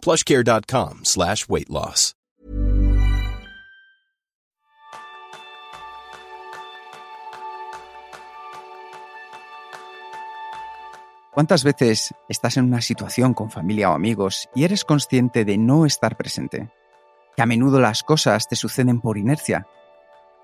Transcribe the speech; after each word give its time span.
plushcare.com 0.00 1.00
slash 1.04 1.44
weight 1.48 1.68
loss. 1.68 2.14
¿Cuántas 11.32 11.62
veces 11.62 12.12
estás 12.28 12.56
en 12.56 12.64
una 12.64 12.80
situación 12.80 13.34
con 13.34 13.50
familia 13.50 13.90
o 13.90 13.94
amigos 13.94 14.48
y 14.52 14.64
eres 14.64 14.84
consciente 14.84 15.44
de 15.44 15.58
no 15.58 15.86
estar 15.86 16.16
presente? 16.16 16.70
Que 17.36 17.42
a 17.42 17.46
menudo 17.46 17.80
las 17.80 18.02
cosas 18.02 18.48
te 18.48 18.56
suceden 18.56 19.00
por 19.00 19.16
inercia. 19.16 19.66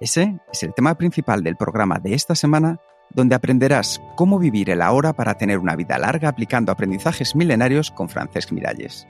Ese 0.00 0.40
es 0.52 0.62
el 0.62 0.72
tema 0.74 0.94
principal 0.94 1.42
del 1.42 1.56
programa 1.56 1.98
de 1.98 2.14
esta 2.14 2.36
semana 2.36 2.78
donde 3.10 3.34
aprenderás 3.34 4.00
cómo 4.14 4.38
vivir 4.38 4.70
el 4.70 4.80
ahora 4.80 5.12
para 5.12 5.34
tener 5.34 5.58
una 5.58 5.76
vida 5.76 5.98
larga 5.98 6.28
aplicando 6.28 6.70
aprendizajes 6.70 7.34
milenarios 7.34 7.90
con 7.90 8.08
Francesc 8.08 8.52
Miralles. 8.52 9.06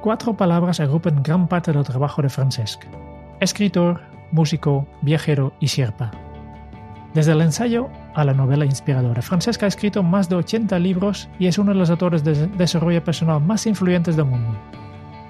Cuatro 0.00 0.32
palabras 0.32 0.80
agrupan 0.80 1.22
gran 1.22 1.46
parte 1.46 1.74
del 1.74 1.84
trabajo 1.84 2.22
de 2.22 2.30
Francesc. 2.30 2.84
Escritor, 3.38 4.00
músico, 4.32 4.86
viajero 5.02 5.52
y 5.60 5.68
sierpa. 5.68 6.10
Desde 7.12 7.32
el 7.32 7.42
ensayo 7.42 7.90
a 8.14 8.24
la 8.24 8.32
novela 8.32 8.64
inspiradora, 8.64 9.20
Francesc 9.20 9.62
ha 9.62 9.66
escrito 9.66 10.02
más 10.02 10.30
de 10.30 10.36
80 10.36 10.78
libros 10.78 11.28
y 11.38 11.48
es 11.48 11.58
uno 11.58 11.74
de 11.74 11.78
los 11.78 11.90
autores 11.90 12.24
de 12.24 12.46
desarrollo 12.46 13.04
personal 13.04 13.42
más 13.42 13.66
influyentes 13.66 14.16
del 14.16 14.24
mundo. 14.24 14.58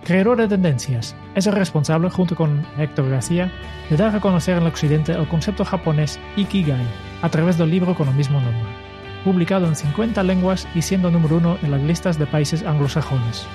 Creador 0.05 0.39
de 0.39 0.47
tendencias, 0.47 1.17
es 1.34 1.49
el 1.49 1.55
responsable, 1.55 2.09
junto 2.09 2.37
con 2.37 2.65
Héctor 2.79 3.11
García, 3.11 3.51
de 3.91 3.97
dar 3.97 4.15
a 4.15 4.21
conocer 4.21 4.57
en 4.57 4.62
el 4.62 4.69
occidente 4.69 5.11
el 5.11 5.27
concepto 5.27 5.65
japonés 5.65 6.21
Ikigai 6.37 6.87
a 7.23 7.29
través 7.29 7.59
del 7.59 7.71
libro 7.71 7.97
con 7.97 8.09
el 8.09 8.15
mismo 8.15 8.41
nombre, 8.41 8.71
publicado 9.25 9.67
en 9.67 9.75
50 9.75 10.23
lenguas 10.23 10.69
y 10.77 10.83
siendo 10.83 11.11
número 11.11 11.39
uno 11.39 11.59
en 11.61 11.73
las 11.73 11.83
listas 11.83 12.21
de 12.21 12.27
países 12.27 12.65
anglosajones. 12.65 13.49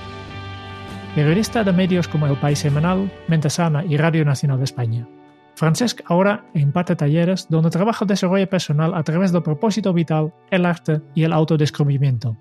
Periodista 1.16 1.64
de 1.64 1.72
medios 1.72 2.10
como 2.10 2.28
El 2.28 2.36
País 2.36 2.60
Semanal, 2.60 3.10
Mente 3.30 3.50
Sana 3.50 3.86
y 3.86 3.96
Radio 3.96 4.26
Nacional 4.26 4.58
de 4.58 4.66
España. 4.66 5.08
Francesc 5.56 6.02
ahora 6.08 6.46
imparte 6.54 6.98
talleres 6.98 7.48
donde 7.50 7.70
trabaja 7.70 8.04
desarrollo 8.04 8.50
personal 8.50 8.94
a 8.94 9.02
través 9.02 9.32
del 9.32 9.42
propósito 9.42 9.94
vital, 9.94 10.34
el 10.52 10.66
arte 10.66 11.00
y 11.14 11.24
el 11.24 11.32
autodescubrimiento. 11.32 12.36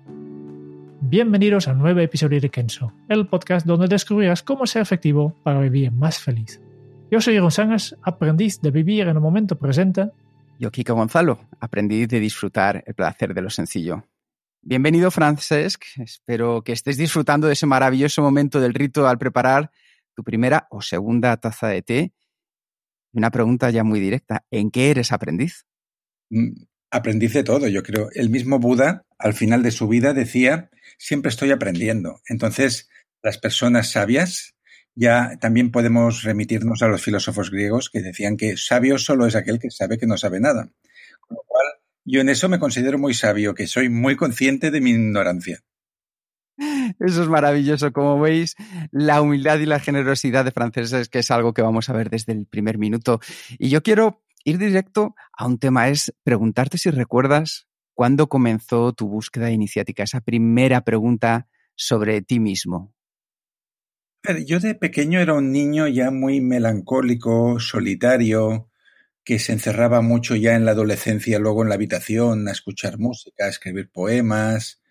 Bienvenidos 0.99 1.69
a 1.69 1.73
nuevo 1.73 2.01
episodio 2.01 2.41
de 2.41 2.49
Kenso, 2.49 2.91
el 3.07 3.27
podcast 3.27 3.65
donde 3.65 3.87
descubrirás 3.87 4.43
cómo 4.43 4.67
ser 4.67 4.81
efectivo 4.81 5.33
para 5.41 5.61
vivir 5.61 5.93
más 5.93 6.19
feliz. 6.19 6.59
Yo 7.09 7.21
soy 7.21 7.39
González, 7.39 7.95
aprendiz 8.01 8.59
de 8.59 8.71
vivir 8.71 9.03
en 9.03 9.15
el 9.15 9.21
momento 9.21 9.57
presente. 9.57 10.09
Yo, 10.59 10.69
Kiko 10.69 10.95
Gonzalo, 10.95 11.39
aprendiz 11.61 12.09
de 12.09 12.19
disfrutar 12.19 12.83
el 12.85 12.93
placer 12.93 13.33
de 13.33 13.41
lo 13.41 13.49
sencillo. 13.49 14.03
Bienvenido, 14.67 15.11
Francesc. 15.11 15.83
Espero 15.97 16.63
que 16.63 16.71
estés 16.71 16.97
disfrutando 16.97 17.45
de 17.45 17.53
ese 17.53 17.67
maravilloso 17.67 18.23
momento 18.23 18.59
del 18.59 18.73
rito 18.73 19.07
al 19.07 19.19
preparar 19.19 19.69
tu 20.15 20.23
primera 20.23 20.65
o 20.71 20.81
segunda 20.81 21.37
taza 21.37 21.67
de 21.67 21.83
té. 21.83 22.13
Una 23.13 23.29
pregunta 23.29 23.69
ya 23.69 23.83
muy 23.83 23.99
directa. 23.99 24.43
¿En 24.49 24.71
qué 24.71 24.89
eres 24.89 25.11
aprendiz? 25.11 25.67
Mm, 26.31 26.63
aprendiz 26.89 27.33
de 27.33 27.43
todo, 27.43 27.67
yo 27.67 27.83
creo. 27.83 28.09
El 28.15 28.31
mismo 28.31 28.57
Buda, 28.57 29.05
al 29.19 29.35
final 29.35 29.61
de 29.61 29.69
su 29.69 29.87
vida, 29.87 30.13
decía, 30.13 30.71
siempre 30.97 31.29
estoy 31.29 31.51
aprendiendo. 31.51 32.21
Entonces, 32.27 32.89
las 33.21 33.37
personas 33.37 33.91
sabias, 33.91 34.55
ya 34.95 35.37
también 35.39 35.69
podemos 35.69 36.23
remitirnos 36.23 36.81
a 36.81 36.87
los 36.87 37.03
filósofos 37.03 37.51
griegos 37.51 37.91
que 37.91 38.01
decían 38.01 38.35
que 38.35 38.57
sabio 38.57 38.97
solo 38.97 39.27
es 39.27 39.35
aquel 39.35 39.59
que 39.59 39.69
sabe 39.69 39.99
que 39.99 40.07
no 40.07 40.17
sabe 40.17 40.39
nada. 40.39 40.71
Con 41.19 41.35
lo 41.35 41.43
cual, 41.45 41.65
yo 42.05 42.21
en 42.21 42.29
eso 42.29 42.47
me 42.47 42.59
considero 42.59 42.97
muy 42.97 43.13
sabio, 43.13 43.53
que 43.53 43.67
soy 43.67 43.89
muy 43.89 44.15
consciente 44.15 44.71
de 44.71 44.79
mi 44.79 44.91
ignorancia. 44.91 45.63
Eso 46.99 47.23
es 47.23 47.27
maravilloso. 47.27 47.91
Como 47.91 48.19
veis, 48.19 48.55
la 48.91 49.21
humildad 49.21 49.59
y 49.59 49.65
la 49.65 49.79
generosidad 49.79 50.45
de 50.45 50.51
franceses, 50.51 51.09
que 51.09 51.19
es 51.19 51.31
algo 51.31 51.53
que 51.53 51.61
vamos 51.61 51.89
a 51.89 51.93
ver 51.93 52.09
desde 52.09 52.33
el 52.33 52.45
primer 52.45 52.77
minuto. 52.77 53.19
Y 53.57 53.69
yo 53.69 53.83
quiero 53.83 54.23
ir 54.43 54.57
directo 54.57 55.15
a 55.33 55.47
un 55.47 55.57
tema, 55.57 55.89
es 55.89 56.13
preguntarte 56.23 56.77
si 56.77 56.91
recuerdas 56.91 57.67
cuándo 57.93 58.27
comenzó 58.27 58.93
tu 58.93 59.07
búsqueda 59.07 59.49
iniciática, 59.49 60.03
esa 60.03 60.21
primera 60.21 60.81
pregunta 60.81 61.47
sobre 61.75 62.21
ti 62.21 62.39
mismo. 62.39 62.93
Yo 64.45 64.59
de 64.59 64.75
pequeño 64.75 65.19
era 65.19 65.33
un 65.33 65.51
niño 65.51 65.87
ya 65.87 66.09
muy 66.09 66.41
melancólico, 66.41 67.59
solitario, 67.59 68.69
que 69.25 69.39
se 69.39 69.51
encerraba 69.53 70.01
mucho 70.01 70.35
ya 70.35 70.55
en 70.55 70.65
la 70.65 70.71
adolescencia, 70.71 71.39
luego 71.39 71.63
en 71.63 71.69
la 71.69 71.75
habitación, 71.75 72.47
a 72.47 72.51
escuchar 72.51 72.99
música, 72.99 73.45
a 73.45 73.49
escribir 73.49 73.89
poemas. 73.91 74.81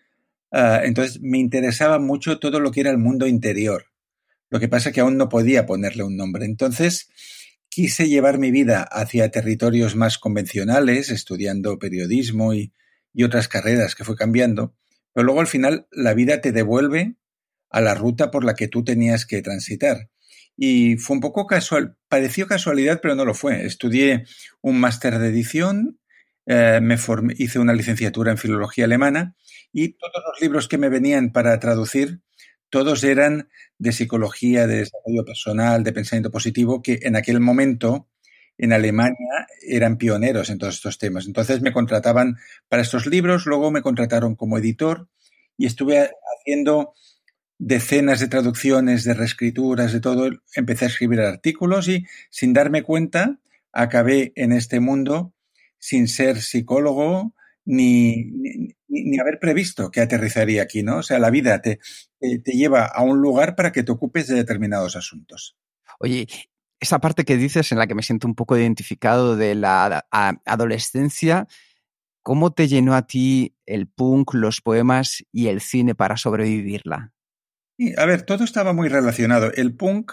Ah, 0.51 0.81
entonces 0.83 1.21
me 1.21 1.39
interesaba 1.39 1.99
mucho 1.99 2.37
todo 2.37 2.59
lo 2.59 2.71
que 2.71 2.81
era 2.81 2.91
el 2.91 2.97
mundo 2.97 3.27
interior. 3.27 3.85
Lo 4.49 4.59
que 4.59 4.67
pasa 4.67 4.89
es 4.89 4.95
que 4.95 5.01
aún 5.01 5.17
no 5.17 5.29
podía 5.29 5.65
ponerle 5.65 6.03
un 6.03 6.17
nombre. 6.17 6.45
Entonces 6.45 7.09
quise 7.69 8.09
llevar 8.09 8.37
mi 8.37 8.51
vida 8.51 8.83
hacia 8.83 9.31
territorios 9.31 9.95
más 9.95 10.17
convencionales, 10.17 11.09
estudiando 11.11 11.79
periodismo 11.79 12.53
y, 12.53 12.73
y 13.13 13.23
otras 13.23 13.47
carreras 13.47 13.95
que 13.95 14.03
fue 14.03 14.17
cambiando. 14.17 14.75
Pero 15.13 15.23
luego 15.23 15.39
al 15.39 15.47
final 15.47 15.87
la 15.91 16.13
vida 16.13 16.41
te 16.41 16.51
devuelve 16.51 17.15
a 17.69 17.79
la 17.79 17.95
ruta 17.95 18.31
por 18.31 18.43
la 18.43 18.53
que 18.53 18.67
tú 18.67 18.83
tenías 18.83 19.25
que 19.25 19.41
transitar. 19.41 20.09
Y 20.57 20.97
fue 20.97 21.15
un 21.15 21.21
poco 21.21 21.47
casual, 21.47 21.97
pareció 22.07 22.47
casualidad, 22.47 22.99
pero 23.01 23.15
no 23.15 23.25
lo 23.25 23.33
fue. 23.33 23.65
Estudié 23.65 24.25
un 24.61 24.79
máster 24.79 25.19
de 25.19 25.27
edición, 25.27 25.99
eh, 26.45 26.79
me 26.81 26.97
formé, 26.97 27.33
hice 27.37 27.59
una 27.59 27.73
licenciatura 27.73 28.31
en 28.31 28.37
filología 28.37 28.85
alemana 28.85 29.35
y 29.73 29.89
todos 29.93 30.23
los 30.27 30.41
libros 30.41 30.67
que 30.67 30.77
me 30.77 30.89
venían 30.89 31.31
para 31.31 31.59
traducir, 31.59 32.21
todos 32.69 33.03
eran 33.03 33.49
de 33.77 33.91
psicología, 33.91 34.67
de 34.67 34.77
desarrollo 34.77 35.25
personal, 35.25 35.83
de 35.83 35.93
pensamiento 35.93 36.31
positivo, 36.31 36.81
que 36.81 36.99
en 37.01 37.15
aquel 37.15 37.39
momento 37.39 38.07
en 38.57 38.73
Alemania 38.73 39.47
eran 39.67 39.97
pioneros 39.97 40.49
en 40.49 40.57
todos 40.57 40.75
estos 40.75 40.97
temas. 40.97 41.25
Entonces 41.25 41.61
me 41.61 41.73
contrataban 41.73 42.37
para 42.69 42.81
estos 42.81 43.05
libros, 43.05 43.45
luego 43.45 43.71
me 43.71 43.81
contrataron 43.81 44.35
como 44.35 44.57
editor 44.57 45.09
y 45.57 45.65
estuve 45.65 46.11
haciendo 46.39 46.93
decenas 47.57 48.19
de 48.19 48.27
traducciones, 48.27 49.03
de 49.03 49.13
reescrituras, 49.13 49.93
de 49.93 50.01
todo, 50.01 50.29
empecé 50.55 50.85
a 50.85 50.87
escribir 50.89 51.21
artículos 51.21 51.87
y 51.87 52.05
sin 52.29 52.53
darme 52.53 52.83
cuenta 52.83 53.39
acabé 53.71 54.33
en 54.35 54.51
este 54.51 54.79
mundo 54.79 55.33
sin 55.77 56.07
ser 56.07 56.41
psicólogo 56.41 57.33
ni, 57.65 58.31
ni, 58.87 59.19
haber 59.19 59.39
previsto 59.39 59.91
que 59.91 60.01
aterrizaría 60.01 60.63
aquí, 60.63 60.83
¿no? 60.83 60.97
O 60.97 61.03
sea, 61.03 61.19
la 61.19 61.29
vida 61.29 61.61
te, 61.61 61.79
te, 62.19 62.51
lleva 62.51 62.85
a 62.85 63.03
un 63.03 63.21
lugar 63.21 63.55
para 63.55 63.71
que 63.71 63.83
te 63.83 63.91
ocupes 63.91 64.27
de 64.27 64.35
determinados 64.35 64.95
asuntos. 64.95 65.57
Oye, 65.99 66.27
esa 66.79 66.99
parte 66.99 67.25
que 67.25 67.37
dices 67.37 67.71
en 67.71 67.79
la 67.79 67.87
que 67.87 67.95
me 67.95 68.03
siento 68.03 68.27
un 68.27 68.35
poco 68.35 68.57
identificado 68.57 69.35
de 69.35 69.55
la 69.55 70.05
adolescencia, 70.45 71.47
¿cómo 72.21 72.53
te 72.53 72.67
llenó 72.67 72.93
a 72.93 73.07
ti 73.07 73.55
el 73.65 73.87
punk, 73.87 74.33
los 74.33 74.61
poemas 74.61 75.23
y 75.31 75.47
el 75.47 75.61
cine 75.61 75.95
para 75.95 76.17
sobrevivirla? 76.17 77.14
A 77.97 78.05
ver, 78.05 78.23
todo 78.23 78.43
estaba 78.43 78.73
muy 78.73 78.89
relacionado. 78.89 79.51
El 79.53 79.75
punk, 79.75 80.11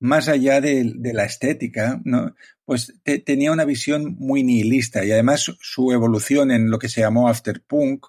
más 0.00 0.28
allá 0.28 0.60
de, 0.60 0.94
la 1.12 1.24
estética, 1.24 2.00
¿no? 2.04 2.34
pues 2.64 2.94
tenía 3.24 3.52
una 3.52 3.64
visión 3.64 4.16
muy 4.18 4.42
nihilista 4.42 5.04
y 5.04 5.10
además 5.10 5.52
su 5.60 5.92
evolución 5.92 6.50
en 6.50 6.70
lo 6.70 6.78
que 6.78 6.88
se 6.88 7.00
llamó 7.00 7.28
afterpunk 7.28 8.06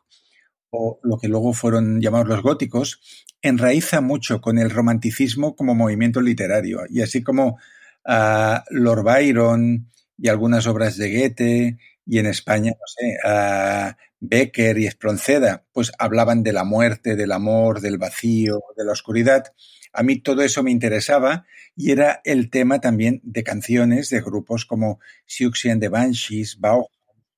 o 0.69 1.00
lo 1.01 1.18
que 1.18 1.29
luego 1.29 1.53
fueron 1.53 2.01
llamados 2.01 2.27
los 2.27 2.44
góticos, 2.44 3.25
enraiza 3.41 4.01
mucho 4.01 4.41
con 4.41 4.59
el 4.59 4.69
romanticismo 4.69 5.56
como 5.56 5.75
movimiento 5.75 6.21
literario. 6.21 6.81
Y 6.89 7.01
así 7.01 7.24
como 7.24 7.57
uh, 8.06 8.57
Lord 8.69 9.03
Byron 9.03 9.89
y 10.18 10.27
algunas 10.27 10.68
obras 10.68 10.97
de 10.97 11.12
Goethe 11.12 11.77
y 12.06 12.19
en 12.19 12.25
España, 12.25 12.72
no 12.72 12.86
sé, 12.88 13.18
uh, 13.24 13.94
Becker 14.19 14.78
y 14.78 14.88
Espronceda, 14.88 15.66
pues 15.72 15.92
hablaban 16.00 16.44
de 16.44 16.54
la 16.54 16.63
muerte, 16.63 17.16
del 17.16 17.31
amor, 17.31 17.81
del 17.81 17.98
vacío, 17.98 18.62
de 18.75 18.86
la 18.86 18.92
oscuridad. 18.92 19.54
A 19.94 20.04
mí 20.04 20.19
todo 20.19 20.42
eso 20.42 20.63
me 20.63 20.72
interesaba 20.72 21.46
y 21.75 21.92
era 21.92 22.22
el 22.24 22.50
tema 22.50 22.80
también 22.80 23.22
de 23.24 23.44
canciones 23.44 24.10
de 24.10 24.22
grupos 24.22 24.66
como 24.66 25.00
Siouxsie 25.25 25.72
and 25.72 25.81
the 25.81 25.90
Banshees, 25.90 26.60
Bauhaus. 26.60 26.90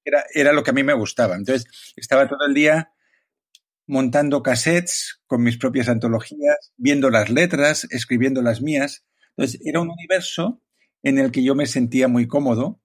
Era, 0.03 0.23
era 0.33 0.51
lo 0.51 0.63
que 0.63 0.71
a 0.71 0.73
mí 0.73 0.83
me 0.83 0.93
gustaba. 0.93 1.35
Entonces 1.35 1.93
estaba 1.95 2.27
todo 2.27 2.45
el 2.47 2.53
día 2.53 2.91
montando 3.87 4.41
cassettes 4.41 5.21
con 5.27 5.43
mis 5.43 5.57
propias 5.57 5.89
antologías, 5.89 6.73
viendo 6.77 7.09
las 7.09 7.29
letras, 7.29 7.87
escribiendo 7.91 8.41
las 8.41 8.61
mías. 8.61 9.05
Entonces, 9.35 9.61
era 9.65 9.81
un 9.81 9.89
universo 9.89 10.61
en 11.03 11.19
el 11.19 11.31
que 11.31 11.43
yo 11.43 11.55
me 11.55 11.65
sentía 11.65 12.07
muy 12.07 12.27
cómodo 12.27 12.80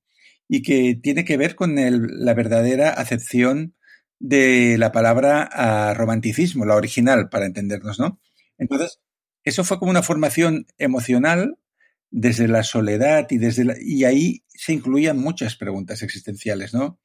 y 0.48 0.62
que 0.62 0.98
tiene 1.02 1.24
que 1.24 1.36
ver 1.36 1.54
con 1.54 1.74
la 1.76 2.34
verdadera 2.34 2.90
acepción 2.90 3.74
de 4.18 4.76
la 4.78 4.92
palabra 4.92 5.94
romanticismo, 5.94 6.64
la 6.64 6.76
original, 6.76 7.28
para 7.28 7.46
entendernos, 7.46 7.98
¿no? 7.98 8.20
Entonces, 8.58 9.00
eso 9.44 9.64
fue 9.64 9.78
como 9.78 9.90
una 9.90 10.02
formación 10.02 10.66
emocional 10.78 11.58
desde 12.10 12.48
la 12.48 12.62
soledad 12.62 13.26
y 13.30 13.38
desde 13.38 13.76
y 13.80 14.04
ahí 14.04 14.44
se 14.48 14.72
incluían 14.72 15.18
muchas 15.18 15.56
preguntas 15.56 16.02
existenciales, 16.02 16.72
¿no? 16.72 16.98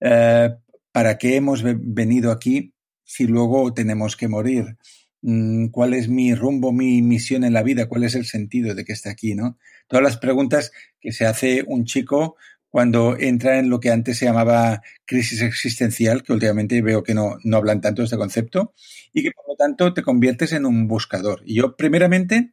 Eh, 0.00 0.50
¿Para 0.92 1.18
qué 1.18 1.36
hemos 1.36 1.62
venido 1.62 2.32
aquí 2.32 2.74
si 3.04 3.26
luego 3.26 3.72
tenemos 3.72 4.16
que 4.16 4.28
morir? 4.28 4.76
Mm, 5.22 5.68
¿Cuál 5.68 5.94
es 5.94 6.08
mi 6.08 6.34
rumbo, 6.34 6.72
mi 6.72 7.02
misión 7.02 7.44
en 7.44 7.52
la 7.52 7.62
vida? 7.62 7.88
¿Cuál 7.88 8.04
es 8.04 8.14
el 8.14 8.24
sentido 8.24 8.74
de 8.74 8.84
que 8.84 8.92
esté 8.92 9.10
aquí, 9.10 9.34
no? 9.34 9.58
Todas 9.86 10.02
las 10.02 10.16
preguntas 10.16 10.72
que 11.00 11.12
se 11.12 11.26
hace 11.26 11.64
un 11.66 11.84
chico 11.84 12.36
cuando 12.70 13.16
entra 13.18 13.58
en 13.58 13.70
lo 13.70 13.80
que 13.80 13.90
antes 13.90 14.18
se 14.18 14.26
llamaba 14.26 14.82
crisis 15.04 15.42
existencial, 15.42 16.22
que 16.22 16.32
últimamente 16.32 16.80
veo 16.82 17.02
que 17.02 17.14
no, 17.14 17.38
no 17.42 17.56
hablan 17.56 17.80
tanto 17.80 18.02
de 18.02 18.06
este 18.06 18.16
concepto, 18.16 18.74
y 19.12 19.22
que 19.22 19.30
por 19.30 19.48
lo 19.48 19.56
tanto 19.56 19.94
te 19.94 20.02
conviertes 20.02 20.52
en 20.52 20.66
un 20.66 20.86
buscador. 20.86 21.42
Y 21.44 21.56
yo, 21.56 21.76
primeramente, 21.76 22.52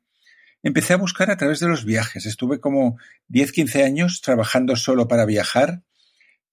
empecé 0.63 0.93
a 0.93 0.97
buscar 0.97 1.29
a 1.31 1.37
través 1.37 1.59
de 1.59 1.67
los 1.67 1.85
viajes. 1.85 2.25
Estuve 2.25 2.59
como 2.59 2.97
10, 3.27 3.51
15 3.51 3.83
años 3.83 4.21
trabajando 4.21 4.75
solo 4.75 5.07
para 5.07 5.25
viajar. 5.25 5.83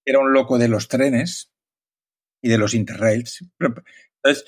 Era 0.05 0.19
un 0.19 0.33
loco 0.33 0.59
de 0.59 0.69
los 0.69 0.89
trenes 0.89 1.53
y 2.43 2.49
de 2.49 2.59
los 2.59 2.75
interrails. 2.75 3.45
Entonces, 3.59 4.45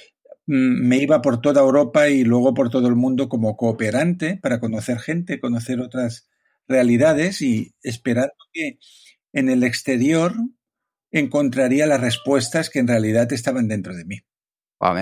mm, 0.47 0.87
me 0.87 0.99
iba 0.99 1.23
por 1.23 1.41
toda 1.41 1.63
Europa 1.63 2.09
y 2.09 2.25
luego 2.25 2.53
por 2.53 2.69
todo 2.69 2.89
el 2.89 2.97
mundo 2.97 3.29
como 3.29 3.57
cooperante 3.57 4.39
para 4.43 4.61
conocer 4.61 4.99
gente, 4.99 5.41
conocer 5.41 5.81
otras 5.81 6.29
realidades 6.69 7.43
y 7.43 7.75
esperando 7.83 8.35
que 8.53 8.79
en 9.33 9.49
el 9.49 9.65
exterior 9.65 10.35
encontraría 11.11 11.87
las 11.87 12.01
respuestas 12.01 12.71
que 12.71 12.81
en 12.81 12.89
realidad 12.89 13.33
estaban 13.33 13.69
dentro 13.69 13.95
de 13.95 14.05
mí. 14.05 14.21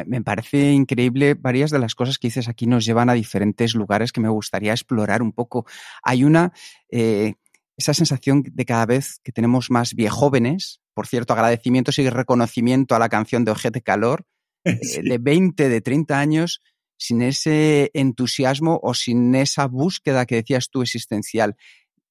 me, 0.06 0.22
parece 0.22 0.72
increíble. 0.72 1.34
Varias 1.34 1.70
de 1.70 1.78
las 1.78 1.94
cosas 1.94 2.18
que 2.18 2.28
dices 2.28 2.48
aquí 2.48 2.66
nos 2.66 2.84
llevan 2.84 3.08
a 3.08 3.14
diferentes 3.14 3.74
lugares 3.74 4.12
que 4.12 4.20
me 4.20 4.28
gustaría 4.28 4.72
explorar 4.72 5.22
un 5.22 5.32
poco. 5.32 5.66
Hay 6.02 6.24
una, 6.24 6.52
eh, 6.90 7.34
esa 7.76 7.94
sensación 7.94 8.44
de 8.46 8.64
cada 8.64 8.86
vez 8.86 9.20
que 9.22 9.32
tenemos 9.32 9.70
más 9.70 9.94
viejóvenes, 9.94 10.80
por 10.94 11.06
cierto, 11.06 11.32
agradecimientos 11.32 11.98
y 11.98 12.08
reconocimiento 12.08 12.94
a 12.94 12.98
la 12.98 13.08
canción 13.08 13.44
de 13.44 13.52
Ojete 13.52 13.80
Calor, 13.80 14.26
eh, 14.64 14.78
de 15.02 15.18
20, 15.18 15.68
de 15.68 15.80
30 15.80 16.18
años, 16.18 16.60
sin 16.96 17.22
ese 17.22 17.90
entusiasmo 17.94 18.80
o 18.82 18.94
sin 18.94 19.34
esa 19.34 19.66
búsqueda 19.66 20.26
que 20.26 20.36
decías 20.36 20.70
tú 20.70 20.82
existencial. 20.82 21.56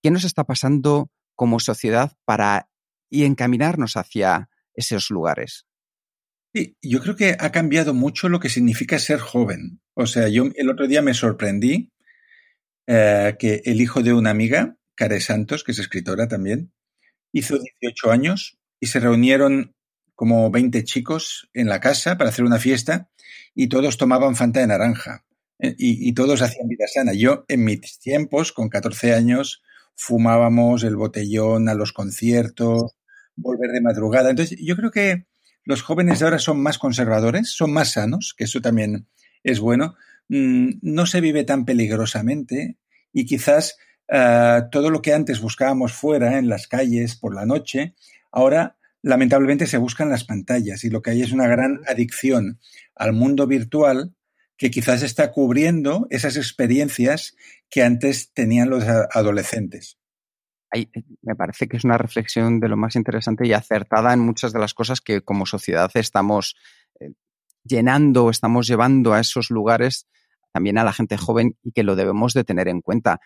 ¿Qué 0.01 0.11
nos 0.11 0.23
está 0.23 0.43
pasando 0.43 1.09
como 1.35 1.59
sociedad 1.59 2.13
para 2.25 2.69
y 3.09 3.25
encaminarnos 3.25 3.97
hacia 3.97 4.49
esos 4.73 5.09
lugares? 5.09 5.65
Sí, 6.53 6.75
yo 6.81 6.99
creo 7.01 7.15
que 7.15 7.37
ha 7.39 7.51
cambiado 7.51 7.93
mucho 7.93 8.27
lo 8.27 8.39
que 8.39 8.49
significa 8.49 8.99
ser 8.99 9.19
joven. 9.19 9.81
O 9.93 10.05
sea, 10.05 10.27
yo 10.27 10.45
el 10.55 10.69
otro 10.69 10.87
día 10.87 11.01
me 11.01 11.13
sorprendí 11.13 11.91
eh, 12.87 13.35
que 13.39 13.61
el 13.65 13.79
hijo 13.79 14.01
de 14.01 14.13
una 14.13 14.31
amiga, 14.31 14.75
Care 14.95 15.21
Santos, 15.21 15.63
que 15.63 15.71
es 15.71 15.79
escritora 15.79 16.27
también, 16.27 16.73
hizo 17.31 17.57
18 17.57 18.11
años 18.11 18.57
y 18.81 18.87
se 18.87 18.99
reunieron 18.99 19.75
como 20.21 20.51
20 20.51 20.83
chicos 20.83 21.49
en 21.51 21.67
la 21.67 21.79
casa 21.79 22.15
para 22.15 22.29
hacer 22.29 22.45
una 22.45 22.59
fiesta 22.59 23.09
y 23.55 23.69
todos 23.69 23.97
tomaban 23.97 24.35
Fanta 24.35 24.59
de 24.59 24.67
naranja 24.67 25.25
eh, 25.57 25.73
y, 25.79 26.13
todos 26.13 26.43
hacían 26.43 26.67
vida 26.67 26.85
sana. 26.85 27.13
Yo 27.13 27.43
en 27.47 27.63
mis 27.63 27.97
tiempos, 27.97 28.51
con 28.51 28.69
14 28.69 29.15
años, 29.15 29.63
fumábamos 29.95 30.83
el 30.83 30.95
botellón 30.95 31.69
a 31.69 31.73
los 31.73 31.91
conciertos, 31.91 32.91
volver 33.35 33.71
de 33.71 33.81
madrugada. 33.81 34.29
Entonces, 34.29 34.59
yo 34.61 34.75
creo 34.75 34.91
que 34.91 35.25
los 35.63 35.81
jóvenes 35.81 36.19
de 36.19 36.25
ahora 36.25 36.37
son 36.37 36.61
más 36.61 36.77
conservadores, 36.77 37.49
son 37.49 37.73
más 37.73 37.93
sanos, 37.93 38.35
que 38.37 38.43
eso 38.43 38.61
también 38.61 39.07
es 39.41 39.59
bueno. 39.59 39.95
Mm, 40.27 40.73
no 40.83 41.07
se 41.07 41.19
vive 41.19 41.45
tan 41.45 41.65
peligrosamente 41.65 42.77
y 43.11 43.25
quizás 43.25 43.75
ah, 44.07 44.67
todo 44.71 44.91
lo 44.91 45.01
que 45.01 45.15
antes 45.15 45.41
buscábamos 45.41 45.93
fuera, 45.93 46.37
en 46.37 46.47
las 46.47 46.67
calles, 46.67 47.15
por 47.15 47.33
la 47.33 47.47
noche, 47.47 47.95
ahora 48.31 48.77
lamentablemente 49.01 49.67
se 49.67 49.77
buscan 49.77 50.09
las 50.09 50.23
pantallas 50.23 50.83
y 50.83 50.89
lo 50.89 51.01
que 51.01 51.11
hay 51.11 51.21
es 51.21 51.31
una 51.31 51.47
gran 51.47 51.81
adicción 51.87 52.59
al 52.95 53.13
mundo 53.13 53.47
virtual 53.47 54.13
que 54.57 54.69
quizás 54.69 55.01
está 55.01 55.31
cubriendo 55.31 56.05
esas 56.11 56.37
experiencias 56.37 57.35
que 57.69 57.83
antes 57.83 58.31
tenían 58.33 58.69
los 58.69 58.83
adolescentes. 58.83 59.97
me 61.21 61.35
parece 61.35 61.67
que 61.67 61.77
es 61.77 61.83
una 61.83 61.97
reflexión 61.97 62.59
de 62.59 62.69
lo 62.69 62.77
más 62.77 62.95
interesante 62.95 63.47
y 63.47 63.53
acertada 63.53 64.13
en 64.13 64.19
muchas 64.19 64.53
de 64.53 64.59
las 64.59 64.73
cosas 64.73 65.01
que 65.01 65.21
como 65.21 65.45
sociedad 65.45 65.89
estamos 65.95 66.55
eh, 66.99 67.13
llenando, 67.63 68.29
estamos 68.29 68.67
llevando 68.67 69.13
a 69.13 69.19
esos 69.19 69.49
lugares 69.49 70.07
también 70.51 70.77
a 70.77 70.83
la 70.83 70.93
gente 70.93 71.17
joven 71.17 71.57
y 71.63 71.71
que 71.71 71.83
lo 71.83 71.95
debemos 71.95 72.33
de 72.33 72.43
tener 72.43 72.67
en 72.67 72.81
cuenta. 72.81 73.19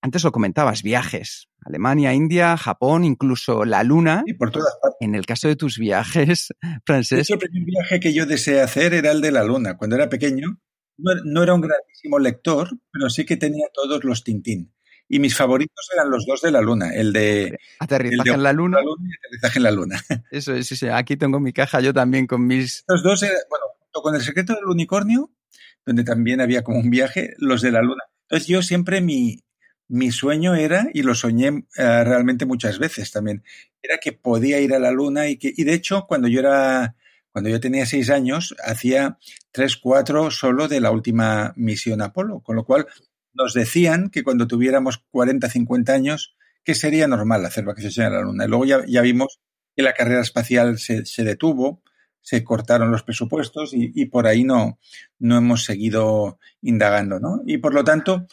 Antes 0.00 0.22
lo 0.22 0.32
comentabas, 0.32 0.82
viajes. 0.82 1.48
Alemania, 1.64 2.14
India, 2.14 2.56
Japón, 2.56 3.04
incluso 3.04 3.64
la 3.64 3.82
Luna. 3.82 4.22
Y 4.26 4.34
por 4.34 4.50
todas 4.50 4.76
partes. 4.80 4.98
En 5.00 5.14
el 5.14 5.26
caso 5.26 5.48
de 5.48 5.56
tus 5.56 5.78
viajes, 5.78 6.48
Francés. 6.86 7.28
El 7.30 7.38
primer 7.38 7.64
viaje 7.64 8.00
que 8.00 8.14
yo 8.14 8.26
deseé 8.26 8.60
hacer 8.60 8.94
era 8.94 9.10
el 9.10 9.20
de 9.20 9.32
la 9.32 9.44
Luna. 9.44 9.76
Cuando 9.76 9.96
era 9.96 10.08
pequeño, 10.08 10.60
no, 10.96 11.42
era 11.42 11.54
un 11.54 11.60
grandísimo 11.60 12.18
lector, 12.18 12.70
pero 12.92 13.10
sí 13.10 13.24
que 13.24 13.36
tenía 13.36 13.66
todos 13.72 14.04
los 14.04 14.24
Tintín. 14.24 14.72
Y 15.08 15.20
mis 15.20 15.34
favoritos 15.34 15.88
eran 15.94 16.10
los 16.10 16.26
dos 16.26 16.42
de 16.42 16.50
la 16.50 16.60
Luna, 16.60 16.94
el 16.94 17.12
de 17.14 17.58
aterrizaje 17.80 18.30
en 18.30 18.42
la 18.42 18.52
Luna. 18.52 18.78
y 18.80 19.26
aterrizaje 19.26 19.58
en 19.58 19.62
la 19.62 19.70
Luna. 19.70 20.00
Eso 20.30 20.54
es, 20.54 20.66
sí, 20.66 20.76
sí. 20.76 20.88
Aquí 20.88 21.16
tengo 21.16 21.40
mi 21.40 21.52
caja 21.52 21.80
yo 21.80 21.94
también 21.94 22.26
con 22.26 22.46
mis. 22.46 22.84
Los 22.88 23.02
dos, 23.02 23.20
bueno, 23.20 23.64
junto 23.78 24.02
con 24.02 24.14
el 24.14 24.20
secreto 24.20 24.54
del 24.54 24.66
unicornio, 24.66 25.32
donde 25.86 26.04
también 26.04 26.42
había 26.42 26.62
como 26.62 26.78
un 26.78 26.90
viaje, 26.90 27.34
los 27.38 27.62
de 27.62 27.72
la 27.72 27.80
Luna. 27.80 28.02
Entonces 28.28 28.48
yo 28.48 28.60
siempre 28.60 29.00
mi, 29.00 29.42
mi 29.88 30.12
sueño 30.12 30.54
era, 30.54 30.88
y 30.92 31.02
lo 31.02 31.14
soñé 31.14 31.48
eh, 31.48 32.04
realmente 32.04 32.46
muchas 32.46 32.78
veces 32.78 33.10
también, 33.10 33.42
era 33.82 33.98
que 33.98 34.12
podía 34.12 34.60
ir 34.60 34.74
a 34.74 34.78
la 34.78 34.90
luna 34.90 35.28
y 35.28 35.36
que, 35.36 35.52
y 35.56 35.64
de 35.64 35.74
hecho, 35.74 36.06
cuando 36.06 36.28
yo 36.28 36.40
era, 36.40 36.96
cuando 37.32 37.50
yo 37.50 37.58
tenía 37.58 37.86
seis 37.86 38.10
años, 38.10 38.54
hacía 38.62 39.18
tres, 39.50 39.76
cuatro 39.76 40.30
solo 40.30 40.68
de 40.68 40.80
la 40.80 40.90
última 40.90 41.54
misión 41.56 42.02
Apolo, 42.02 42.40
con 42.40 42.56
lo 42.56 42.64
cual 42.64 42.86
nos 43.32 43.54
decían 43.54 44.10
que 44.10 44.24
cuando 44.24 44.46
tuviéramos 44.46 45.04
40, 45.10 45.48
50 45.48 45.92
años, 45.92 46.36
que 46.64 46.74
sería 46.74 47.08
normal 47.08 47.46
hacer 47.46 47.64
vacaciones 47.64 47.98
en 47.98 48.12
la 48.12 48.20
luna. 48.20 48.44
Y 48.44 48.48
luego 48.48 48.64
ya, 48.64 49.00
vimos 49.00 49.40
que 49.74 49.82
la 49.82 49.94
carrera 49.94 50.20
espacial 50.20 50.78
se, 50.78 51.06
se 51.06 51.24
detuvo, 51.24 51.82
se 52.20 52.44
cortaron 52.44 52.90
los 52.90 53.04
presupuestos 53.04 53.72
y, 53.72 53.92
y, 53.94 54.06
por 54.06 54.26
ahí 54.26 54.44
no, 54.44 54.78
no 55.18 55.38
hemos 55.38 55.64
seguido 55.64 56.38
indagando, 56.60 57.20
¿no? 57.20 57.42
Y 57.46 57.58
por 57.58 57.72
lo 57.72 57.84
tanto, 57.84 58.26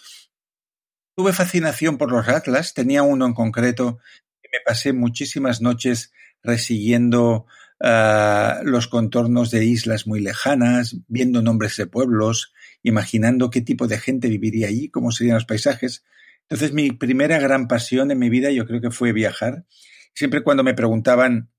Tuve 1.15 1.33
fascinación 1.33 1.97
por 1.97 2.11
los 2.11 2.27
atlas, 2.27 2.73
tenía 2.73 3.03
uno 3.03 3.25
en 3.25 3.33
concreto 3.33 3.99
que 4.41 4.49
me 4.51 4.59
pasé 4.65 4.91
muchísimas 4.93 5.61
noches 5.61 6.11
resiguiendo 6.43 7.45
ah, 7.79 8.59
los 8.63 8.87
contornos 8.87 9.49
de 9.49 9.65
islas 9.65 10.07
muy 10.07 10.19
lejanas, 10.19 10.97
viendo 11.07 11.41
nombres 11.41 11.77
de 11.77 11.87
pueblos, 11.87 12.53
imaginando 12.83 13.49
qué 13.49 13.61
tipo 13.61 13.87
de 13.87 13.97
gente 13.97 14.27
viviría 14.27 14.67
allí, 14.67 14.89
cómo 14.89 15.11
serían 15.11 15.35
los 15.35 15.45
paisajes. 15.45 16.03
Entonces 16.41 16.73
mi 16.73 16.91
primera 16.91 17.39
gran 17.39 17.67
pasión 17.67 18.11
en 18.11 18.19
mi 18.19 18.29
vida 18.29 18.51
yo 18.51 18.67
creo 18.67 18.81
que 18.81 18.91
fue 18.91 19.13
viajar. 19.13 19.65
Siempre 20.13 20.43
cuando 20.43 20.63
me 20.63 20.73
preguntaban 20.73 21.49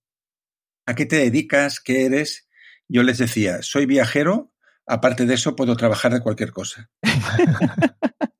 ¿a 0.87 0.95
qué 0.95 1.05
te 1.05 1.17
dedicas? 1.17 1.81
¿Qué 1.81 2.07
eres? 2.07 2.49
Yo 2.89 3.03
les 3.03 3.19
decía, 3.19 3.63
soy 3.63 3.87
viajero, 3.87 4.53
aparte 4.87 5.27
de 5.27 5.35
eso 5.35 5.57
puedo 5.57 5.77
trabajar 5.77 6.13
de 6.13 6.21
cualquier 6.21 6.53
cosa. 6.53 6.91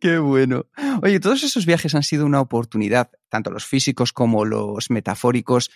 Qué 0.00 0.18
bueno. 0.18 0.66
Oye, 1.02 1.20
todos 1.20 1.44
esos 1.44 1.66
viajes 1.66 1.94
han 1.94 2.02
sido 2.02 2.24
una 2.24 2.40
oportunidad, 2.40 3.10
tanto 3.28 3.50
los 3.50 3.66
físicos 3.66 4.14
como 4.14 4.46
los 4.46 4.90
metafóricos, 4.90 5.70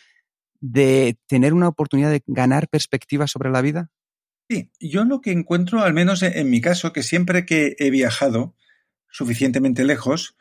de 0.61 1.19
tener 1.27 1.53
una 1.53 1.69
oportunidad 1.69 2.11
de 2.11 2.23
ganar 2.27 2.69
perspectiva 2.69 3.27
sobre 3.27 3.51
la 3.51 3.61
vida. 3.61 3.91
Sí, 4.49 4.71
yo 4.81 5.05
lo 5.05 5.21
que 5.21 5.31
encuentro, 5.31 5.83
al 5.83 5.93
menos 5.93 6.23
en 6.23 6.49
mi 6.49 6.63
caso, 6.63 6.93
que 6.95 7.03
siempre 7.03 7.45
que 7.45 7.77
he 7.79 7.91
viajado 7.91 8.57
suficientemente 9.11 9.85
lejos, 9.85 10.37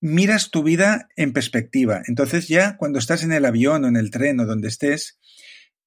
miras 0.00 0.50
tu 0.50 0.62
vida 0.62 1.08
en 1.16 1.32
perspectiva. 1.32 2.02
Entonces 2.06 2.48
ya 2.48 2.76
cuando 2.76 2.98
estás 2.98 3.22
en 3.22 3.32
el 3.32 3.46
avión 3.46 3.84
o 3.84 3.88
en 3.88 3.96
el 3.96 4.10
tren 4.10 4.40
o 4.40 4.46
donde 4.46 4.68
estés, 4.68 5.18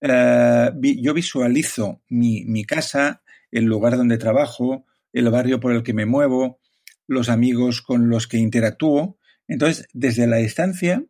eh, 0.02 0.72
yo 0.82 1.14
visualizo 1.14 2.02
mi, 2.10 2.44
mi 2.46 2.66
casa, 2.66 3.24
el 3.52 3.66
lugar 3.66 3.98
donde 3.98 4.18
trabajo, 4.18 4.86
el 5.14 5.30
barrio 5.30 5.60
por 5.60 5.74
el 5.74 5.84
que 5.84 5.94
me 5.94 6.06
muevo, 6.06 6.60
los 7.07 7.29
amigos 7.29 7.81
con 7.81 8.09
los 8.09 8.27
que 8.27 8.38
interactúo. 8.38 9.17
Entonces, 9.47 9.88
desde 9.93 10.27
la 10.27 10.38
distancia, 10.38 11.03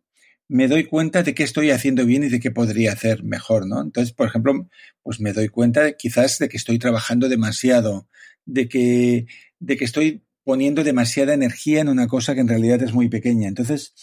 me 0.47 0.67
doy 0.67 0.85
cuenta 0.85 1.23
de 1.23 1.33
qué 1.33 1.43
estoy 1.43 1.71
haciendo 1.71 2.05
bien 2.05 2.23
y 2.23 2.29
de 2.29 2.39
qué 2.39 2.51
podría 2.51 2.93
hacer 2.93 3.23
mejor, 3.23 3.67
¿no? 3.67 3.81
Entonces, 3.81 4.13
por 4.13 4.27
ejemplo, 4.27 4.69
pues 5.01 5.19
me 5.19 5.33
doy 5.33 5.49
cuenta 5.49 5.93
quizás 5.93 6.37
de 6.37 6.49
que 6.49 6.57
estoy 6.57 6.77
trabajando 6.77 7.29
demasiado, 7.29 8.07
de 8.45 8.67
que, 8.67 9.25
de 9.59 9.77
que 9.77 9.85
estoy 9.85 10.23
poniendo 10.43 10.83
demasiada 10.83 11.33
energía 11.33 11.81
en 11.81 11.89
una 11.89 12.07
cosa 12.07 12.35
que 12.35 12.41
en 12.41 12.47
realidad 12.47 12.81
es 12.83 12.93
muy 12.93 13.09
pequeña. 13.09 13.47
Entonces, 13.47 13.93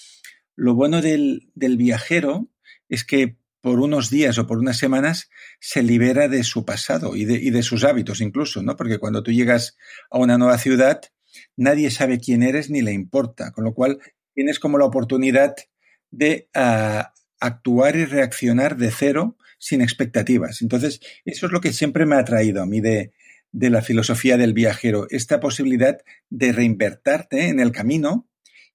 lo 0.57 0.75
bueno 0.75 1.01
del, 1.01 1.51
del 1.55 1.77
viajero 1.77 2.51
es 2.89 3.05
que 3.05 3.37
por 3.61 3.79
unos 3.79 4.11
días 4.11 4.37
o 4.39 4.47
por 4.47 4.59
unas 4.59 4.77
semanas 4.77 5.31
se 5.61 5.83
libera 5.85 6.29
de 6.29 6.43
su 6.43 6.65
pasado 6.65 7.15
y 7.17 7.25
de, 7.25 7.35
y 7.35 7.51
de 7.51 7.63
sus 7.63 7.85
hábitos 7.85 8.21
incluso, 8.21 8.63
¿no? 8.63 8.77
Porque 8.77 8.99
cuando 8.99 9.23
tú 9.23 9.31
llegas 9.31 9.77
a 10.11 10.19
una 10.19 10.37
nueva 10.37 10.59
ciudad, 10.59 11.01
nadie 11.57 11.91
sabe 11.91 12.19
quién 12.19 12.43
eres 12.43 12.71
ni 12.71 12.83
le 12.83 12.93
importa, 12.93 13.53
con 13.53 13.65
lo 13.65 13.75
cual 13.75 13.99
tienes 14.35 14.59
como 14.59 14.79
la 14.79 14.85
oportunidad 14.85 15.55
de 16.11 16.49
uh, 16.55 17.03
actuar 17.41 17.97
y 17.97 18.05
reaccionar 18.05 18.77
de 18.77 18.91
cero 18.91 19.37
sin 19.59 19.81
expectativas. 19.81 20.63
Entonces, 20.63 21.01
eso 21.25 21.47
es 21.47 21.53
lo 21.53 21.61
que 21.61 21.73
siempre 21.73 22.07
me 22.07 22.17
ha 22.17 22.21
atraído 22.21 22.63
a 22.63 22.67
mí 22.67 22.81
de, 22.81 23.13
de 23.53 23.71
la 23.71 23.83
filosofía 23.83 24.37
del 24.37 24.55
viajero, 24.55 25.07
esta 25.11 25.39
posibilidad 25.39 25.99
de 26.31 26.53
reinvertarte 26.53 27.49
en 27.49 27.61
el 27.61 27.71
camino 27.71 28.29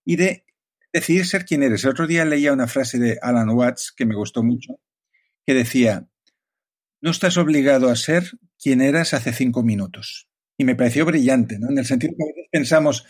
y 0.06 0.16
de 0.16 0.46
decidir 0.94 1.26
ser 1.26 1.46
quien 1.46 1.64
eres. 1.64 1.84
El 1.84 1.92
otro 1.92 2.08
día 2.08 2.26
leía 2.26 2.54
una 2.54 2.68
frase 2.68 3.00
de 3.00 3.20
Alan 3.22 3.50
Watts 3.50 3.92
que 3.96 4.06
me 4.06 4.16
gustó 4.16 4.44
mucho, 4.44 4.80
que 5.46 5.54
decía, 5.54 6.08
no 7.02 7.12
estás 7.12 7.38
obligado 7.38 7.90
a 7.90 7.96
ser 7.96 8.32
quien 8.62 8.82
eras 8.82 9.14
hace 9.14 9.34
cinco 9.34 9.64
minutos. 9.64 10.30
Y 10.58 10.66
me 10.66 10.76
pareció 10.76 11.06
brillante, 11.06 11.60
¿no? 11.60 11.70
En 11.70 11.78
el 11.78 11.86
sentido 11.86 12.14
que 12.18 12.24
a 12.24 12.28
veces 12.28 12.50
pensamos 12.52 13.06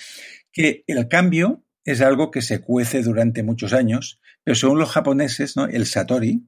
que 0.52 0.84
el 0.88 1.08
cambio 1.08 1.64
es 1.86 2.02
algo 2.02 2.32
que 2.32 2.42
se 2.42 2.60
cuece 2.60 3.02
durante 3.02 3.44
muchos 3.44 3.74
años, 3.74 4.20
pero 4.44 4.56
según 4.56 4.80
los 4.80 4.92
japoneses, 4.92 5.56
¿no? 5.56 5.66
El 5.66 5.86
satori, 5.86 6.48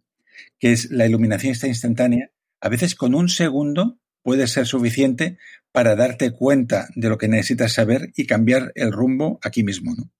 que 0.60 0.74
es 0.74 0.92
la 0.92 1.06
iluminación 1.06 1.56
instantánea, 1.64 2.32
a 2.62 2.70
veces 2.70 2.96
con 2.96 3.16
un 3.16 3.30
segundo 3.30 4.00
puede 4.22 4.48
ser 4.48 4.66
suficiente 4.66 5.38
para 5.72 5.96
darte 5.96 6.32
cuenta 6.32 6.88
de 6.96 7.10
lo 7.10 7.18
que 7.18 7.28
necesitas 7.28 7.74
saber 7.74 8.12
y 8.16 8.26
cambiar 8.26 8.72
el 8.76 8.92
rumbo 8.92 9.40
aquí 9.42 9.64
mismo, 9.64 9.94
¿no? 9.96 10.12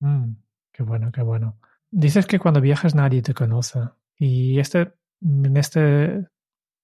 Mm. 0.00 0.36
Qué 0.72 0.84
bueno, 0.84 1.10
qué 1.10 1.22
bueno. 1.22 1.58
Dices 1.90 2.26
que 2.26 2.38
cuando 2.38 2.60
viajas 2.60 2.94
nadie 2.94 3.20
te 3.20 3.34
conoce. 3.34 3.80
Y 4.16 4.60
este, 4.60 4.92
en 5.20 5.56
esta 5.56 6.30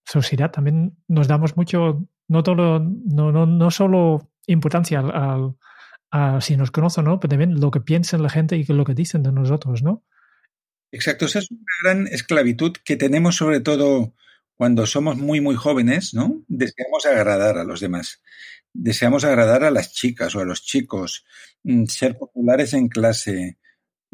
sociedad 0.04 0.50
también 0.50 0.96
nos 1.06 1.28
damos 1.28 1.56
mucho, 1.56 2.04
no, 2.28 2.42
todo, 2.42 2.80
no, 2.80 3.46
no, 3.46 3.70
solo 3.70 4.30
importancia 4.46 5.00
al, 5.00 5.56
a 6.10 6.40
si 6.40 6.56
nos 6.56 6.70
conocen 6.70 7.06
o 7.06 7.10
no, 7.10 7.20
pero 7.20 7.30
también 7.30 7.60
lo 7.60 7.70
que 7.70 7.80
piensa 7.80 8.18
la 8.18 8.28
gente 8.28 8.56
y 8.56 8.64
lo 8.64 8.84
que 8.84 8.94
dicen 8.94 9.22
de 9.22 9.32
nosotros, 9.32 9.82
¿no? 9.82 10.04
Exacto, 10.92 11.26
esa 11.26 11.40
es 11.40 11.50
una 11.50 11.60
gran 11.82 12.06
esclavitud 12.06 12.72
que 12.84 12.96
tenemos 12.96 13.36
sobre 13.36 13.60
todo 13.60 14.14
cuando 14.54 14.86
somos 14.86 15.16
muy, 15.16 15.40
muy 15.40 15.56
jóvenes, 15.56 16.14
¿no? 16.14 16.44
Deseamos 16.46 17.04
agradar 17.06 17.58
a 17.58 17.64
los 17.64 17.80
demás. 17.80 18.22
Deseamos 18.72 19.24
agradar 19.24 19.64
a 19.64 19.70
las 19.70 19.92
chicas 19.92 20.34
o 20.36 20.40
a 20.40 20.44
los 20.44 20.62
chicos, 20.62 21.24
mm, 21.64 21.86
ser 21.86 22.16
populares 22.16 22.74
en 22.74 22.88
clase, 22.88 23.58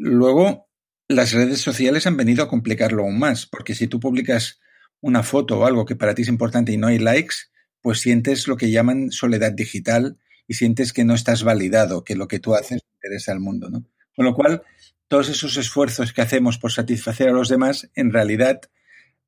Luego, 0.03 0.67
las 1.07 1.31
redes 1.31 1.61
sociales 1.61 2.07
han 2.07 2.17
venido 2.17 2.43
a 2.43 2.47
complicarlo 2.47 3.03
aún 3.03 3.19
más, 3.19 3.45
porque 3.45 3.75
si 3.75 3.87
tú 3.87 3.99
publicas 3.99 4.59
una 4.99 5.21
foto 5.21 5.59
o 5.59 5.65
algo 5.65 5.85
que 5.85 5.95
para 5.95 6.15
ti 6.15 6.23
es 6.23 6.27
importante 6.27 6.71
y 6.71 6.77
no 6.77 6.87
hay 6.87 6.97
likes, 6.97 7.35
pues 7.81 7.99
sientes 7.99 8.47
lo 8.47 8.57
que 8.57 8.71
llaman 8.71 9.11
soledad 9.11 9.51
digital 9.51 10.17
y 10.47 10.55
sientes 10.55 10.93
que 10.93 11.05
no 11.05 11.13
estás 11.13 11.43
validado, 11.43 12.03
que 12.03 12.15
lo 12.15 12.27
que 12.27 12.39
tú 12.39 12.55
haces 12.55 12.81
interesa 12.95 13.31
al 13.31 13.39
mundo, 13.39 13.69
¿no? 13.69 13.85
Con 14.15 14.25
lo 14.25 14.35
cual, 14.35 14.63
todos 15.07 15.29
esos 15.29 15.57
esfuerzos 15.57 16.13
que 16.13 16.21
hacemos 16.21 16.57
por 16.57 16.71
satisfacer 16.71 17.29
a 17.29 17.33
los 17.33 17.49
demás, 17.49 17.89
en 17.95 18.11
realidad 18.11 18.61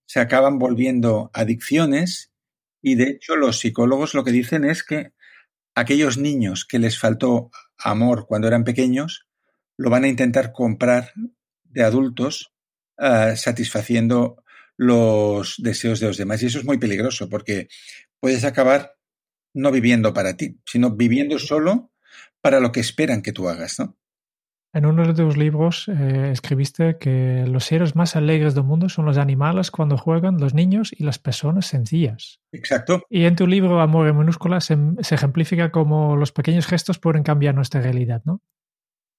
se 0.06 0.20
acaban 0.20 0.60
volviendo 0.60 1.32
adicciones 1.34 2.32
y 2.82 2.96
de 2.96 3.10
hecho 3.10 3.36
los 3.36 3.60
psicólogos 3.60 4.14
lo 4.14 4.24
que 4.24 4.32
dicen 4.32 4.66
es 4.66 4.84
que 4.84 5.14
aquellos 5.76 6.18
niños 6.18 6.66
que 6.66 6.80
les 6.80 7.00
faltó 7.00 7.52
amor 7.78 8.26
cuando 8.28 8.48
eran 8.48 8.64
pequeños, 8.64 9.28
lo 9.78 9.90
van 9.90 10.04
a 10.04 10.08
intentar 10.08 10.52
comprar 10.52 11.12
de 11.64 11.84
adultos 11.84 12.54
uh, 12.98 13.36
satisfaciendo 13.36 14.44
los 14.78 15.56
deseos 15.58 16.00
de 16.00 16.08
los 16.08 16.18
demás. 16.18 16.42
Y 16.44 16.48
eso 16.48 16.60
es 16.60 16.66
muy 16.66 16.78
peligroso 16.78 17.30
porque 17.30 17.68
puedes 18.24 18.46
acabar 18.46 18.96
no 19.53 19.70
viviendo 19.70 20.13
para 20.13 20.38
ti, 20.38 20.58
sino 20.65 20.92
viviendo 20.92 21.38
solo 21.39 21.92
para 22.39 22.62
lo 22.62 22.72
que 22.72 22.80
esperan 22.80 23.22
que 23.22 23.34
tú 23.34 23.50
hagas, 23.50 23.80
¿no? 23.80 23.98
En 24.72 24.86
uno 24.86 25.06
de 25.06 25.13
tus 25.13 25.36
libros 25.36 25.89
eh, 25.89 26.30
escribiste 26.32 26.98
que 26.98 27.44
los 27.46 27.65
seres 27.65 27.98
más 27.98 28.15
alegres 28.15 28.56
del 28.56 28.63
mundo 28.63 28.88
son 28.88 29.03
los 29.03 29.18
animales 29.18 29.72
cuando 29.72 29.98
juegan, 29.98 30.38
los 30.38 30.53
niños 30.53 30.94
y 30.98 31.03
las 31.03 31.20
personas 31.20 31.65
sencillas. 31.65 32.39
Exacto. 32.53 33.03
Y 33.10 33.25
en 33.25 33.36
tu 33.36 33.46
libro 33.46 33.82
Amor 33.82 34.08
en 34.08 34.18
minúscula 34.18 34.62
se, 34.62 34.77
se 35.01 35.15
ejemplifica 35.15 35.70
cómo 35.72 36.15
los 36.15 36.32
pequeños 36.32 36.65
gestos 36.65 37.00
pueden 37.00 37.24
cambiar 37.24 37.56
nuestra 37.56 37.82
realidad, 37.82 38.22
¿no? 38.24 38.42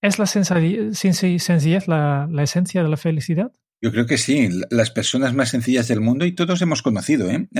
¿Es 0.00 0.18
la 0.18 0.25
sencillez 0.25 1.88
la, 1.88 2.26
la, 2.30 2.42
esencia 2.42 2.82
de 2.82 2.88
la 2.88 2.96
felicidad? 2.96 3.52
Yo 3.85 3.93
creo 3.93 4.07
que 4.07 4.17
sí, 4.17 4.49
las 4.71 4.91
personas 4.91 5.35
más 5.35 5.50
sencillas 5.50 5.88
del 5.88 6.00
mundo 6.00 6.25
y 6.25 6.33
todos 6.33 6.62
hemos 6.62 6.81
conocido, 6.81 7.31
¿eh? 7.31 7.50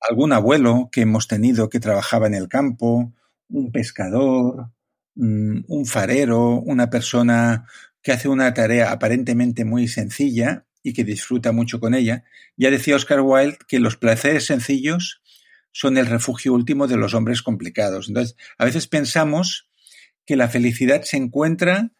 Algún 0.00 0.32
abuelo 0.32 0.88
que 0.90 1.02
hemos 1.02 1.28
tenido 1.28 1.70
que 1.70 1.78
trabajaba 1.78 2.26
en 2.26 2.34
el 2.34 2.48
campo, 2.48 3.14
un 3.48 3.70
pescador, 3.70 4.72
mm, 5.14 5.60
un 5.68 5.86
farero, 5.86 6.54
una 6.54 6.90
persona 6.90 7.66
que 8.02 8.10
hace 8.10 8.26
una 8.28 8.52
tarea 8.52 8.90
aparentemente 8.90 9.64
muy 9.64 9.86
sencilla 9.86 10.66
y 10.82 10.92
que 10.92 11.04
disfruta 11.04 11.52
mucho 11.52 11.78
con 11.78 11.94
ella. 11.94 12.24
Ya 12.56 12.72
decía 12.72 12.96
Oscar 12.96 13.20
Wilde 13.20 13.58
que 13.68 13.78
los 13.78 13.96
placeres 13.96 14.46
sencillos 14.46 15.22
son 15.70 15.98
el 15.98 16.06
refugio 16.06 16.52
último 16.52 16.88
de 16.88 16.96
los 16.96 17.14
hombres 17.14 17.42
complicados. 17.42 18.08
Entonces, 18.08 18.34
a 18.58 18.64
veces 18.64 18.88
pensamos 18.88 19.70
que 20.26 20.34
la 20.34 20.48
felicidad 20.48 21.02
se 21.02 21.16
encuentra 21.16 21.92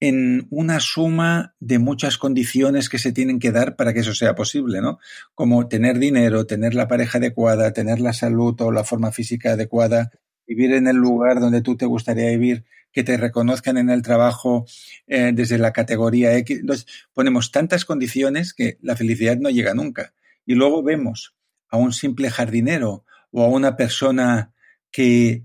en 0.00 0.46
una 0.50 0.80
suma 0.80 1.54
de 1.58 1.78
muchas 1.78 2.18
condiciones 2.18 2.88
que 2.88 2.98
se 2.98 3.12
tienen 3.12 3.38
que 3.38 3.52
dar 3.52 3.76
para 3.76 3.94
que 3.94 4.00
eso 4.00 4.14
sea 4.14 4.34
posible, 4.34 4.80
¿no? 4.80 4.98
Como 5.34 5.68
tener 5.68 5.98
dinero, 5.98 6.46
tener 6.46 6.74
la 6.74 6.88
pareja 6.88 7.18
adecuada, 7.18 7.72
tener 7.72 8.00
la 8.00 8.12
salud 8.12 8.60
o 8.60 8.72
la 8.72 8.84
forma 8.84 9.10
física 9.10 9.52
adecuada, 9.52 10.10
vivir 10.46 10.74
en 10.74 10.86
el 10.86 10.96
lugar 10.96 11.40
donde 11.40 11.62
tú 11.62 11.76
te 11.76 11.86
gustaría 11.86 12.28
vivir, 12.30 12.64
que 12.92 13.04
te 13.04 13.16
reconozcan 13.16 13.76
en 13.78 13.90
el 13.90 14.02
trabajo 14.02 14.66
eh, 15.06 15.32
desde 15.34 15.58
la 15.58 15.72
categoría 15.72 16.36
X. 16.38 16.60
Entonces, 16.60 16.86
ponemos 17.12 17.50
tantas 17.50 17.84
condiciones 17.84 18.54
que 18.54 18.78
la 18.80 18.96
felicidad 18.96 19.36
no 19.36 19.50
llega 19.50 19.74
nunca. 19.74 20.14
Y 20.46 20.54
luego 20.54 20.82
vemos 20.82 21.34
a 21.68 21.76
un 21.76 21.92
simple 21.92 22.30
jardinero 22.30 23.04
o 23.32 23.42
a 23.42 23.48
una 23.48 23.76
persona 23.76 24.54
que, 24.90 25.44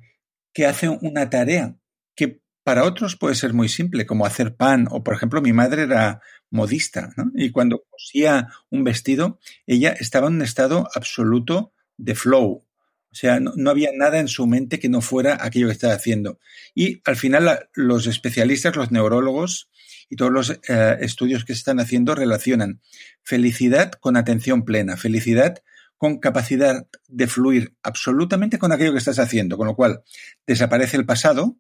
que 0.54 0.66
hace 0.66 0.88
una 0.88 1.30
tarea 1.30 1.76
que 2.16 2.42
para 2.64 2.84
otros 2.84 3.16
puede 3.16 3.36
ser 3.36 3.54
muy 3.54 3.70
simple, 3.70 4.06
como 4.06 4.26
hacer 4.26 4.56
pan, 4.56 4.88
o 4.92 5.04
por 5.04 5.16
ejemplo, 5.16 5.42
mi 5.42 5.54
madre 5.54 5.84
era 5.84 6.22
modista, 6.50 7.12
¿no? 7.18 7.32
Y 7.36 7.52
cuando 7.52 7.84
cosía 7.90 8.50
un 8.70 8.84
vestido, 8.84 9.40
ella 9.66 9.96
estaba 10.00 10.28
en 10.28 10.36
un 10.36 10.42
estado 10.42 10.88
absoluto 10.94 11.74
de 11.98 12.16
flow. 12.16 12.64
O 13.12 13.16
sea, 13.16 13.40
no, 13.40 13.70
había 13.70 13.90
nada 13.94 14.20
en 14.20 14.30
su 14.30 14.48
mente 14.48 14.80
que 14.80 14.88
no 14.88 15.02
fuera 15.02 15.38
aquello 15.42 15.68
que 15.68 15.74
estaba 15.74 15.94
haciendo. 15.94 16.40
Y 16.74 17.02
al 17.04 17.18
final 17.18 17.68
los 17.74 18.08
especialistas, 18.08 18.76
los 18.76 18.92
neurólogos 18.92 19.70
y 20.10 20.16
todos 20.16 20.32
los 20.32 20.50
eh, 20.52 20.98
estudios 21.02 21.44
que 21.44 21.54
se 21.54 21.60
están 21.60 21.80
haciendo 21.82 22.16
relacionan 22.16 22.82
felicidad 23.22 23.92
con 23.92 24.16
atención 24.16 24.64
plena, 24.64 24.96
felicidad 24.96 25.62
con 25.98 26.20
capacidad 26.20 26.88
de 27.10 27.28
fluir 27.28 27.76
absolutamente 27.84 28.58
con 28.58 28.72
aquello 28.72 28.94
que 28.94 28.98
estás 28.98 29.20
haciendo, 29.20 29.58
con 29.58 29.68
lo 29.68 29.76
cual 29.76 30.02
desaparece 30.48 30.98
el 30.98 31.06
pasado 31.06 31.58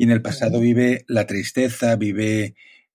y 0.00 0.04
en 0.04 0.12
el 0.12 0.22
pasado 0.22 0.60
vive 0.60 1.04
la 1.08 1.26
tristeza, 1.26 1.94
vive 1.94 2.54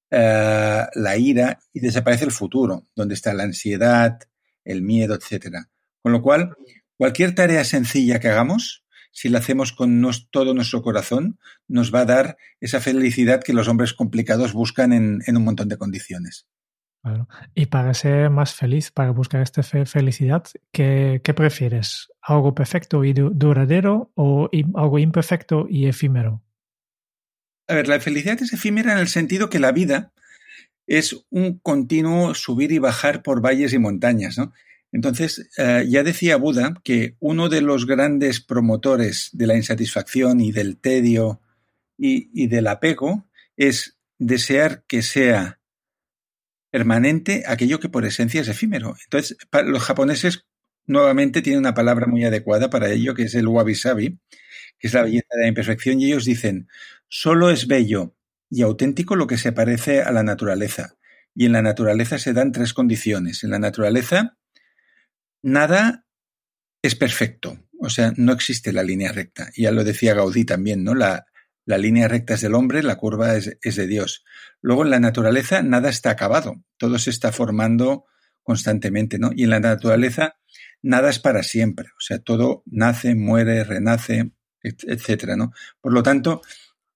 uh, 0.10 0.90
la 0.96 1.18
ira 1.20 1.60
y 1.72 1.80
desaparece 1.80 2.26
el 2.26 2.32
futuro, 2.32 2.88
donde 2.96 3.14
está 3.14 3.32
la 3.36 3.44
ansiedad, 3.44 4.18
el 4.64 4.82
miedo, 4.82 5.14
etc. 5.14 5.68
Con 6.02 6.14
lo 6.14 6.24
cual, 6.24 6.56
cualquier 6.98 7.36
tarea 7.36 7.64
sencilla 7.64 8.20
que 8.20 8.30
hagamos, 8.30 8.86
si 9.12 9.30
la 9.30 9.38
hacemos 9.38 9.72
con 9.72 10.02
nos, 10.02 10.32
todo 10.32 10.56
nuestro 10.56 10.82
corazón, 10.82 11.38
nos 11.68 11.94
va 11.94 12.00
a 12.00 12.06
dar 12.06 12.38
esa 12.60 12.80
felicidad 12.82 13.44
que 13.44 13.54
los 13.54 13.68
hombres 13.68 13.94
complicados 13.94 14.54
buscan 14.54 14.92
en, 14.92 15.22
en 15.28 15.38
un 15.38 15.44
montón 15.44 15.70
de 15.70 15.78
condiciones. 15.78 16.48
Y 17.54 17.68
para 17.68 17.94
ser 17.94 18.32
más 18.32 18.56
feliz, 18.56 18.90
para 18.90 19.12
buscar 19.12 19.44
esta 19.44 19.62
fe 19.62 19.86
felicidad, 19.86 20.44
¿qué, 20.72 21.22
¿qué, 21.24 21.36
prefieres? 21.36 22.12
¿Algo 22.20 22.56
perfecto 22.56 23.04
y 23.04 23.14
duradero 23.14 24.12
o 24.16 24.50
algo 24.74 24.98
imperfecto 24.98 25.68
y 25.70 25.86
efímero? 25.86 26.42
A 27.68 27.74
ver, 27.74 27.88
la 27.88 28.00
felicidad 28.00 28.42
es 28.42 28.54
efímera 28.54 28.94
en 28.94 29.00
el 29.00 29.08
sentido 29.08 29.50
que 29.50 29.60
la 29.60 29.72
vida 29.72 30.14
es 30.88 31.26
un 31.32 31.58
continuo 31.60 32.36
subir 32.36 32.72
y 32.72 32.78
bajar 32.78 33.24
por 33.24 33.42
valles 33.42 33.74
y 33.74 33.80
montañas, 33.80 34.38
¿no? 34.38 34.54
Entonces, 34.92 35.50
uh, 35.58 35.82
ya 35.86 36.04
decía 36.04 36.38
Buda 36.38 36.76
que 36.84 37.16
uno 37.20 37.50
de 37.50 37.62
los 37.62 37.86
grandes 37.86 38.40
promotores 38.40 39.30
de 39.34 39.48
la 39.48 39.58
insatisfacción 39.58 40.40
y 40.40 40.52
del 40.52 40.78
tedio 40.78 41.42
y, 41.98 42.30
y 42.34 42.48
del 42.48 42.68
apego 42.68 43.28
es 43.58 43.98
desear 44.20 44.84
que 44.88 45.02
sea 45.02 45.60
permanente 46.70 47.44
aquello 47.48 47.80
que 47.80 47.90
por 47.90 48.06
esencia 48.06 48.42
es 48.42 48.48
efímero. 48.48 48.96
Entonces, 49.04 49.38
los 49.66 49.84
japoneses 49.84 50.46
nuevamente 50.88 51.42
tienen 51.42 51.60
una 51.60 51.74
palabra 51.74 52.06
muy 52.08 52.24
adecuada 52.24 52.70
para 52.70 52.92
ello, 52.92 53.16
que 53.16 53.24
es 53.24 53.36
el 53.36 53.48
wabi-sabi, 53.48 54.20
que 54.80 54.88
es 54.88 54.94
la 54.94 55.04
belleza 55.04 55.28
de 55.32 55.42
la 55.42 55.48
imperfección, 55.48 56.00
y 56.00 56.08
ellos 56.08 56.26
dicen, 56.26 56.68
solo 57.08 57.50
es 57.50 57.68
bello 57.68 58.16
y 58.50 58.62
auténtico 58.62 59.16
lo 59.16 59.28
que 59.28 59.38
se 59.38 59.52
parece 59.52 60.02
a 60.02 60.12
la 60.12 60.24
naturaleza. 60.24 60.98
Y 61.34 61.46
en 61.46 61.52
la 61.52 61.62
naturaleza 61.62 62.18
se 62.18 62.34
dan 62.34 62.52
tres 62.52 62.74
condiciones. 62.74 63.44
En 63.44 63.50
la 63.50 63.60
naturaleza, 63.60 64.38
nada 65.42 66.06
es 66.82 66.96
perfecto, 66.96 67.60
o 67.80 67.90
sea, 67.90 68.14
no 68.16 68.32
existe 68.32 68.72
la 68.72 68.84
línea 68.84 69.12
recta. 69.12 69.50
Ya 69.58 69.72
lo 69.72 69.84
decía 69.84 70.14
Gaudí 70.14 70.46
también, 70.46 70.84
¿no? 70.84 70.94
La, 70.94 71.26
la 71.66 71.78
línea 71.78 72.08
recta 72.08 72.36
es 72.36 72.42
del 72.42 72.54
hombre, 72.54 72.84
la 72.84 72.96
curva 72.96 73.36
es, 73.36 73.58
es, 73.62 73.76
de 73.76 73.88
Dios. 73.88 74.24
Luego 74.62 74.84
en 74.84 74.92
la 74.92 75.00
naturaleza 75.00 75.64
nada 75.64 75.90
está 75.90 76.12
acabado, 76.12 76.64
todo 76.78 77.00
se 77.00 77.10
está 77.10 77.32
formando 77.32 78.06
constantemente, 78.44 79.18
¿no? 79.18 79.32
Y 79.36 79.44
en 79.44 79.50
la 79.50 79.60
naturaleza 79.60 80.36
nada 80.82 81.10
es 81.10 81.20
para 81.20 81.42
siempre, 81.42 81.88
o 81.98 82.00
sea, 82.00 82.20
todo 82.20 82.64
nace, 82.68 83.16
muere, 83.16 83.64
renace, 83.64 84.32
etcétera, 84.62 85.36
¿no? 85.36 85.52
Por 85.82 85.94
lo 85.94 86.04
tanto, 86.04 86.42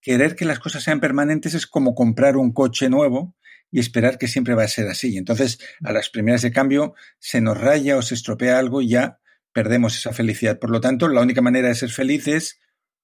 querer 0.01 0.35
que 0.35 0.45
las 0.45 0.59
cosas 0.59 0.83
sean 0.83 0.99
permanentes 0.99 1.53
es 1.53 1.67
como 1.67 1.95
comprar 1.95 2.37
un 2.37 2.51
coche 2.51 2.89
nuevo 2.89 3.35
y 3.71 3.79
esperar 3.79 4.17
que 4.17 4.27
siempre 4.27 4.55
va 4.55 4.63
a 4.63 4.67
ser 4.67 4.87
así. 4.87 5.17
Entonces, 5.17 5.59
a 5.83 5.91
las 5.91 6.09
primeras 6.09 6.41
de 6.41 6.51
cambio 6.51 6.95
se 7.19 7.41
nos 7.41 7.59
raya 7.59 7.97
o 7.97 8.01
se 8.01 8.15
estropea 8.15 8.57
algo 8.57 8.81
y 8.81 8.89
ya 8.89 9.19
perdemos 9.53 9.97
esa 9.97 10.13
felicidad. 10.13 10.59
Por 10.59 10.71
lo 10.71 10.81
tanto, 10.81 11.07
la 11.07 11.21
única 11.21 11.41
manera 11.41 11.67
de 11.67 11.75
ser 11.75 11.89
feliz 11.89 12.27
es, 12.27 12.59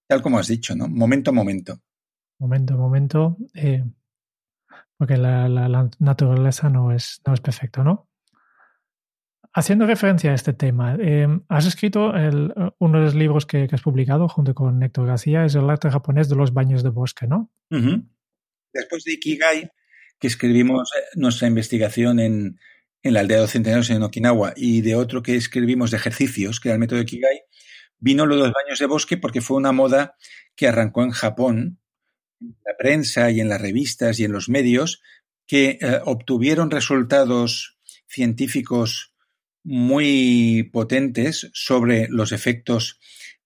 tal 0.08 0.22
como 0.22 0.40
has 0.40 0.48
dicho, 0.48 0.75
¿no? 0.75 0.88
Momento 0.88 1.32
a 1.32 1.34
momento. 1.34 1.82
Momento 2.40 2.74
a 2.74 2.78
momento, 2.78 3.38
eh, 3.54 3.84
porque 4.98 5.18
la, 5.18 5.90
naturaleza 6.00 6.70
no 6.70 6.92
es, 6.92 7.22
no 7.25 7.34
es 7.34 7.42
perfecta, 7.42 7.84
¿no? 7.84 8.10
Haciendo 9.58 9.88
referencia 9.88 10.32
a 10.32 10.36
este 10.36 10.52
tema, 10.52 10.98
eh, 11.00 11.30
has 11.48 11.66
escrito 11.66 12.14
el, 12.14 12.54
uno 12.78 13.00
de 13.00 13.06
los 13.06 13.16
libros 13.16 13.46
que, 13.46 13.70
has 13.72 13.82
publicado 13.82 14.28
junto 14.28 14.54
con 14.54 14.84
Héctor 14.84 15.08
García, 15.08 15.46
es 15.46 15.56
el 15.56 15.70
arte 15.70 15.90
japonés 15.90 16.28
de 16.28 16.36
los 16.36 16.54
baños 16.54 16.84
de 16.84 16.90
bosque, 16.90 17.26
¿no? 17.26 17.50
Después 18.74 19.06
de 19.06 19.14
Ikigai, 19.14 19.72
que 20.20 20.28
escribimos 20.28 20.90
nuestra 21.14 21.48
investigación 21.48 22.20
en, 22.20 22.60
en 23.02 23.14
la 23.14 23.22
aldea 23.22 23.40
de 23.40 23.48
centenarios 23.48 23.90
en 23.92 24.04
Okinawa 24.04 24.52
y 24.58 24.82
de 24.82 24.96
otro 24.96 25.24
que 25.24 25.38
escribimos 25.38 25.92
de 25.92 25.98
ejercicios, 25.98 26.60
que 26.60 26.68
era 26.68 26.74
el 26.74 26.82
método 26.82 27.00
Ikigai, 27.00 27.44
vino 27.98 28.26
lo 28.26 28.36
de 28.36 28.42
los 28.42 28.52
baños 28.52 28.80
de 28.80 28.88
bosque 28.88 29.16
porque 29.16 29.40
fue 29.40 29.56
una 29.56 29.72
moda 29.72 30.18
que 30.58 30.68
arrancó 30.68 31.02
en 31.04 31.12
Japón, 31.12 31.80
en 32.42 32.58
la 32.66 32.76
prensa 32.78 33.32
y 33.32 33.40
en 33.40 33.48
las 33.48 33.62
revistas 33.62 34.20
y 34.20 34.26
en 34.26 34.34
los 34.34 34.50
medios, 34.50 35.02
que 35.48 35.78
eh, 35.80 36.02
obtuvieron 36.04 36.72
resultados 36.72 37.78
científicos 38.06 39.15
muy 39.66 40.70
potentes 40.72 41.50
sobre 41.54 42.08
los 42.10 42.32
efectos 42.32 43.00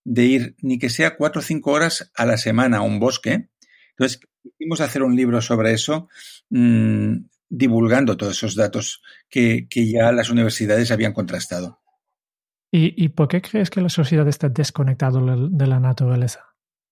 de 0.03 0.25
ir 0.25 0.55
ni 0.61 0.77
que 0.77 0.89
sea 0.89 1.15
cuatro 1.15 1.39
o 1.39 1.43
cinco 1.43 1.71
horas 1.71 2.11
a 2.13 2.25
la 2.25 2.37
semana 2.37 2.77
a 2.77 2.81
un 2.81 2.99
bosque. 2.99 3.49
Entonces, 3.91 4.19
quisimos 4.43 4.81
hacer 4.81 5.01
un 5.01 5.15
libro 5.15 5.41
sobre 5.41 5.73
eso, 5.73 6.09
mmm, 6.49 7.15
divulgando 7.49 8.17
todos 8.17 8.37
esos 8.37 8.55
datos 8.55 9.01
que, 9.29 9.67
que, 9.69 9.89
ya 9.89 10.11
las 10.11 10.29
universidades 10.29 10.91
habían 10.91 11.13
contrastado. 11.13 11.79
¿Y, 12.71 12.93
¿Y, 13.03 13.09
por 13.09 13.27
qué 13.27 13.41
crees 13.41 13.69
que 13.69 13.81
la 13.81 13.89
sociedad 13.89 14.27
está 14.27 14.49
desconectada 14.49 15.19
de 15.19 15.67
la 15.67 15.79
naturaleza? 15.79 16.45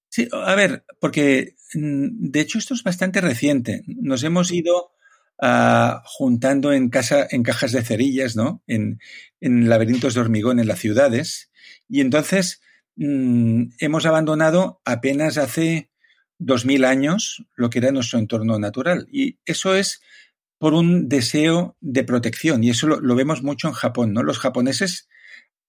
Sí, 0.10 0.28
a 0.32 0.56
ver, 0.56 0.86
porque 1.00 1.56
de 1.74 2.40
hecho 2.40 2.58
esto 2.58 2.74
es 2.74 2.84
bastante 2.84 3.22
reciente. 3.22 3.84
Nos 3.86 4.24
hemos 4.24 4.52
ido 4.52 4.92
uh, 5.42 6.00
juntando 6.04 6.74
en, 6.74 6.90
casa, 6.90 7.28
en 7.30 7.44
cajas 7.44 7.72
de 7.72 7.84
cerillas, 7.84 8.36
¿no? 8.36 8.62
En, 8.68 9.00
en 9.40 9.70
laberintos 9.70 10.14
de 10.14 10.22
hormigón 10.22 10.60
en 10.60 10.68
las 10.68 10.80
ciudades. 10.80 11.52
Y 11.88 12.02
entonces 12.02 12.62
mmm, 12.96 13.64
hemos 13.80 14.06
abandonado 14.06 14.82
apenas 14.86 15.38
hace 15.38 15.90
dos 16.40 16.66
mil 16.66 16.86
años 16.86 17.46
lo 17.56 17.70
que 17.70 17.80
era 17.80 17.92
nuestro 17.92 18.20
entorno 18.20 18.60
natural. 18.60 19.08
Y 19.12 19.40
eso 19.46 19.76
es 19.76 20.02
por 20.60 20.74
un 20.74 21.08
deseo 21.08 21.78
de 21.82 22.04
protección. 22.04 22.64
Y 22.64 22.72
eso 22.72 22.88
lo, 22.88 23.00
lo 23.00 23.16
vemos 23.16 23.44
mucho 23.44 23.68
en 23.68 23.74
Japón, 23.74 24.14
¿no? 24.14 24.24
Los 24.24 24.40
japoneses 24.40 25.08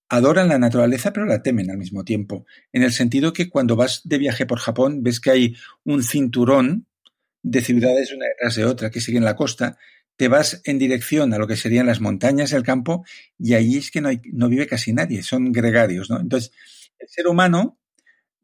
adoran 0.09 0.49
la 0.49 0.59
naturaleza, 0.59 1.13
pero 1.13 1.27
la 1.27 1.43
temen 1.43 1.71
al 1.71 1.77
mismo 1.77 2.03
tiempo. 2.03 2.47
En 2.73 2.83
el 2.83 2.93
sentido 2.93 3.35
que 3.35 3.51
cuando 3.51 3.77
vas 3.77 4.01
de 4.05 4.19
viaje 4.19 4.47
por 4.47 4.59
Japón, 4.59 5.03
ves 5.03 5.21
que 5.21 5.31
hay 5.31 5.57
un 5.85 6.03
cinturón 6.03 6.87
de 7.43 7.61
ciudades 7.61 8.13
una 8.13 8.27
detrás 8.27 8.57
de 8.57 8.65
otra 8.65 8.91
que 8.91 9.01
siguen 9.01 9.25
la 9.25 9.37
costa, 9.37 9.79
te 10.17 10.29
vas 10.29 10.61
en 10.65 10.79
dirección 10.79 11.33
a 11.33 11.39
lo 11.39 11.47
que 11.47 11.57
serían 11.57 11.87
las 11.87 12.01
montañas 12.01 12.51
del 12.51 12.65
campo 12.65 13.05
y 13.39 13.55
ahí 13.55 13.77
es 13.77 13.91
que 13.91 14.01
no, 14.01 14.09
hay, 14.09 14.21
no 14.33 14.49
vive 14.49 14.67
casi 14.67 14.93
nadie, 14.93 15.23
son 15.23 15.53
gregarios, 15.53 16.11
¿no? 16.11 16.21
Entonces, 16.21 16.53
el 16.99 17.09
ser 17.09 17.29
humano 17.29 17.79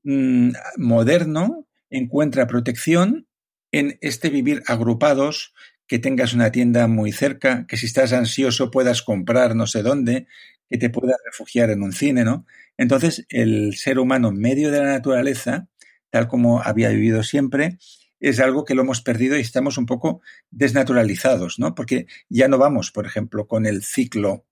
mmm, 0.05 0.51
moderno 0.77 1.67
encuentra 1.91 2.47
protección 2.47 3.27
en 3.73 3.99
este 4.03 4.31
vivir 4.31 4.63
agrupados, 4.67 5.53
que 5.87 5.99
tengas 5.99 6.33
una 6.33 6.53
tienda 6.53 6.87
muy 6.87 7.13
cerca, 7.13 7.67
que 7.67 7.77
si 7.77 7.87
estás 7.87 8.13
ansioso 8.13 8.71
puedas 8.71 9.03
comprar 9.03 9.57
no 9.57 9.67
sé 9.67 9.83
dónde, 9.83 10.29
que 10.71 10.79
te 10.79 10.91
puedas 10.91 11.17
refugiar 11.27 11.71
en 11.71 11.83
un 11.83 11.93
cine, 11.93 12.25
¿no? 12.25 12.47
Entonces, 12.77 13.27
el 13.29 13.75
ser 13.75 13.99
humano 13.99 14.33
medio 14.33 14.71
de 14.71 14.81
la 14.81 14.87
naturaleza, 14.87 15.69
tal 16.11 16.29
como 16.29 16.63
había 16.63 16.89
vivido 16.91 17.23
siempre, 17.23 17.79
es 18.21 18.41
algo 18.41 18.65
que 18.65 18.75
lo 18.75 18.83
hemos 18.83 19.03
perdido 19.03 19.37
y 19.37 19.41
estamos 19.41 19.79
un 19.79 19.87
poco 19.87 20.23
desnaturalizados, 20.51 21.59
¿no? 21.59 21.75
Porque 21.75 22.07
ya 22.29 22.49
no 22.49 22.59
vamos, 22.59 22.91
por 22.91 23.07
ejemplo, 23.07 23.47
con 23.47 23.67
el 23.67 23.83
ciclo 23.83 24.47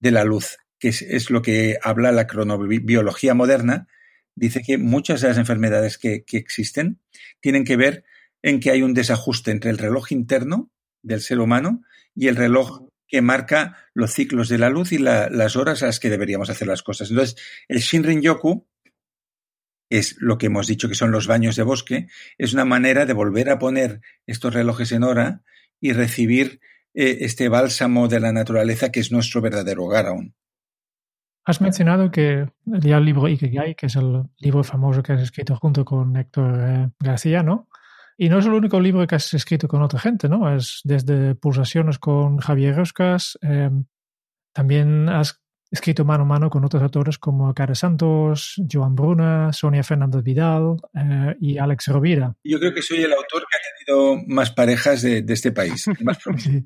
de 0.00 0.10
la 0.10 0.24
luz, 0.24 0.58
que 0.78 0.88
es, 0.88 1.30
lo 1.30 1.42
que 1.42 1.78
habla 1.82 2.12
la 2.12 2.26
cronobiología 2.26 3.34
moderna. 3.34 3.88
Dice 4.34 4.62
que 4.62 4.78
muchas 4.78 5.20
de 5.20 5.28
las 5.28 5.38
enfermedades 5.38 5.96
que, 5.96 6.24
existen 6.32 7.00
tienen 7.40 7.64
que 7.64 7.76
ver 7.76 8.04
en 8.42 8.60
que 8.60 8.70
hay 8.70 8.82
un 8.82 8.94
desajuste 8.94 9.50
entre 9.50 9.70
el 9.70 9.78
reloj 9.78 10.12
interno 10.12 10.70
del 11.02 11.20
ser 11.20 11.40
humano 11.40 11.82
y 12.14 12.28
el 12.28 12.36
reloj 12.36 12.88
que 13.08 13.22
marca 13.22 13.78
los 13.94 14.12
ciclos 14.12 14.48
de 14.48 14.58
la 14.58 14.70
luz 14.70 14.92
y 14.92 14.98
la, 14.98 15.30
las 15.30 15.56
horas 15.56 15.82
a 15.82 15.86
las 15.86 16.00
que 16.00 16.10
deberíamos 16.10 16.50
hacer 16.50 16.68
las 16.68 16.82
cosas. 16.82 17.10
Entonces, 17.10 17.36
el 17.68 17.78
Shinrin 17.78 18.20
Yoku 18.20 18.66
es 19.90 20.16
lo 20.18 20.38
que 20.38 20.46
hemos 20.46 20.66
dicho 20.66 20.88
que 20.88 20.94
son 20.94 21.10
los 21.10 21.26
baños 21.26 21.56
de 21.56 21.62
bosque, 21.62 22.08
es 22.38 22.52
una 22.52 22.64
manera 22.64 23.06
de 23.06 23.12
volver 23.12 23.50
a 23.50 23.58
poner 23.58 24.00
estos 24.26 24.54
relojes 24.54 24.92
en 24.92 25.02
hora 25.02 25.42
y 25.80 25.92
recibir 25.92 26.60
eh, 26.94 27.18
este 27.20 27.48
bálsamo 27.48 28.08
de 28.08 28.20
la 28.20 28.32
naturaleza 28.32 28.90
que 28.90 29.00
es 29.00 29.12
nuestro 29.12 29.40
verdadero 29.40 29.84
hogar 29.84 30.06
aún. 30.06 30.34
Has 31.46 31.60
mencionado 31.60 32.10
que 32.10 32.48
el 32.66 33.04
libro 33.04 33.28
Ikigai, 33.28 33.74
que 33.74 33.86
es 33.86 33.96
el 33.96 34.22
libro 34.38 34.64
famoso 34.64 35.02
que 35.02 35.12
has 35.12 35.20
escrito 35.20 35.56
junto 35.56 35.84
con 35.84 36.16
Héctor 36.16 36.58
eh, 36.58 36.90
García, 36.98 37.42
¿no? 37.42 37.68
Y 38.16 38.28
no 38.28 38.38
es 38.38 38.46
el 38.46 38.52
único 38.52 38.80
libro 38.80 39.06
que 39.06 39.16
has 39.16 39.34
escrito 39.34 39.68
con 39.68 39.82
otra 39.82 39.98
gente, 39.98 40.28
¿no? 40.28 40.54
Es 40.54 40.80
desde 40.84 41.34
Pulsaciones 41.34 41.98
con 41.98 42.38
Javier 42.38 42.76
Roscas, 42.76 43.38
eh, 43.42 43.70
también 44.54 45.08
has 45.10 45.43
escrito 45.74 46.04
mano 46.04 46.22
a 46.22 46.26
mano 46.26 46.50
con 46.50 46.64
otros 46.64 46.82
autores 46.82 47.18
como 47.18 47.52
Cara 47.52 47.74
Santos, 47.74 48.54
Joan 48.70 48.94
Bruna, 48.94 49.52
Sonia 49.52 49.82
Fernández 49.82 50.22
Vidal 50.22 50.76
eh, 50.94 51.34
y 51.40 51.58
Alex 51.58 51.88
Rovira. 51.88 52.36
Yo 52.44 52.60
creo 52.60 52.72
que 52.72 52.80
soy 52.80 52.98
el 52.98 53.12
autor 53.12 53.42
que 53.42 53.56
ha 53.56 53.84
tenido 53.84 54.24
más 54.28 54.52
parejas 54.52 55.02
de, 55.02 55.22
de 55.22 55.32
este 55.34 55.50
país. 55.50 55.84
Más 56.00 56.18
sí. 56.38 56.64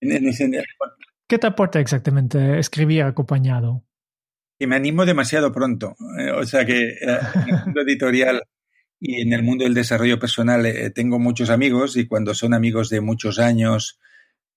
en, 0.00 0.12
en 0.12 0.28
ese... 0.28 0.50
¿Qué 1.28 1.38
te 1.38 1.46
aporta 1.46 1.78
exactamente 1.78 2.58
escribir 2.58 3.02
acompañado? 3.02 3.84
Que 4.58 4.66
me 4.66 4.74
animo 4.74 5.06
demasiado 5.06 5.52
pronto. 5.52 5.94
Eh, 6.18 6.32
o 6.32 6.44
sea 6.44 6.66
que 6.66 6.90
eh, 6.90 6.98
en 7.00 7.54
el 7.54 7.60
mundo 7.64 7.80
editorial 7.82 8.42
y 8.98 9.20
en 9.20 9.32
el 9.32 9.44
mundo 9.44 9.64
del 9.64 9.74
desarrollo 9.74 10.18
personal 10.18 10.66
eh, 10.66 10.90
tengo 10.90 11.20
muchos 11.20 11.48
amigos 11.50 11.96
y 11.96 12.08
cuando 12.08 12.34
son 12.34 12.54
amigos 12.54 12.90
de 12.90 13.00
muchos 13.00 13.38
años, 13.38 14.00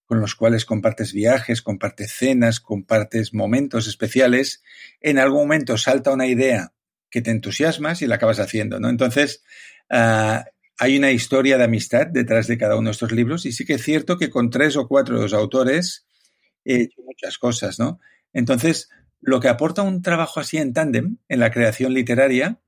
con 0.10 0.20
los 0.20 0.34
cuales 0.34 0.66
compartes 0.66 1.14
viajes, 1.14 1.62
compartes 1.62 2.12
cenas, 2.14 2.60
compartes 2.60 3.32
momentos 3.32 3.86
especiales, 3.86 4.64
en 5.02 5.20
algún 5.20 5.42
momento 5.42 5.78
salta 5.78 6.12
una 6.12 6.26
idea 6.26 6.74
que 7.12 7.22
te 7.22 7.30
entusiasmas 7.30 8.02
y 8.02 8.08
la 8.08 8.16
acabas 8.16 8.40
haciendo, 8.40 8.80
¿no? 8.80 8.90
Entonces, 8.90 9.44
uh, 9.92 10.42
hay 10.80 10.98
una 10.98 11.12
historia 11.12 11.60
de 11.60 11.66
amistad 11.66 12.08
detrás 12.08 12.48
de 12.48 12.58
cada 12.58 12.76
uno 12.76 12.88
de 12.88 12.94
estos 12.94 13.12
libros 13.12 13.46
y 13.46 13.52
sí 13.52 13.66
que 13.66 13.76
es 13.76 13.84
cierto 13.84 14.18
que 14.18 14.32
con 14.32 14.50
tres 14.50 14.78
o 14.78 14.88
cuatro 14.88 15.18
de 15.18 15.22
los 15.22 15.34
autores 15.34 16.08
he 16.66 16.82
hecho 16.82 17.04
muchas 17.06 17.38
cosas, 17.38 17.78
¿no? 17.78 18.00
Entonces, 18.34 18.90
lo 19.22 19.40
que 19.40 19.48
aporta 19.48 19.84
un 19.84 20.02
trabajo 20.02 20.40
así 20.40 20.58
en 20.58 20.74
tándem, 20.74 21.18
en 21.28 21.40
la 21.40 21.52
creación 21.52 21.94
literaria, 21.94 22.60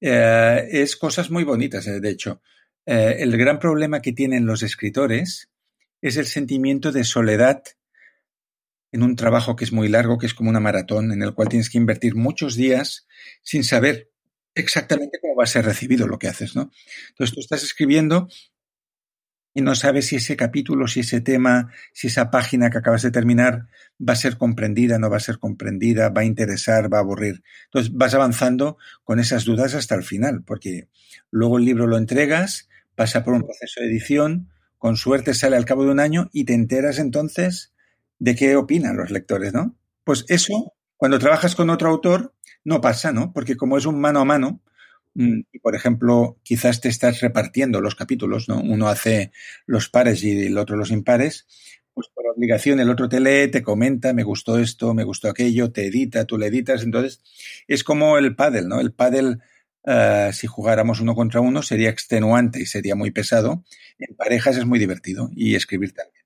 eh, 0.00 0.66
es 0.70 0.96
cosas 0.96 1.30
muy 1.30 1.44
bonitas, 1.44 1.84
de 1.84 2.08
hecho. 2.08 2.40
Eh, 2.86 3.16
el 3.18 3.36
gran 3.36 3.58
problema 3.58 4.00
que 4.00 4.14
tienen 4.14 4.46
los 4.46 4.62
escritores 4.62 5.50
es 6.04 6.18
el 6.18 6.26
sentimiento 6.26 6.92
de 6.92 7.02
soledad 7.02 7.62
en 8.92 9.02
un 9.02 9.16
trabajo 9.16 9.56
que 9.56 9.64
es 9.64 9.72
muy 9.72 9.88
largo, 9.88 10.18
que 10.18 10.26
es 10.26 10.34
como 10.34 10.50
una 10.50 10.60
maratón, 10.60 11.12
en 11.12 11.22
el 11.22 11.32
cual 11.32 11.48
tienes 11.48 11.70
que 11.70 11.78
invertir 11.78 12.14
muchos 12.14 12.56
días 12.56 13.06
sin 13.42 13.64
saber 13.64 14.10
exactamente 14.54 15.18
cómo 15.18 15.34
va 15.34 15.44
a 15.44 15.48
ser 15.48 15.64
recibido 15.64 16.06
lo 16.06 16.18
que 16.18 16.28
haces, 16.28 16.54
¿no? 16.54 16.70
Entonces 17.08 17.34
tú 17.34 17.40
estás 17.40 17.62
escribiendo 17.62 18.28
y 19.54 19.62
no 19.62 19.74
sabes 19.74 20.08
si 20.08 20.16
ese 20.16 20.36
capítulo, 20.36 20.88
si 20.88 21.00
ese 21.00 21.22
tema, 21.22 21.72
si 21.94 22.08
esa 22.08 22.30
página 22.30 22.68
que 22.68 22.78
acabas 22.78 23.00
de 23.00 23.10
terminar 23.10 23.68
va 23.98 24.12
a 24.12 24.16
ser 24.16 24.36
comprendida, 24.36 24.98
no 24.98 25.08
va 25.08 25.16
a 25.16 25.20
ser 25.20 25.38
comprendida, 25.38 26.10
va 26.10 26.20
a 26.20 26.26
interesar, 26.26 26.92
va 26.92 26.98
a 26.98 27.00
aburrir. 27.00 27.42
Entonces 27.64 27.94
vas 27.94 28.12
avanzando 28.12 28.76
con 29.04 29.20
esas 29.20 29.46
dudas 29.46 29.74
hasta 29.74 29.94
el 29.94 30.02
final, 30.02 30.44
porque 30.44 30.90
luego 31.30 31.56
el 31.56 31.64
libro 31.64 31.86
lo 31.86 31.96
entregas, 31.96 32.68
pasa 32.94 33.24
por 33.24 33.32
un 33.32 33.42
proceso 33.42 33.80
de 33.80 33.86
edición, 33.86 34.50
con 34.84 34.98
suerte 34.98 35.32
sale 35.32 35.56
al 35.56 35.64
cabo 35.64 35.84
de 35.84 35.92
un 35.92 35.98
año 35.98 36.28
y 36.30 36.44
te 36.44 36.52
enteras 36.52 36.98
entonces 36.98 37.72
de 38.18 38.34
qué 38.34 38.54
opinan 38.54 38.98
los 38.98 39.10
lectores, 39.10 39.54
¿no? 39.54 39.78
Pues 40.04 40.26
eso, 40.28 40.74
cuando 40.98 41.18
trabajas 41.18 41.54
con 41.54 41.70
otro 41.70 41.88
autor, 41.88 42.34
no 42.64 42.82
pasa, 42.82 43.10
¿no? 43.10 43.32
Porque 43.32 43.56
como 43.56 43.78
es 43.78 43.86
un 43.86 43.98
mano 43.98 44.20
a 44.20 44.26
mano, 44.26 44.60
mm, 45.14 45.40
y 45.52 45.58
por 45.60 45.74
ejemplo, 45.74 46.38
quizás 46.42 46.82
te 46.82 46.90
estás 46.90 47.22
repartiendo 47.22 47.80
los 47.80 47.94
capítulos, 47.94 48.46
¿no? 48.46 48.60
Uno 48.60 48.88
hace 48.88 49.32
los 49.64 49.88
pares 49.88 50.22
y 50.22 50.48
el 50.48 50.58
otro 50.58 50.76
los 50.76 50.90
impares, 50.90 51.46
pues 51.94 52.08
por 52.14 52.26
obligación 52.26 52.78
el 52.78 52.90
otro 52.90 53.08
te 53.08 53.20
lee, 53.20 53.50
te 53.50 53.62
comenta, 53.62 54.12
me 54.12 54.22
gustó 54.22 54.58
esto, 54.58 54.92
me 54.92 55.04
gustó 55.04 55.30
aquello, 55.30 55.72
te 55.72 55.86
edita, 55.86 56.26
tú 56.26 56.36
le 56.36 56.48
editas, 56.48 56.82
entonces 56.82 57.22
es 57.68 57.84
como 57.84 58.18
el 58.18 58.36
pádel, 58.36 58.68
¿no? 58.68 58.80
El 58.80 58.92
pádel, 58.92 59.40
uh, 59.86 60.32
si 60.32 60.46
jugáramos 60.46 61.00
uno 61.00 61.14
contra 61.14 61.40
uno, 61.40 61.62
sería 61.62 61.90
extenuante 61.90 62.60
y 62.60 62.66
sería 62.66 62.94
muy 62.94 63.10
pesado. 63.10 63.64
En 63.98 64.16
parejas 64.16 64.56
es 64.56 64.66
muy 64.66 64.78
divertido 64.78 65.30
y 65.34 65.54
escribir 65.54 65.92
también. 65.92 66.24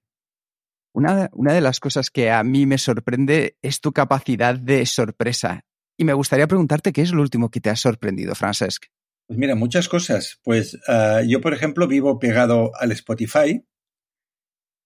Una, 0.92 1.28
una, 1.32 1.52
de 1.52 1.60
las 1.60 1.80
cosas 1.80 2.10
que 2.10 2.30
a 2.30 2.42
mí 2.42 2.66
me 2.66 2.78
sorprende 2.78 3.56
es 3.62 3.80
tu 3.80 3.92
capacidad 3.92 4.54
de 4.54 4.84
sorpresa. 4.86 5.64
Y 5.96 6.04
me 6.04 6.12
gustaría 6.12 6.46
preguntarte 6.46 6.92
qué 6.92 7.02
es 7.02 7.12
lo 7.12 7.22
último 7.22 7.50
que 7.50 7.60
te 7.60 7.70
ha 7.70 7.76
sorprendido, 7.76 8.34
Francesc. 8.34 8.86
Pues 9.26 9.38
mira, 9.38 9.54
muchas 9.54 9.88
cosas. 9.88 10.40
Pues 10.42 10.74
uh, 10.88 11.20
yo, 11.26 11.40
por 11.40 11.52
ejemplo, 11.52 11.86
vivo 11.86 12.18
pegado 12.18 12.72
al 12.76 12.92
Spotify. 12.92 13.62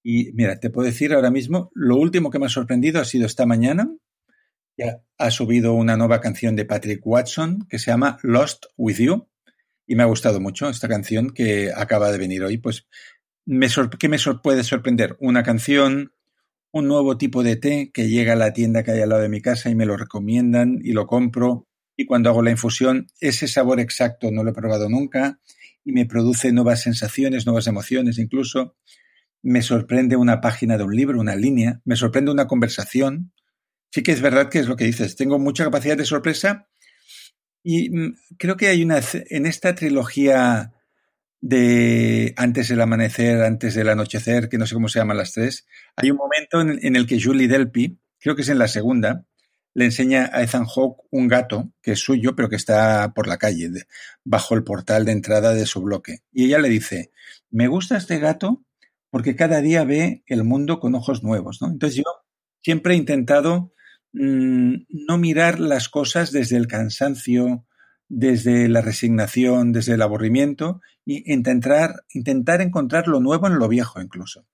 Y 0.05 0.33
mira, 0.33 0.59
te 0.59 0.69
puedo 0.69 0.87
decir 0.87 1.15
ahora 1.15 1.31
mismo, 1.31 1.71
lo 1.75 1.97
último 1.97 2.31
que 2.31 2.41
me 2.41 2.47
ha 2.47 2.51
sorprendido 2.51 3.01
ha 3.01 3.05
sido 3.05 3.25
esta 3.27 3.47
mañana. 3.47 3.89
Ya 4.77 5.03
ha 5.19 5.31
subido 5.31 5.75
una 5.75 5.97
nueva 5.97 6.21
canción 6.21 6.57
de 6.57 6.65
Patrick 6.65 7.07
Watson 7.07 7.67
que 7.69 7.79
se 7.79 7.91
llama 7.91 8.19
Lost 8.23 8.67
With 8.77 8.99
You. 8.99 9.29
Y 9.87 9.97
me 9.97 10.03
ha 10.03 10.07
gustado 10.07 10.41
mucho 10.41 10.69
esta 10.69 10.89
canción 10.89 11.31
que 11.31 11.71
acaba 11.75 12.11
de 12.11 12.19
venir 12.19 12.43
hoy. 12.43 12.59
Pues 12.59 12.87
me 13.45 13.69
¿Qué 13.99 14.09
me 14.09 14.19
puede 14.43 14.65
sorprender? 14.65 15.17
Una 15.21 15.43
canción, 15.43 16.13
un 16.73 16.89
nuevo 16.89 17.19
tipo 17.19 17.43
de 17.43 17.57
té 17.57 17.91
que 17.93 18.09
llega 18.09 18.33
a 18.35 18.37
la 18.37 18.53
tienda 18.53 18.83
que 18.83 18.93
hay 18.93 19.01
al 19.01 19.11
lado 19.11 19.23
de 19.23 19.29
mi 19.29 19.41
casa 19.41 19.69
y 19.69 19.75
me 19.75 19.87
lo 19.87 19.97
recomiendan 19.97 20.79
y 20.83 20.93
lo 20.93 21.07
compro. 21.07 21.67
Y 21.97 22.07
cuando 22.07 22.31
hago 22.31 22.43
la 22.43 22.51
infusión, 22.51 23.09
ese 23.21 23.49
sabor 23.49 23.81
exacto 23.81 24.31
no 24.31 24.45
lo 24.45 24.51
he 24.51 24.55
probado 24.55 24.89
nunca 24.89 25.41
y 25.85 25.93
me 25.93 26.07
produce 26.07 26.53
nuevas 26.53 26.83
sensaciones, 26.83 27.47
nuevas 27.47 27.67
emociones 27.67 28.19
incluso. 28.19 28.77
Me 29.43 29.63
sorprende 29.63 30.17
una 30.17 30.41
página 30.41 30.79
de 30.79 30.85
un 30.85 30.95
libro, 30.95 31.21
una 31.21 31.35
línea, 31.35 31.81
me 31.85 31.97
sorprende 31.97 32.31
una 32.31 32.47
conversación. 32.47 33.32
Sí 33.93 34.03
que 34.03 34.13
es 34.13 34.23
verdad 34.23 34.49
que 34.49 34.59
es 34.59 34.67
lo 34.67 34.77
que 34.77 34.87
dices, 34.87 35.17
tengo 35.17 35.39
mucha 35.39 35.65
capacidad 35.65 35.97
de 35.97 36.07
sorpresa 36.07 36.69
y 37.63 37.91
mm, 37.91 38.17
creo 38.39 38.57
que 38.57 38.69
hay 38.69 38.83
una, 38.83 39.01
en 39.13 39.47
esta 39.47 39.75
trilogía 39.75 40.73
de 41.41 42.35
Antes 42.37 42.69
del 42.69 42.81
amanecer, 42.81 43.43
antes 43.43 43.75
del 43.75 43.89
anochecer, 43.89 44.49
que 44.49 44.59
no 44.59 44.67
sé 44.67 44.75
cómo 44.75 44.89
se 44.89 45.01
llaman 45.01 45.17
las 45.17 45.33
tres, 45.33 45.67
hay 45.97 46.11
un 46.13 46.17
momento 46.17 46.61
en, 46.61 46.95
el 46.97 47.07
que 47.07 47.21
Julie 47.21 47.49
Delpy, 47.49 47.99
creo 48.21 48.37
que 48.37 48.43
es 48.43 48.49
en 48.49 48.61
la 48.61 48.69
segunda, 48.69 49.27
le 49.75 49.87
enseña 49.87 50.31
a 50.33 50.43
Ethan 50.43 50.67
Hawke 50.67 51.03
un 51.11 51.27
gato 51.27 51.73
que 51.83 51.93
es 51.93 51.99
suyo, 51.99 52.37
pero 52.37 52.49
que 52.49 52.55
está 52.55 53.13
por 53.13 53.27
la 53.27 53.39
calle, 53.39 53.71
bajo 54.23 54.55
el 54.55 54.63
portal 54.63 55.05
de 55.05 55.13
entrada 55.13 55.53
de 55.53 55.67
su 55.67 55.83
bloque. 55.83 56.19
Y 56.31 56.45
ella 56.45 56.61
le 56.61 56.69
dice, 56.69 57.11
me 57.51 57.67
gusta 57.67 57.97
este 57.97 58.21
gato 58.21 58.65
porque 59.11 59.35
cada 59.35 59.61
día 59.61 59.85
ve 59.85 60.23
el 60.27 60.45
mundo 60.45 60.79
con 60.79 60.95
ojos 60.95 61.25
nuevos. 61.25 61.61
¿no? 61.61 61.69
Entonces 61.69 61.97
yo 61.97 62.05
siempre 62.63 62.95
he 62.95 62.97
intentado 62.97 63.73
mmm, 64.13 64.75
no 64.89 65.19
mirar 65.19 65.61
las 65.61 65.89
cosas 65.89 66.33
desde 66.33 66.57
el 66.57 66.67
cansancio, 66.67 67.65
desde 68.09 68.69
la 68.69 68.83
resignación, 68.83 69.73
desde 69.73 69.95
el 69.95 70.03
aburrimiento, 70.03 70.81
y 71.05 71.33
intentar, 71.33 72.05
intentar 72.11 72.61
encontrar 72.61 73.09
lo 73.09 73.21
nuevo 73.21 73.47
en 73.47 73.59
lo 73.59 73.69
viejo 73.69 74.01
incluso. 74.01 74.47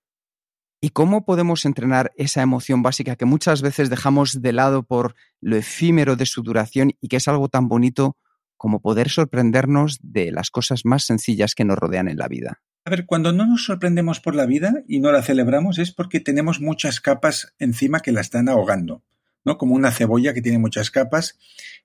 ¿Y 0.80 0.90
cómo 0.90 1.24
podemos 1.24 1.64
entrenar 1.64 2.12
esa 2.16 2.40
emoción 2.40 2.82
básica 2.82 3.16
que 3.16 3.24
muchas 3.24 3.62
veces 3.62 3.90
dejamos 3.90 4.40
de 4.40 4.52
lado 4.52 4.84
por 4.84 5.16
lo 5.40 5.56
efímero 5.56 6.14
de 6.14 6.24
su 6.24 6.42
duración 6.42 6.92
y 7.00 7.08
que 7.08 7.16
es 7.16 7.26
algo 7.26 7.48
tan 7.48 7.68
bonito 7.68 8.16
como 8.56 8.80
poder 8.80 9.08
sorprendernos 9.08 9.98
de 10.02 10.30
las 10.30 10.50
cosas 10.50 10.84
más 10.84 11.04
sencillas 11.04 11.56
que 11.56 11.64
nos 11.64 11.78
rodean 11.78 12.08
en 12.08 12.18
la 12.18 12.28
vida? 12.28 12.60
A 12.84 12.90
ver, 12.90 13.06
cuando 13.06 13.32
no 13.32 13.44
nos 13.44 13.64
sorprendemos 13.64 14.20
por 14.20 14.36
la 14.36 14.46
vida 14.46 14.82
y 14.86 15.00
no 15.00 15.10
la 15.10 15.22
celebramos 15.22 15.78
es 15.78 15.92
porque 15.92 16.20
tenemos 16.20 16.60
muchas 16.60 17.00
capas 17.00 17.54
encima 17.58 18.00
que 18.00 18.12
la 18.12 18.20
están 18.20 18.48
ahogando, 18.48 19.02
¿no? 19.48 19.56
Como 19.56 19.74
una 19.74 19.90
cebolla 19.90 20.34
que 20.34 20.42
tiene 20.42 20.58
muchas 20.58 20.90
capas 20.90 21.38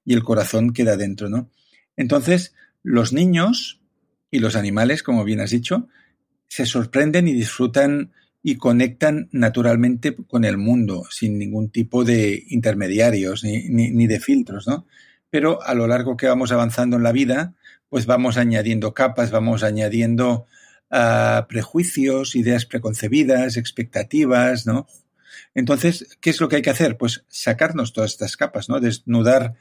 y 0.04 0.14
el 0.14 0.24
corazón 0.24 0.74
queda 0.74 0.98
dentro, 0.98 1.30
¿no? 1.30 1.50
Entonces, 1.96 2.54
los 2.84 3.14
niños 3.14 3.80
y 4.30 4.40
los 4.40 4.58
animales, 4.58 5.02
como 5.02 5.24
bien 5.24 5.40
has 5.40 5.52
dicho, 5.52 5.88
se 6.50 6.66
sorprenden 6.66 7.28
y 7.30 7.34
disfrutan 7.34 8.12
y 8.44 8.58
conectan 8.58 9.30
naturalmente 9.32 10.14
con 10.28 10.44
el 10.44 10.58
mundo, 10.58 11.06
sin 11.10 11.40
ningún 11.40 11.70
tipo 11.70 12.04
de 12.04 12.44
intermediarios 12.50 13.46
ni, 13.46 13.70
ni, 13.70 14.06
de 14.08 14.20
filtros, 14.20 14.68
¿no? 14.68 14.86
Pero 15.30 15.64
a 15.64 15.74
lo 15.74 15.88
largo 15.88 16.18
que 16.18 16.28
vamos 16.28 16.52
avanzando 16.52 16.98
en 16.98 17.04
la 17.04 17.14
vida, 17.14 17.54
pues 17.88 18.06
vamos 18.06 18.38
añadiendo 18.38 18.94
capas, 18.94 19.32
vamos 19.32 19.64
añadiendo 19.64 20.46
uh, 20.92 21.48
prejuicios, 21.48 22.36
ideas 22.36 22.66
preconcebidas, 22.66 23.56
expectativas, 23.56 24.68
¿no? 24.68 24.88
Entonces, 25.54 26.18
¿qué 26.22 26.30
es 26.30 26.42
lo 26.42 26.50
que 26.50 26.58
hay 26.58 26.62
que 26.62 26.70
hacer? 26.70 26.98
Pues 26.98 27.26
sacarnos 27.28 27.94
todas 27.94 28.12
estas 28.12 28.38
capas, 28.38 28.70
¿no? 28.70 28.80
Desnudar 28.80 29.56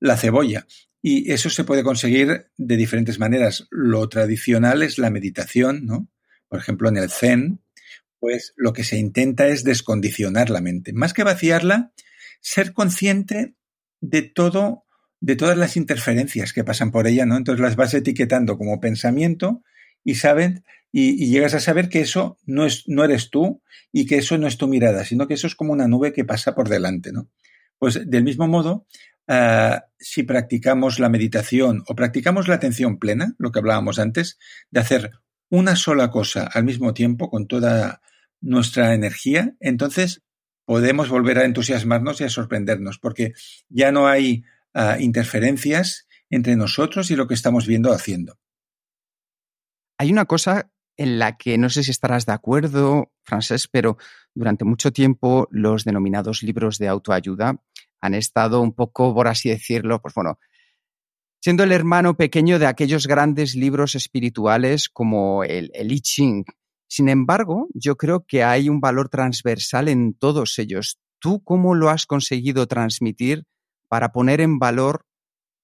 la 0.00 0.16
cebolla. 0.16 0.66
Y 1.02 1.30
eso 1.32 1.50
se 1.50 1.64
puede 1.64 1.84
conseguir 1.84 2.48
de 2.56 2.76
diferentes 2.76 3.18
maneras. 3.18 3.66
Lo 3.70 4.08
tradicional 4.08 4.82
es 4.82 4.98
la 4.98 5.10
meditación, 5.10 5.86
¿no? 5.86 6.08
Por 6.48 6.58
ejemplo, 6.58 6.88
en 6.88 6.96
el 6.96 7.10
Zen, 7.10 7.60
pues 8.18 8.54
lo 8.56 8.72
que 8.72 8.84
se 8.84 8.96
intenta 8.96 9.46
es 9.46 9.64
descondicionar 9.64 10.50
la 10.50 10.60
mente. 10.60 10.92
Más 10.92 11.12
que 11.12 11.22
vaciarla, 11.22 11.92
ser 12.40 12.72
consciente 12.72 13.54
de 14.00 14.22
todo, 14.22 14.84
de 15.20 15.36
todas 15.36 15.56
las 15.56 15.76
interferencias 15.76 16.52
que 16.52 16.64
pasan 16.64 16.90
por 16.90 17.06
ella, 17.06 17.26
¿no? 17.26 17.36
Entonces 17.36 17.62
las 17.62 17.76
vas 17.76 17.94
etiquetando 17.94 18.58
como 18.58 18.80
pensamiento 18.80 19.62
y 20.06 20.14
saben, 20.14 20.64
y, 20.92 21.28
llegas 21.28 21.52
a 21.52 21.60
saber 21.60 21.90
que 21.90 22.00
eso 22.00 22.38
no 22.46 22.64
es, 22.64 22.84
no 22.86 23.04
eres 23.04 23.28
tú 23.28 23.60
y 23.92 24.06
que 24.06 24.18
eso 24.18 24.38
no 24.38 24.46
es 24.46 24.56
tu 24.56 24.68
mirada, 24.68 25.04
sino 25.04 25.26
que 25.26 25.34
eso 25.34 25.46
es 25.46 25.56
como 25.56 25.72
una 25.72 25.88
nube 25.88 26.12
que 26.12 26.24
pasa 26.24 26.54
por 26.54 26.68
delante, 26.68 27.12
¿no? 27.12 27.28
Pues 27.78 28.08
del 28.08 28.24
mismo 28.24 28.48
modo, 28.48 28.86
Uh, 29.28 29.80
si 29.98 30.22
practicamos 30.22 31.00
la 31.00 31.08
meditación 31.08 31.82
o 31.88 31.96
practicamos 31.96 32.46
la 32.46 32.54
atención 32.54 33.00
plena, 33.00 33.34
lo 33.38 33.50
que 33.50 33.58
hablábamos 33.58 33.98
antes, 33.98 34.38
de 34.70 34.78
hacer 34.78 35.10
una 35.50 35.74
sola 35.74 36.12
cosa 36.12 36.44
al 36.46 36.62
mismo 36.62 36.94
tiempo 36.94 37.28
con 37.28 37.48
toda 37.48 38.00
nuestra 38.40 38.94
energía, 38.94 39.56
entonces 39.58 40.22
podemos 40.64 41.08
volver 41.08 41.38
a 41.38 41.44
entusiasmarnos 41.44 42.20
y 42.20 42.24
a 42.24 42.28
sorprendernos, 42.28 43.00
porque 43.00 43.32
ya 43.68 43.90
no 43.90 44.06
hay 44.06 44.44
uh, 44.74 45.00
interferencias 45.00 46.06
entre 46.30 46.54
nosotros 46.54 47.10
y 47.10 47.16
lo 47.16 47.26
que 47.26 47.34
estamos 47.34 47.66
viendo 47.66 47.92
haciendo. 47.92 48.38
Hay 49.98 50.12
una 50.12 50.26
cosa 50.26 50.70
en 50.96 51.18
la 51.18 51.36
que 51.36 51.58
no 51.58 51.68
sé 51.68 51.82
si 51.82 51.90
estarás 51.90 52.26
de 52.26 52.32
acuerdo, 52.32 53.12
Francés, 53.24 53.68
pero 53.68 53.98
durante 54.34 54.64
mucho 54.64 54.92
tiempo 54.92 55.48
los 55.50 55.84
denominados 55.84 56.42
libros 56.42 56.78
de 56.78 56.88
autoayuda 56.88 57.62
han 58.00 58.14
estado 58.14 58.60
un 58.60 58.72
poco, 58.72 59.14
por 59.14 59.28
así 59.28 59.48
decirlo, 59.48 60.00
pues 60.00 60.14
bueno, 60.14 60.38
siendo 61.40 61.64
el 61.64 61.72
hermano 61.72 62.16
pequeño 62.16 62.58
de 62.58 62.66
aquellos 62.66 63.06
grandes 63.06 63.54
libros 63.54 63.94
espirituales 63.94 64.88
como 64.88 65.44
el, 65.44 65.70
el 65.74 65.92
I 65.92 66.00
Ching. 66.00 66.44
Sin 66.88 67.08
embargo, 67.08 67.68
yo 67.74 67.96
creo 67.96 68.24
que 68.26 68.44
hay 68.44 68.68
un 68.68 68.80
valor 68.80 69.08
transversal 69.08 69.88
en 69.88 70.14
todos 70.14 70.58
ellos. 70.58 70.98
¿Tú 71.18 71.42
cómo 71.42 71.74
lo 71.74 71.90
has 71.90 72.06
conseguido 72.06 72.66
transmitir 72.66 73.44
para 73.88 74.12
poner 74.12 74.40
en 74.40 74.58
valor 74.58 75.06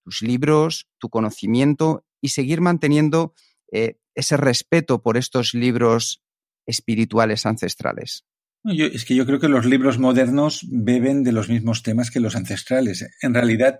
tus 0.04 0.22
libros, 0.22 0.88
tu 0.98 1.10
conocimiento 1.10 2.04
y 2.20 2.28
seguir 2.28 2.60
manteniendo 2.60 3.34
eh, 3.72 3.96
ese 4.14 4.36
respeto 4.36 5.02
por 5.02 5.16
estos 5.16 5.54
libros 5.54 6.22
espirituales 6.66 7.46
ancestrales? 7.46 8.24
Yo, 8.64 8.86
es 8.86 9.04
que 9.04 9.16
yo 9.16 9.26
creo 9.26 9.40
que 9.40 9.48
los 9.48 9.66
libros 9.66 9.98
modernos 9.98 10.64
beben 10.68 11.24
de 11.24 11.32
los 11.32 11.48
mismos 11.48 11.82
temas 11.82 12.10
que 12.10 12.20
los 12.20 12.36
ancestrales. 12.36 13.04
En 13.20 13.34
realidad, 13.34 13.78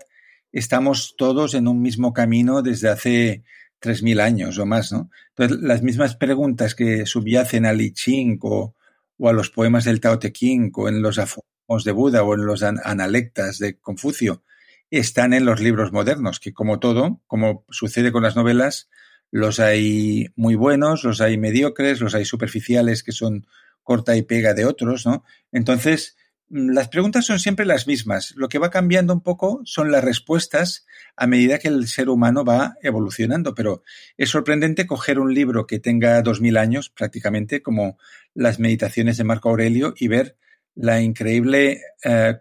estamos 0.51 1.15
todos 1.17 1.53
en 1.53 1.67
un 1.67 1.81
mismo 1.81 2.11
camino 2.11 2.61
desde 2.61 2.89
hace 2.89 3.43
3.000 3.81 4.21
años 4.21 4.57
o 4.59 4.65
más, 4.65 4.91
¿no? 4.91 5.09
Entonces, 5.29 5.59
las 5.61 5.83
mismas 5.83 6.15
preguntas 6.15 6.75
que 6.75 7.05
subyacen 7.05 7.65
al 7.65 7.81
I 7.81 7.93
Ching 7.93 8.39
o, 8.41 8.75
o, 9.17 9.29
a 9.29 9.33
los 9.33 9.49
poemas 9.49 9.85
del 9.85 10.01
Tao 10.01 10.19
Te 10.19 10.33
Ching 10.33 10.71
o 10.75 10.89
en 10.89 11.01
los 11.01 11.17
aforismos 11.17 11.83
de 11.83 11.91
Buda 11.91 12.23
o 12.23 12.33
en 12.33 12.45
los 12.45 12.63
analectas 12.63 13.59
de 13.59 13.79
Confucio 13.79 14.43
están 14.89 15.33
en 15.33 15.45
los 15.45 15.59
libros 15.59 15.91
modernos, 15.91 16.39
que 16.39 16.53
como 16.53 16.79
todo, 16.79 17.21
como 17.25 17.65
sucede 17.69 18.11
con 18.11 18.23
las 18.23 18.35
novelas, 18.35 18.89
Los 19.35 19.59
hay 19.59 20.27
muy 20.35 20.53
buenos, 20.53 21.03
los 21.03 21.19
hay 21.19 21.39
mediocres, 21.39 21.99
los 22.01 22.13
hay 22.13 22.23
superficiales 22.23 23.01
que 23.01 23.11
son 23.11 23.47
corta 23.81 24.15
y 24.15 24.21
pega 24.21 24.53
de 24.53 24.65
otros, 24.65 25.07
¿no? 25.07 25.23
Entonces, 25.51 26.15
mm, 26.49 26.69
las 26.69 26.87
preguntas 26.87 27.25
son 27.25 27.39
siempre 27.39 27.65
las 27.65 27.87
mismas. 27.87 28.35
Lo 28.35 28.47
que 28.47 28.59
va 28.59 28.69
cambiando 28.69 29.11
un 29.11 29.21
poco 29.21 29.63
son 29.65 29.91
las 29.91 30.03
respuestas 30.03 30.85
a 31.15 31.25
medida 31.25 31.57
que 31.57 31.69
el 31.69 31.87
ser 31.87 32.09
humano 32.09 32.45
va 32.45 32.75
evolucionando. 32.83 33.55
Pero 33.55 33.81
es 34.17 34.29
sorprendente 34.29 34.85
coger 34.85 35.17
un 35.17 35.33
libro 35.33 35.65
que 35.65 35.79
tenga 35.79 36.21
dos 36.21 36.39
mil 36.39 36.55
años, 36.55 36.91
prácticamente, 36.91 37.63
como 37.63 37.97
las 38.35 38.59
meditaciones 38.59 39.17
de 39.17 39.23
Marco 39.23 39.49
Aurelio, 39.49 39.95
y 39.97 40.09
ver 40.09 40.37
la 40.75 41.01
increíble 41.01 41.81
eh, 42.03 42.35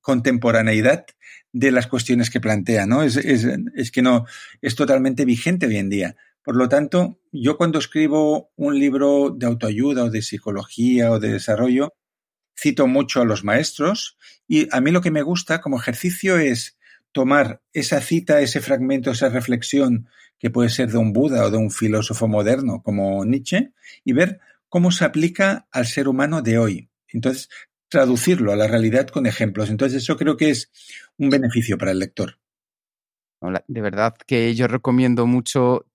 contemporaneidad 0.00 1.06
de 1.52 1.70
las 1.70 1.86
cuestiones 1.86 2.30
que 2.30 2.40
plantea, 2.40 2.86
¿no? 2.86 3.02
Es, 3.02 3.90
que 3.92 4.02
no, 4.02 4.26
es 4.60 4.74
totalmente 4.74 5.24
vigente 5.24 5.66
hoy 5.66 5.76
en 5.76 5.88
día. 5.88 6.16
Por 6.42 6.56
lo 6.56 6.68
tanto, 6.68 7.20
yo 7.32 7.56
cuando 7.56 7.78
escribo 7.78 8.50
un 8.56 8.78
libro 8.78 9.30
de 9.30 9.46
autoayuda 9.46 10.04
o 10.04 10.10
de 10.10 10.22
psicología 10.22 11.10
o 11.10 11.18
de 11.18 11.32
desarrollo, 11.32 11.94
cito 12.58 12.86
mucho 12.86 13.20
a 13.20 13.24
los 13.24 13.44
maestros 13.44 14.16
y 14.46 14.68
a 14.74 14.80
mí 14.80 14.90
lo 14.90 15.00
que 15.00 15.10
me 15.10 15.22
gusta 15.22 15.60
como 15.60 15.78
ejercicio 15.78 16.38
es 16.38 16.76
tomar 17.12 17.62
esa 17.72 18.00
cita, 18.00 18.40
ese 18.40 18.60
fragmento, 18.60 19.12
esa 19.12 19.28
reflexión 19.28 20.08
que 20.38 20.50
puede 20.50 20.68
ser 20.68 20.90
de 20.90 20.98
un 20.98 21.12
Buda 21.12 21.44
o 21.44 21.50
de 21.50 21.56
un 21.56 21.70
filósofo 21.70 22.28
moderno 22.28 22.82
como 22.82 23.24
Nietzsche 23.24 23.72
y 24.04 24.12
ver 24.12 24.40
cómo 24.68 24.90
se 24.90 25.04
aplica 25.04 25.66
al 25.70 25.86
ser 25.86 26.08
humano 26.08 26.42
de 26.42 26.58
hoy. 26.58 26.90
Entonces, 27.14 27.48
traducirlo 27.88 28.52
a 28.52 28.56
la 28.56 28.66
realidad 28.66 29.08
con 29.08 29.26
ejemplos. 29.26 29.70
Entonces, 29.70 30.02
eso 30.02 30.16
creo 30.16 30.36
que 30.36 30.50
es 30.50 30.70
un 31.16 31.30
beneficio 31.30 31.78
para 31.78 31.92
el 31.92 32.00
lector. 32.00 32.38
De 33.68 33.80
verdad 33.80 34.14
que 34.26 34.54
yo 34.54 34.66
recomiendo 34.68 35.26
mucho 35.26 35.86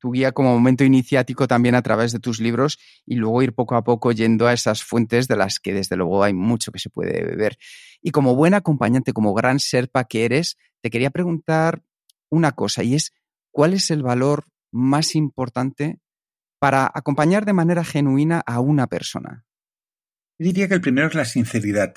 tu 0.00 0.12
guía 0.12 0.32
como 0.32 0.52
momento 0.52 0.84
iniciático 0.84 1.48
también 1.48 1.74
a 1.74 1.82
través 1.82 2.12
de 2.12 2.18
tus 2.18 2.40
libros 2.40 2.78
y 3.06 3.16
luego 3.16 3.42
ir 3.42 3.54
poco 3.54 3.76
a 3.76 3.82
poco 3.82 4.12
yendo 4.12 4.46
a 4.46 4.52
esas 4.52 4.84
fuentes 4.84 5.26
de 5.28 5.36
las 5.36 5.58
que 5.58 5.72
desde 5.72 5.96
luego 5.96 6.22
hay 6.22 6.34
mucho 6.34 6.70
que 6.70 6.78
se 6.78 6.90
puede 6.90 7.24
beber. 7.24 7.56
Y 8.00 8.10
como 8.10 8.34
buen 8.34 8.54
acompañante, 8.54 9.12
como 9.12 9.34
gran 9.34 9.58
serpa 9.58 10.04
que 10.04 10.24
eres, 10.24 10.56
te 10.82 10.90
quería 10.90 11.10
preguntar 11.10 11.82
una 12.30 12.52
cosa 12.52 12.82
y 12.82 12.94
es, 12.94 13.12
¿cuál 13.50 13.74
es 13.74 13.90
el 13.90 14.02
valor 14.02 14.44
más 14.70 15.14
importante 15.14 15.98
para 16.60 16.90
acompañar 16.92 17.44
de 17.44 17.54
manera 17.54 17.84
genuina 17.84 18.42
a 18.44 18.60
una 18.60 18.86
persona? 18.86 19.47
Diría 20.38 20.68
que 20.68 20.74
el 20.74 20.80
primero 20.80 21.08
es 21.08 21.14
la 21.14 21.24
sinceridad. 21.24 21.94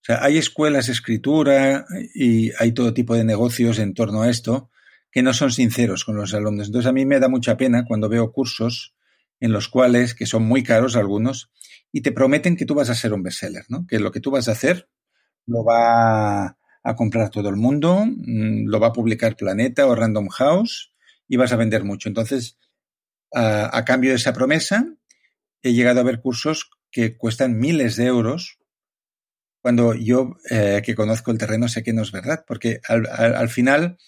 O 0.00 0.04
sea, 0.04 0.22
hay 0.22 0.38
escuelas 0.38 0.86
de 0.86 0.92
escritura 0.92 1.86
y 2.14 2.52
hay 2.58 2.72
todo 2.72 2.94
tipo 2.94 3.14
de 3.14 3.24
negocios 3.24 3.78
en 3.78 3.94
torno 3.94 4.22
a 4.22 4.30
esto 4.30 4.70
que 5.10 5.22
no 5.22 5.32
son 5.32 5.52
sinceros 5.52 6.04
con 6.04 6.16
los 6.16 6.34
alumnos. 6.34 6.68
Entonces 6.68 6.88
a 6.88 6.92
mí 6.92 7.04
me 7.06 7.20
da 7.20 7.28
mucha 7.28 7.56
pena 7.56 7.84
cuando 7.86 8.08
veo 8.08 8.32
cursos 8.32 8.94
en 9.40 9.52
los 9.52 9.68
cuales, 9.68 10.14
que 10.14 10.26
son 10.26 10.44
muy 10.44 10.62
caros 10.62 10.96
algunos, 10.96 11.50
y 11.92 12.02
te 12.02 12.12
prometen 12.12 12.56
que 12.56 12.66
tú 12.66 12.74
vas 12.74 12.90
a 12.90 12.94
ser 12.94 13.12
un 13.12 13.22
bestseller, 13.22 13.64
¿no? 13.68 13.86
Que 13.86 13.98
lo 13.98 14.12
que 14.12 14.20
tú 14.20 14.30
vas 14.30 14.48
a 14.48 14.52
hacer 14.52 14.88
lo 15.46 15.64
va 15.64 16.58
a 16.82 16.96
comprar 16.96 17.30
todo 17.30 17.48
el 17.48 17.56
mundo, 17.56 18.04
mm, 18.04 18.66
lo 18.66 18.80
va 18.80 18.88
a 18.88 18.92
publicar 18.92 19.36
Planeta 19.36 19.86
o 19.86 19.94
Random 19.94 20.28
House 20.28 20.92
y 21.26 21.36
vas 21.36 21.52
a 21.52 21.56
vender 21.56 21.84
mucho. 21.84 22.08
Entonces, 22.08 22.58
a 23.32 23.84
cambio 23.84 24.10
de 24.10 24.16
esa 24.16 24.32
promesa, 24.32 24.86
he 25.62 25.74
llegado 25.74 26.00
a 26.00 26.02
ver 26.02 26.20
cursos 26.20 26.70
que 26.90 27.16
cuestan 27.16 27.58
miles 27.58 27.96
de 27.96 28.06
euros, 28.06 28.58
cuando 29.60 29.94
yo, 29.94 30.36
eh, 30.50 30.82
que 30.84 30.94
conozco 30.94 31.30
el 31.30 31.38
terreno, 31.38 31.68
sé 31.68 31.82
que 31.82 31.92
no 31.92 32.02
es 32.02 32.12
verdad, 32.12 32.44
porque 32.46 32.80
al, 32.88 33.06
al, 33.10 33.34
al 33.34 33.48
final, 33.48 33.98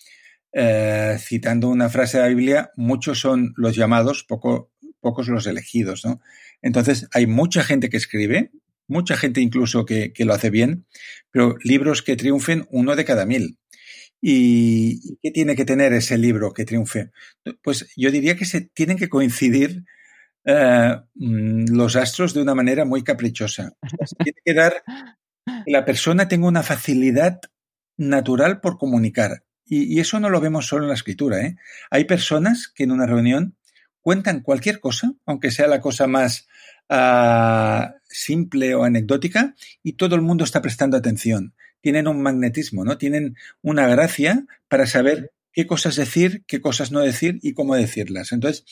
eh, 0.53 1.17
citando 1.19 1.69
una 1.69 1.89
frase 1.89 2.19
de 2.19 2.23
la 2.23 2.29
Biblia, 2.29 2.71
muchos 2.77 3.19
son 3.19 3.53
los 3.57 3.77
llamados, 3.77 4.25
poco, 4.25 4.73
pocos 5.01 5.29
los 5.29 5.47
elegidos, 5.47 6.05
¿no? 6.05 6.21
Entonces, 6.63 7.09
hay 7.13 7.27
mucha 7.27 7.63
gente 7.63 7.89
que 7.89 7.97
escribe, 7.97 8.51
mucha 8.87 9.17
gente 9.17 9.41
incluso 9.41 9.85
que, 9.85 10.13
que, 10.13 10.25
lo 10.25 10.35
hace 10.35 10.51
bien, 10.51 10.87
pero 11.31 11.57
libros 11.63 12.03
que 12.03 12.17
triunfen 12.17 12.67
uno 12.71 12.97
de 12.97 13.05
cada 13.05 13.27
mil. 13.27 13.59
¿Y 14.21 15.17
qué 15.23 15.31
tiene 15.31 15.57
que 15.57 15.65
tener 15.65 15.93
ese 15.95 16.19
libro 16.19 16.53
que 16.53 16.67
triunfe? 16.67 17.11
Pues 17.63 17.91
yo 17.97 18.11
diría 18.11 18.37
que 18.37 18.45
se 18.45 18.61
tienen 18.61 18.99
que 18.99 19.09
coincidir 19.09 19.85
eh, 20.45 20.97
mm, 21.15 21.67
los 21.73 21.97
astros 21.97 22.35
de 22.35 22.43
una 22.43 22.55
manera 22.55 22.85
muy 22.85 23.03
caprichosa. 23.03 23.73
tiene 24.19 24.39
que 24.45 24.55
dar 24.55 24.83
que 25.65 25.71
la 25.71 25.85
persona 25.85 26.29
tenga 26.29 26.49
una 26.49 26.63
facilidad 26.63 27.41
natural 27.97 28.61
por 28.61 28.79
comunicar. 28.79 29.45
Y, 29.65 29.95
y, 29.95 30.01
eso 30.01 30.19
no 30.19 30.31
lo 30.31 30.41
vemos 30.41 30.67
solo 30.67 30.85
en 30.85 30.89
la 30.89 30.95
escritura. 30.95 31.41
¿eh? 31.41 31.57
Hay 31.91 32.05
personas 32.05 32.69
que 32.69 32.85
en 32.85 32.91
una 32.91 33.07
reunión 33.07 33.57
cuentan 34.01 34.41
cualquier 34.41 34.81
cosa, 34.81 35.13
aunque 35.27 35.51
sea 35.51 35.67
la 35.69 35.81
cosa 35.81 36.07
más 36.07 36.49
uh, 36.89 37.93
simple 38.09 38.75
o 38.75 38.85
anecdótica, 38.85 39.55
y 39.83 39.95
todo 39.95 40.15
el 40.17 40.23
mundo 40.23 40.45
está 40.45 40.63
prestando 40.63 40.97
atención. 40.97 41.55
Tienen 41.81 42.09
un 42.09 42.23
magnetismo, 42.23 42.85
¿no? 42.85 42.99
Tienen 42.99 43.37
una 43.63 43.87
gracia 43.87 44.45
para 44.69 44.87
saber 44.87 45.33
qué 45.53 45.67
cosas 45.67 45.97
decir, 45.97 46.45
qué 46.47 46.61
cosas 46.61 46.93
no 46.93 47.01
decir 47.01 47.39
y 47.43 47.55
cómo 47.55 47.75
decirlas. 47.75 48.33
Entonces, 48.33 48.65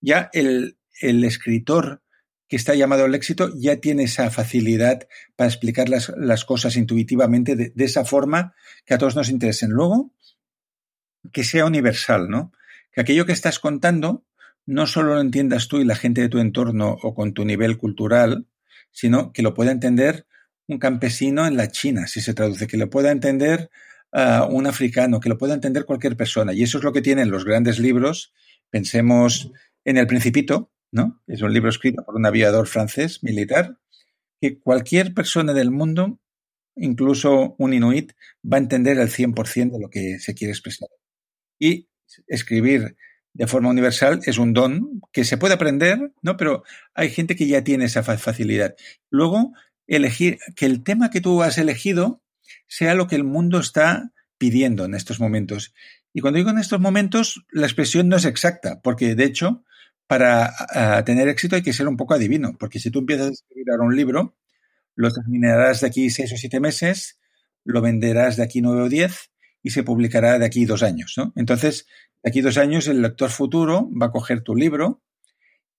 ya 0.00 0.30
el, 0.32 0.76
el 1.00 1.24
escritor 1.24 2.02
que 2.48 2.56
está 2.56 2.74
llamado 2.74 3.04
al 3.04 3.14
éxito 3.14 3.50
ya 3.56 3.76
tiene 3.76 4.04
esa 4.04 4.30
facilidad 4.30 5.08
para 5.36 5.48
explicar 5.48 5.88
las, 5.88 6.44
cosas 6.44 6.76
intuitivamente 6.76 7.56
de, 7.56 7.72
esa 7.78 8.04
forma 8.04 8.54
que 8.84 8.94
a 8.94 8.98
todos 8.98 9.16
nos 9.16 9.30
interesen. 9.30 9.70
Luego, 9.70 10.12
que 11.32 11.44
sea 11.44 11.64
universal, 11.64 12.28
¿no? 12.28 12.52
Que 12.92 13.00
aquello 13.00 13.26
que 13.26 13.32
estás 13.32 13.58
contando 13.58 14.24
no 14.66 14.86
solo 14.86 15.14
lo 15.14 15.20
entiendas 15.20 15.68
tú 15.68 15.78
y 15.78 15.84
la 15.84 15.96
gente 15.96 16.20
de 16.20 16.28
tu 16.28 16.38
entorno 16.38 16.96
o 17.02 17.14
con 17.14 17.34
tu 17.34 17.44
nivel 17.44 17.76
cultural, 17.76 18.46
sino 18.92 19.32
que 19.32 19.42
lo 19.42 19.54
pueda 19.54 19.72
entender 19.72 20.26
un 20.66 20.78
campesino 20.78 21.46
en 21.46 21.56
la 21.56 21.68
China, 21.68 22.06
si 22.06 22.20
se 22.20 22.34
traduce, 22.34 22.66
que 22.66 22.76
lo 22.76 22.88
pueda 22.88 23.10
entender 23.10 23.70
uh, 24.12 24.44
un 24.48 24.66
africano, 24.66 25.20
que 25.20 25.28
lo 25.28 25.36
pueda 25.36 25.54
entender 25.54 25.84
cualquier 25.84 26.16
persona. 26.16 26.52
Y 26.52 26.62
eso 26.62 26.78
es 26.78 26.84
lo 26.84 26.92
que 26.92 27.02
tienen 27.02 27.30
los 27.30 27.44
grandes 27.44 27.78
libros. 27.78 28.32
Pensemos 28.70 29.50
en 29.84 29.98
El 29.98 30.06
Principito, 30.06 30.70
¿no? 30.94 31.20
Es 31.26 31.42
un 31.42 31.52
libro 31.52 31.68
escrito 31.68 32.04
por 32.04 32.14
un 32.14 32.24
aviador 32.24 32.68
francés 32.68 33.22
militar 33.22 33.78
que 34.40 34.60
cualquier 34.60 35.12
persona 35.12 35.52
del 35.52 35.72
mundo, 35.72 36.20
incluso 36.76 37.56
un 37.58 37.74
inuit, 37.74 38.12
va 38.44 38.58
a 38.58 38.60
entender 38.60 38.98
el 38.98 39.08
100% 39.08 39.72
de 39.72 39.80
lo 39.80 39.90
que 39.90 40.20
se 40.20 40.34
quiere 40.34 40.52
expresar. 40.52 40.88
Y 41.58 41.88
escribir 42.28 42.96
de 43.32 43.46
forma 43.48 43.70
universal 43.70 44.20
es 44.24 44.38
un 44.38 44.52
don 44.52 45.00
que 45.12 45.24
se 45.24 45.36
puede 45.36 45.54
aprender, 45.54 46.12
¿no? 46.22 46.36
Pero 46.36 46.62
hay 46.94 47.10
gente 47.10 47.34
que 47.34 47.48
ya 47.48 47.64
tiene 47.64 47.86
esa 47.86 48.04
facilidad. 48.04 48.76
Luego, 49.10 49.52
elegir 49.88 50.38
que 50.54 50.66
el 50.66 50.84
tema 50.84 51.10
que 51.10 51.20
tú 51.20 51.42
has 51.42 51.58
elegido 51.58 52.22
sea 52.68 52.94
lo 52.94 53.08
que 53.08 53.16
el 53.16 53.24
mundo 53.24 53.58
está 53.58 54.12
pidiendo 54.38 54.84
en 54.84 54.94
estos 54.94 55.18
momentos. 55.18 55.74
Y 56.12 56.20
cuando 56.20 56.38
digo 56.38 56.50
en 56.50 56.58
estos 56.58 56.78
momentos, 56.78 57.44
la 57.50 57.66
expresión 57.66 58.08
no 58.08 58.16
es 58.16 58.24
exacta, 58.24 58.80
porque 58.80 59.16
de 59.16 59.24
hecho, 59.24 59.64
para 60.06 60.52
tener 61.04 61.28
éxito 61.28 61.56
hay 61.56 61.62
que 61.62 61.72
ser 61.72 61.88
un 61.88 61.96
poco 61.96 62.14
adivino, 62.14 62.56
porque 62.58 62.78
si 62.78 62.90
tú 62.90 63.00
empiezas 63.00 63.28
a 63.28 63.32
escribir 63.32 63.70
ahora 63.70 63.84
un 63.84 63.96
libro, 63.96 64.36
lo 64.96 65.10
terminarás 65.12 65.80
de 65.80 65.86
aquí 65.86 66.10
seis 66.10 66.32
o 66.32 66.36
siete 66.36 66.60
meses, 66.60 67.18
lo 67.64 67.80
venderás 67.80 68.36
de 68.36 68.44
aquí 68.44 68.60
nueve 68.60 68.82
o 68.82 68.88
diez 68.88 69.30
y 69.62 69.70
se 69.70 69.82
publicará 69.82 70.38
de 70.38 70.46
aquí 70.46 70.66
dos 70.66 70.82
años. 70.82 71.14
¿no? 71.16 71.32
Entonces, 71.36 71.86
de 72.22 72.30
aquí 72.30 72.40
dos 72.40 72.58
años 72.58 72.86
el 72.86 73.02
lector 73.02 73.30
futuro 73.30 73.88
va 73.90 74.06
a 74.06 74.12
coger 74.12 74.42
tu 74.42 74.54
libro 74.54 75.02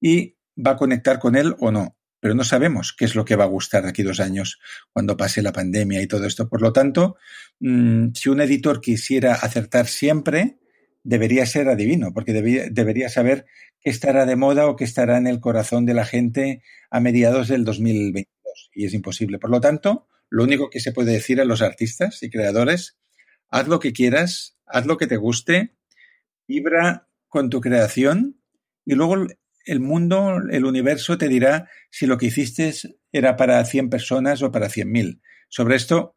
y 0.02 0.38
va 0.58 0.72
a 0.72 0.78
conectar 0.78 1.20
con 1.20 1.36
él 1.36 1.56
o 1.60 1.72
no. 1.72 1.98
Pero 2.20 2.34
no 2.34 2.44
sabemos 2.44 2.96
qué 2.98 3.06
es 3.06 3.14
lo 3.14 3.24
que 3.24 3.36
va 3.36 3.44
a 3.44 3.48
gustar 3.48 3.84
de 3.84 3.90
aquí 3.90 4.02
dos 4.02 4.20
años 4.20 4.60
cuando 4.92 5.16
pase 5.16 5.44
la 5.44 5.52
pandemia 5.52 6.02
y 6.02 6.08
todo 6.08 6.26
esto. 6.26 6.50
Por 6.50 6.62
lo 6.62 6.74
tanto, 6.74 7.18
mmm, 7.60 8.08
si 8.16 8.30
un 8.30 8.42
editor 8.42 8.82
quisiera 8.82 9.36
acertar 9.36 9.86
siempre, 9.86 10.58
debería 11.06 11.46
ser 11.46 11.70
adivino, 11.70 12.14
porque 12.14 12.34
debería 12.34 13.10
saber 13.10 13.46
qué 13.80 13.92
estará 13.92 14.26
de 14.26 14.36
moda 14.36 14.68
o 14.68 14.76
qué 14.76 14.84
estará 14.84 15.18
en 15.18 15.28
el 15.28 15.40
corazón 15.40 15.86
de 15.86 15.94
la 15.94 16.04
gente 16.04 16.64
a 16.90 17.00
mediados 17.00 17.48
del 17.48 17.64
2022. 17.64 18.72
Y 18.74 18.86
es 18.86 18.94
imposible. 18.94 19.38
Por 19.38 19.52
lo 19.52 19.62
tanto, 19.62 20.08
lo 20.30 20.44
único 20.44 20.70
que 20.72 20.80
se 20.80 20.92
puede 20.92 21.14
decir 21.14 21.40
a 21.40 21.46
los 21.46 21.62
artistas 21.62 22.24
y 22.24 22.32
creadores, 22.32 22.98
haz 23.50 23.68
lo 23.68 23.80
que 23.80 23.94
quieras, 23.94 24.58
haz 24.66 24.88
lo 24.88 24.98
que 24.98 25.06
te 25.06 25.18
guste, 25.18 25.76
vibra 26.48 27.08
con 27.28 27.52
tu 27.52 27.62
creación 27.62 28.42
y 28.84 28.96
luego 28.96 29.28
el 29.66 29.80
mundo, 29.80 30.42
el 30.50 30.66
universo 30.66 31.20
te 31.20 31.28
dirá 31.28 31.70
si 31.92 32.08
lo 32.08 32.18
que 32.18 32.28
hiciste 32.28 32.74
era 33.12 33.38
para 33.38 33.64
100 33.64 33.92
personas 33.92 34.42
o 34.42 34.52
para 34.52 34.70
100.000. 34.70 35.22
Sobre 35.50 35.76
esto, 35.76 36.16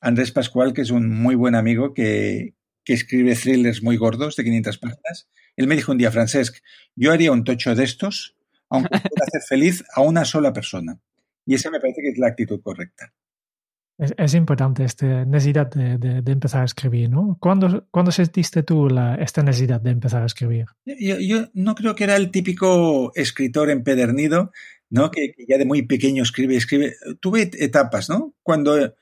Andrés 0.00 0.30
Pascual, 0.30 0.72
que 0.72 0.82
es 0.82 0.90
un 0.90 1.08
muy 1.08 1.34
buen 1.34 1.56
amigo 1.56 1.92
que, 1.92 2.54
que 2.88 2.94
escribe 2.94 3.34
thrillers 3.34 3.82
muy 3.82 3.98
gordos 3.98 4.34
de 4.34 4.44
500 4.44 4.78
páginas, 4.78 5.28
él 5.56 5.66
me 5.66 5.76
dijo 5.76 5.92
un 5.92 5.98
día, 5.98 6.10
Francesc, 6.10 6.56
yo 6.96 7.12
haría 7.12 7.32
un 7.32 7.44
tocho 7.44 7.74
de 7.74 7.84
estos, 7.84 8.34
aunque 8.70 8.88
pueda 8.88 9.26
hacer 9.26 9.42
feliz 9.46 9.84
a 9.94 10.00
una 10.00 10.24
sola 10.24 10.54
persona. 10.54 10.98
Y 11.44 11.54
esa 11.54 11.70
me 11.70 11.80
parece 11.80 12.00
que 12.00 12.08
es 12.08 12.18
la 12.18 12.28
actitud 12.28 12.62
correcta. 12.62 13.12
Es, 13.98 14.32
importante 14.32 14.84
esta 14.84 15.26
necesidad 15.26 15.66
de, 15.70 16.32
empezar 16.32 16.62
a 16.62 16.64
escribir, 16.64 17.10
¿no? 17.10 17.36
¿Cuándo, 17.38 17.86
¿cuándo 17.90 18.10
sentiste 18.10 18.62
tú 18.62 18.88
la, 18.88 19.16
esta 19.16 19.42
necesidad 19.42 19.82
de 19.82 19.90
empezar 19.90 20.22
a 20.22 20.26
escribir? 20.26 20.64
Yo, 20.86 21.48
no 21.52 21.74
creo 21.74 21.94
que 21.94 22.04
era 22.04 22.16
el 22.16 22.30
típico 22.30 23.12
escritor 23.14 23.68
empedernido, 23.68 24.50
¿no? 24.88 25.10
Que, 25.10 25.34
ya 25.46 25.58
de 25.58 25.66
muy 25.66 25.82
pequeño 25.82 26.22
escribe, 26.22 26.56
escribe. 26.56 26.94
Tuve 27.20 27.50
etapas, 27.52 28.08
¿no? 28.08 28.34
Cuando, 28.42 28.94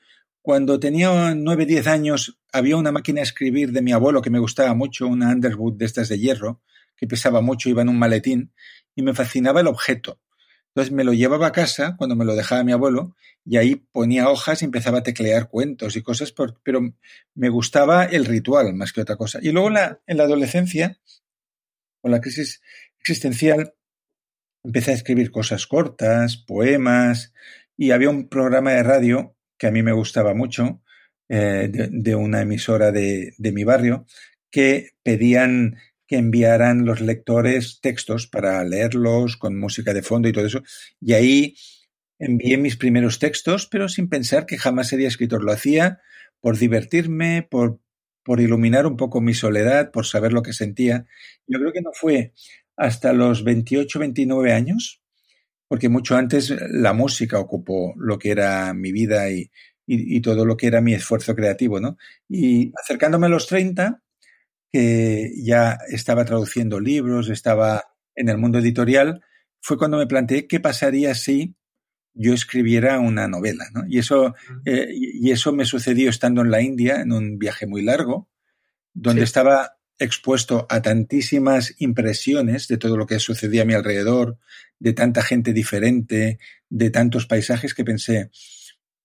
cuando 0.47 0.79
tenía 0.79 1.35
nueve, 1.35 1.65
diez 1.65 1.87
años, 1.87 2.39
había 2.53 2.77
una 2.77 2.93
máquina 2.93 3.19
de 3.19 3.23
escribir 3.23 3.73
de 3.73 3.81
mi 3.81 3.91
abuelo 3.91 4.21
que 4.21 4.29
me 4.29 4.39
gustaba 4.39 4.73
mucho, 4.73 5.05
una 5.05 5.27
Underwood 5.27 5.73
de 5.73 5.83
estas 5.83 6.07
de 6.07 6.19
hierro, 6.19 6.61
que 6.95 7.05
pesaba 7.05 7.41
mucho, 7.41 7.67
iba 7.67 7.81
en 7.81 7.89
un 7.89 7.99
maletín, 7.99 8.53
y 8.95 9.01
me 9.01 9.13
fascinaba 9.13 9.59
el 9.59 9.67
objeto. 9.67 10.21
Entonces 10.69 10.93
me 10.93 11.03
lo 11.03 11.11
llevaba 11.11 11.47
a 11.47 11.51
casa 11.51 11.97
cuando 11.97 12.15
me 12.15 12.23
lo 12.23 12.33
dejaba 12.33 12.63
mi 12.63 12.71
abuelo 12.71 13.13
y 13.43 13.57
ahí 13.57 13.75
ponía 13.75 14.29
hojas 14.29 14.61
y 14.61 14.65
empezaba 14.65 14.99
a 14.99 15.03
teclear 15.03 15.49
cuentos 15.49 15.97
y 15.97 16.01
cosas, 16.01 16.33
pero 16.63 16.95
me 17.35 17.49
gustaba 17.49 18.05
el 18.05 18.23
ritual 18.23 18.73
más 18.73 18.93
que 18.93 19.01
otra 19.01 19.17
cosa. 19.17 19.39
Y 19.41 19.51
luego 19.51 19.69
la, 19.69 19.99
en 20.07 20.15
la 20.15 20.23
adolescencia, 20.23 20.97
con 22.01 22.11
la 22.11 22.21
crisis 22.21 22.61
existencial, 23.01 23.73
empecé 24.63 24.91
a 24.91 24.93
escribir 24.93 25.29
cosas 25.29 25.67
cortas, 25.67 26.37
poemas, 26.37 27.33
y 27.75 27.91
había 27.91 28.09
un 28.09 28.29
programa 28.29 28.71
de 28.71 28.83
radio 28.83 29.36
que 29.57 29.67
a 29.67 29.71
mí 29.71 29.83
me 29.83 29.91
gustaba 29.91 30.33
mucho, 30.33 30.81
eh, 31.29 31.69
de, 31.71 32.15
una 32.15 32.41
emisora 32.41 32.91
de, 32.91 33.33
de 33.37 33.51
mi 33.51 33.63
barrio, 33.63 34.05
que 34.49 34.91
pedían 35.03 35.77
que 36.07 36.17
enviaran 36.17 36.85
los 36.85 37.01
lectores 37.01 37.79
textos 37.81 38.27
para 38.27 38.63
leerlos 38.63 39.35
con 39.35 39.59
música 39.59 39.93
de 39.93 40.01
fondo 40.01 40.29
y 40.29 40.31
todo 40.31 40.45
eso. 40.45 40.63
Y 41.01 41.13
ahí 41.13 41.55
envié 42.17 42.57
mis 42.57 42.77
primeros 42.77 43.19
textos, 43.19 43.67
pero 43.67 43.89
sin 43.89 44.09
pensar 44.09 44.45
que 44.45 44.57
jamás 44.57 44.87
sería 44.87 45.07
escritor. 45.07 45.43
Lo 45.43 45.51
hacía 45.51 45.99
por 46.39 46.57
divertirme, 46.57 47.45
por, 47.49 47.79
por 48.23 48.39
iluminar 48.39 48.87
un 48.87 48.97
poco 48.97 49.21
mi 49.21 49.33
soledad, 49.33 49.91
por 49.91 50.05
saber 50.05 50.33
lo 50.33 50.41
que 50.41 50.53
sentía. 50.53 51.05
Yo 51.45 51.59
creo 51.59 51.73
que 51.73 51.81
no 51.81 51.91
fue 51.93 52.33
hasta 52.77 53.11
los 53.11 53.43
28, 53.43 53.99
29 53.99 54.53
años, 54.53 55.01
porque 55.67 55.89
mucho 55.89 56.15
antes 56.15 56.53
la 56.69 56.93
música 56.93 57.39
ocupó 57.39 57.93
lo 57.97 58.17
que 58.17 58.31
era 58.31 58.73
mi 58.73 58.91
vida 58.91 59.29
y, 59.29 59.51
y, 59.85 60.17
y 60.17 60.21
todo 60.21 60.45
lo 60.45 60.57
que 60.57 60.67
era 60.67 60.81
mi 60.81 60.93
esfuerzo 60.93 61.35
creativo, 61.35 61.79
¿no? 61.79 61.97
Y 62.29 62.71
acercándome 62.81 63.27
a 63.27 63.29
los 63.29 63.47
30, 63.47 64.01
que 64.71 65.31
ya 65.37 65.77
estaba 65.89 66.25
traduciendo 66.25 66.79
libros, 66.79 67.29
estaba 67.29 67.83
en 68.15 68.29
el 68.29 68.37
mundo 68.37 68.59
editorial, 68.59 69.21
fue 69.61 69.77
cuando 69.77 69.97
me 69.97 70.07
planteé 70.07 70.47
qué 70.47 70.59
pasaría 70.59 71.13
si 71.15 71.55
yo 72.13 72.33
escribiera 72.33 72.99
una 72.99 73.27
novela. 73.27 73.65
¿no? 73.73 73.83
Y, 73.87 73.99
eso, 73.99 74.35
eh, 74.65 74.87
y 74.91 75.31
eso 75.31 75.53
me 75.53 75.65
sucedió 75.65 76.09
estando 76.09 76.41
en 76.41 76.51
la 76.51 76.61
India, 76.61 77.01
en 77.01 77.11
un 77.11 77.37
viaje 77.37 77.67
muy 77.67 77.83
largo, 77.83 78.27
donde 78.93 79.23
estaba 79.23 79.76
expuesto 79.99 80.67
a 80.69 80.81
tantísimas 80.81 81.75
impresiones 81.79 82.67
de 82.67 82.77
todo 82.77 82.97
lo 82.97 83.07
que 83.07 83.19
sucedía 83.19 83.63
a 83.63 83.65
mi 83.65 83.73
alrededor, 83.73 84.37
de 84.79 84.93
tanta 84.93 85.21
gente 85.21 85.53
diferente, 85.53 86.39
de 86.69 86.89
tantos 86.89 87.25
paisajes, 87.25 87.73
que 87.73 87.83
pensé, 87.83 88.29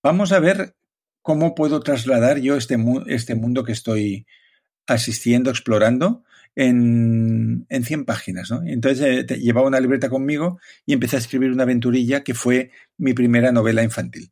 vamos 0.01 0.31
a 0.31 0.39
ver 0.39 0.75
cómo 1.21 1.55
puedo 1.55 1.79
trasladar 1.79 2.39
yo 2.39 2.55
este, 2.57 2.77
este 3.07 3.35
mundo 3.35 3.63
que 3.63 3.71
estoy 3.71 4.27
asistiendo, 4.85 5.49
explorando 5.49 6.23
en, 6.55 7.65
en 7.69 7.83
100 7.83 8.05
páginas. 8.05 8.51
Entonces 8.65 9.25
eh, 9.29 9.37
llevaba 9.37 9.67
una 9.67 9.79
libreta 9.79 10.09
conmigo 10.09 10.59
y 10.85 10.93
empecé 10.93 11.15
a 11.15 11.19
escribir 11.19 11.51
una 11.51 11.63
aventurilla 11.63 12.23
que 12.23 12.33
fue 12.33 12.71
mi 12.97 13.13
primera 13.13 13.51
novela 13.51 13.83
infantil. 13.83 14.31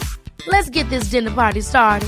Let's 0.47 0.69
get 0.71 0.89
this 0.89 1.11
dinner 1.11 1.33
party 1.33 1.61
started. 1.61 2.07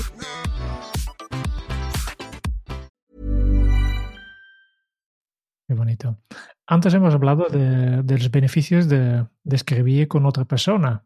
Qué 5.68 5.74
bonito. 5.74 6.18
Antes 6.66 6.94
hemos 6.94 7.14
hablado 7.14 7.46
de, 7.48 8.02
los 8.02 8.30
beneficios 8.30 8.88
de, 8.88 9.26
escribir 9.44 10.08
con 10.08 10.26
otra 10.26 10.44
persona. 10.44 11.04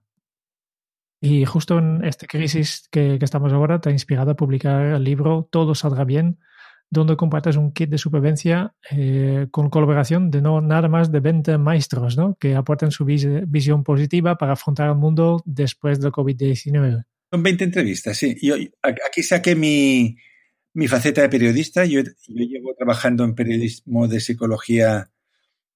Y 1.20 1.44
justo 1.44 1.78
en 1.78 2.04
esta 2.04 2.26
crisis 2.26 2.88
que, 2.90 3.18
que, 3.18 3.24
estamos 3.24 3.52
ahora 3.52 3.80
te 3.80 3.88
ha 3.88 3.92
inspirado 3.92 4.30
a 4.30 4.36
publicar 4.36 4.84
el 4.84 5.02
libro 5.02 5.48
Todo 5.50 5.74
saldrá 5.74 6.04
bien, 6.04 6.38
donde 6.90 7.16
compartes 7.16 7.56
un 7.56 7.72
kit 7.72 7.90
de 7.90 7.98
supervivencia 7.98 8.74
eh, 8.90 9.48
con 9.50 9.68
colaboración 9.68 10.30
de 10.30 10.40
no 10.40 10.60
nada 10.60 10.88
más 10.88 11.12
de 11.12 11.20
20 11.20 11.58
maestros 11.58 12.16
¿no? 12.16 12.36
que 12.36 12.54
aportan 12.54 12.90
su 12.90 13.04
vis 13.04 13.26
visión 13.48 13.84
positiva 13.84 14.36
para 14.36 14.52
afrontar 14.52 14.88
el 14.88 14.96
mundo 14.96 15.42
después 15.44 16.00
del 16.00 16.12
COVID-19. 16.12 17.04
Son 17.30 17.42
20 17.42 17.64
entrevistas, 17.64 18.16
sí. 18.16 18.36
Aquí 18.82 19.22
saqué 19.22 19.54
mi, 19.54 20.16
mi 20.72 20.88
faceta 20.88 21.22
de 21.22 21.28
periodista. 21.28 21.84
Yo, 21.84 22.00
yo 22.02 22.44
llevo 22.44 22.74
trabajando 22.74 23.24
en 23.24 23.34
periodismo 23.34 24.08
de 24.08 24.20
psicología 24.20 25.10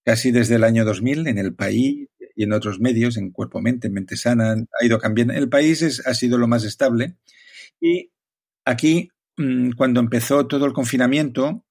casi 0.04 0.30
desde 0.30 0.56
el 0.56 0.64
año 0.64 0.84
2000 0.84 1.26
en 1.26 1.38
el 1.38 1.54
país 1.54 2.08
y 2.34 2.44
en 2.44 2.52
otros 2.52 2.80
medios, 2.80 3.16
en 3.16 3.30
Cuerpo 3.30 3.60
Mente, 3.60 3.88
en 3.88 3.94
Mente 3.94 4.16
Sana, 4.16 4.52
ha 4.52 4.84
ido 4.84 4.98
cambiando. 4.98 5.34
El 5.34 5.48
país 5.48 5.82
es, 5.82 6.06
ha 6.06 6.14
sido 6.14 6.38
lo 6.38 6.48
más 6.48 6.64
estable. 6.64 7.16
Y 7.80 8.10
aquí, 8.64 9.10
mm, 9.36 9.72
cuando 9.72 10.00
empezó 10.00 10.46
todo 10.46 10.66
el 10.66 10.72
confinamiento, 10.72 11.64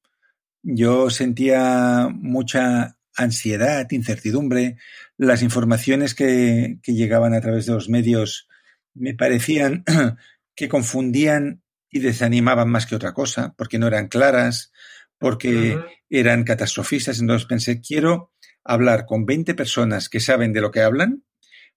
yo 0.61 1.09
sentía 1.09 2.09
mucha 2.13 2.97
ansiedad, 3.15 3.87
incertidumbre. 3.91 4.77
Las 5.17 5.41
informaciones 5.41 6.13
que, 6.13 6.77
que 6.83 6.93
llegaban 6.93 7.33
a 7.33 7.41
través 7.41 7.65
de 7.65 7.73
los 7.73 7.89
medios 7.89 8.47
me 8.93 9.13
parecían 9.13 9.83
que 10.55 10.69
confundían 10.69 11.61
y 11.89 11.99
desanimaban 11.99 12.69
más 12.69 12.85
que 12.85 12.95
otra 12.95 13.13
cosa, 13.13 13.53
porque 13.57 13.77
no 13.77 13.87
eran 13.87 14.07
claras, 14.07 14.71
porque 15.17 15.77
eran 16.09 16.43
catastrofistas. 16.43 17.19
Entonces 17.19 17.47
pensé, 17.47 17.81
quiero 17.81 18.31
hablar 18.63 19.05
con 19.05 19.25
20 19.25 19.53
personas 19.55 20.09
que 20.09 20.19
saben 20.19 20.53
de 20.53 20.61
lo 20.61 20.71
que 20.71 20.81
hablan 20.81 21.23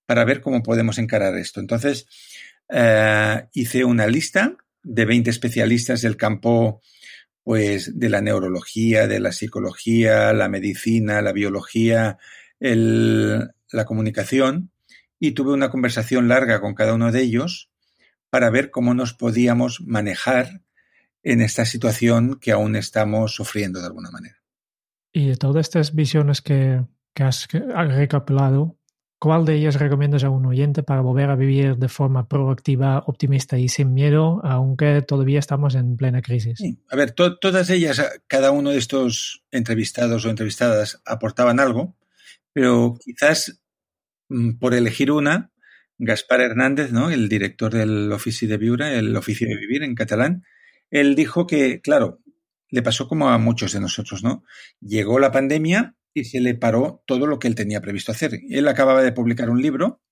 para 0.07 0.25
ver 0.25 0.41
cómo 0.41 0.63
podemos 0.63 0.99
encarar 0.99 1.37
esto. 1.37 1.61
Entonces, 1.61 2.07
eh, 2.69 3.47
hice 3.53 3.85
una 3.85 4.07
lista 4.07 4.57
de 4.83 5.05
20 5.05 5.31
especialistas 5.31 6.03
del 6.03 6.17
campo 6.17 6.81
pues 7.43 7.99
de 7.99 8.09
la 8.09 8.23
neurología, 8.23 9.07
de 9.07 9.21
la 9.21 9.33
psicología, 9.33 10.33
la 10.33 10.49
medicina, 10.49 11.21
la 11.21 11.33
biología, 11.33 12.19
el, 12.59 13.51
la 13.71 13.85
comunicación 13.85 14.71
y 15.19 15.33
tuve 15.33 15.53
una 15.53 15.71
conversación 15.71 16.29
larga 16.29 16.61
con 16.61 16.75
cada 16.75 16.95
uno 16.95 17.13
de 17.13 17.23
ellos 17.23 17.71
para 18.31 18.51
ver 18.51 18.71
cómo 18.71 18.95
nos 18.95 19.15
podíamos 19.15 19.81
manejar 19.81 20.63
en 21.23 21.41
esta 21.41 21.65
situación 21.65 22.39
que 22.41 22.53
aún 22.53 22.77
estamos 22.77 23.35
sufriendo 23.35 23.81
de 23.81 23.87
alguna 23.87 24.11
manera. 24.11 24.37
Y 25.13 25.29
de 25.29 25.37
todas 25.37 25.67
estas 25.67 25.95
visiones 25.95 26.43
que, 26.43 26.83
que 27.15 27.23
has 27.23 27.49
recapitulado, 27.51 28.77
¿cuál 29.19 29.45
de 29.45 29.55
ellas 29.55 29.77
recomiendas 29.77 30.25
a 30.25 30.31
un 30.31 30.45
oyente 30.45 30.83
para 30.83 31.01
volver 31.01 31.31
a 31.31 31.37
vivir 31.37 31.77
de 31.77 31.89
forma 31.89 32.29
proactiva, 32.29 33.05
optimista 33.07 33.57
y 33.57 33.69
sin 33.69 33.95
miedo, 33.95 34.41
aunque 34.45 35.01
todavía 35.03 35.39
estamos 35.39 35.77
en 35.77 35.97
plena 35.97 36.21
crisis? 36.21 36.59
Sí. 36.59 36.79
A 36.91 36.97
ver, 36.97 37.13
to 37.13 37.39
todas 37.39 37.71
ellas, 37.71 38.03
cada 38.27 38.51
uno 38.51 38.71
de 38.71 38.79
estos 38.79 39.45
entrevistados 39.51 40.27
o 40.27 40.31
entrevistadas 40.31 41.01
aportaban 41.07 41.61
algo, 41.61 41.97
pero 42.53 42.99
quizás 43.03 43.64
por 44.59 44.75
elegir 44.75 45.11
una, 45.11 45.53
Gaspar 45.99 46.41
Hernández, 46.41 46.93
¿no? 46.93 47.11
el 47.11 47.29
director 47.29 47.73
del 47.73 48.11
Ofici 48.13 48.47
de 48.47 48.57
Viure, 48.57 48.99
el 48.99 49.15
Oficio 49.17 49.49
de 49.49 49.57
Vivir 49.57 49.83
en 49.83 49.95
catalán, 49.95 50.45
él 50.91 51.15
dijo 51.15 51.47
que, 51.47 51.81
claro, 51.81 52.21
le 52.69 52.83
pasó 52.83 53.09
como 53.09 53.31
a 53.31 53.39
muchos 53.39 53.73
de 53.73 53.81
nosotros, 53.81 54.25
¿no? 54.25 54.45
Llegó 54.81 55.19
la 55.19 55.31
pandemia 55.31 55.97
y 56.13 56.25
se 56.25 56.41
le 56.41 56.55
paró 56.55 57.03
todo 57.07 57.27
lo 57.27 57.39
que 57.39 57.49
él 57.49 57.55
tenía 57.55 57.81
previsto 57.81 58.13
hacer. 58.13 58.41
Él 58.49 58.67
acababa 58.69 59.03
de 59.03 59.13
publicar 59.13 59.51
un 59.51 59.63
libro 59.63 60.03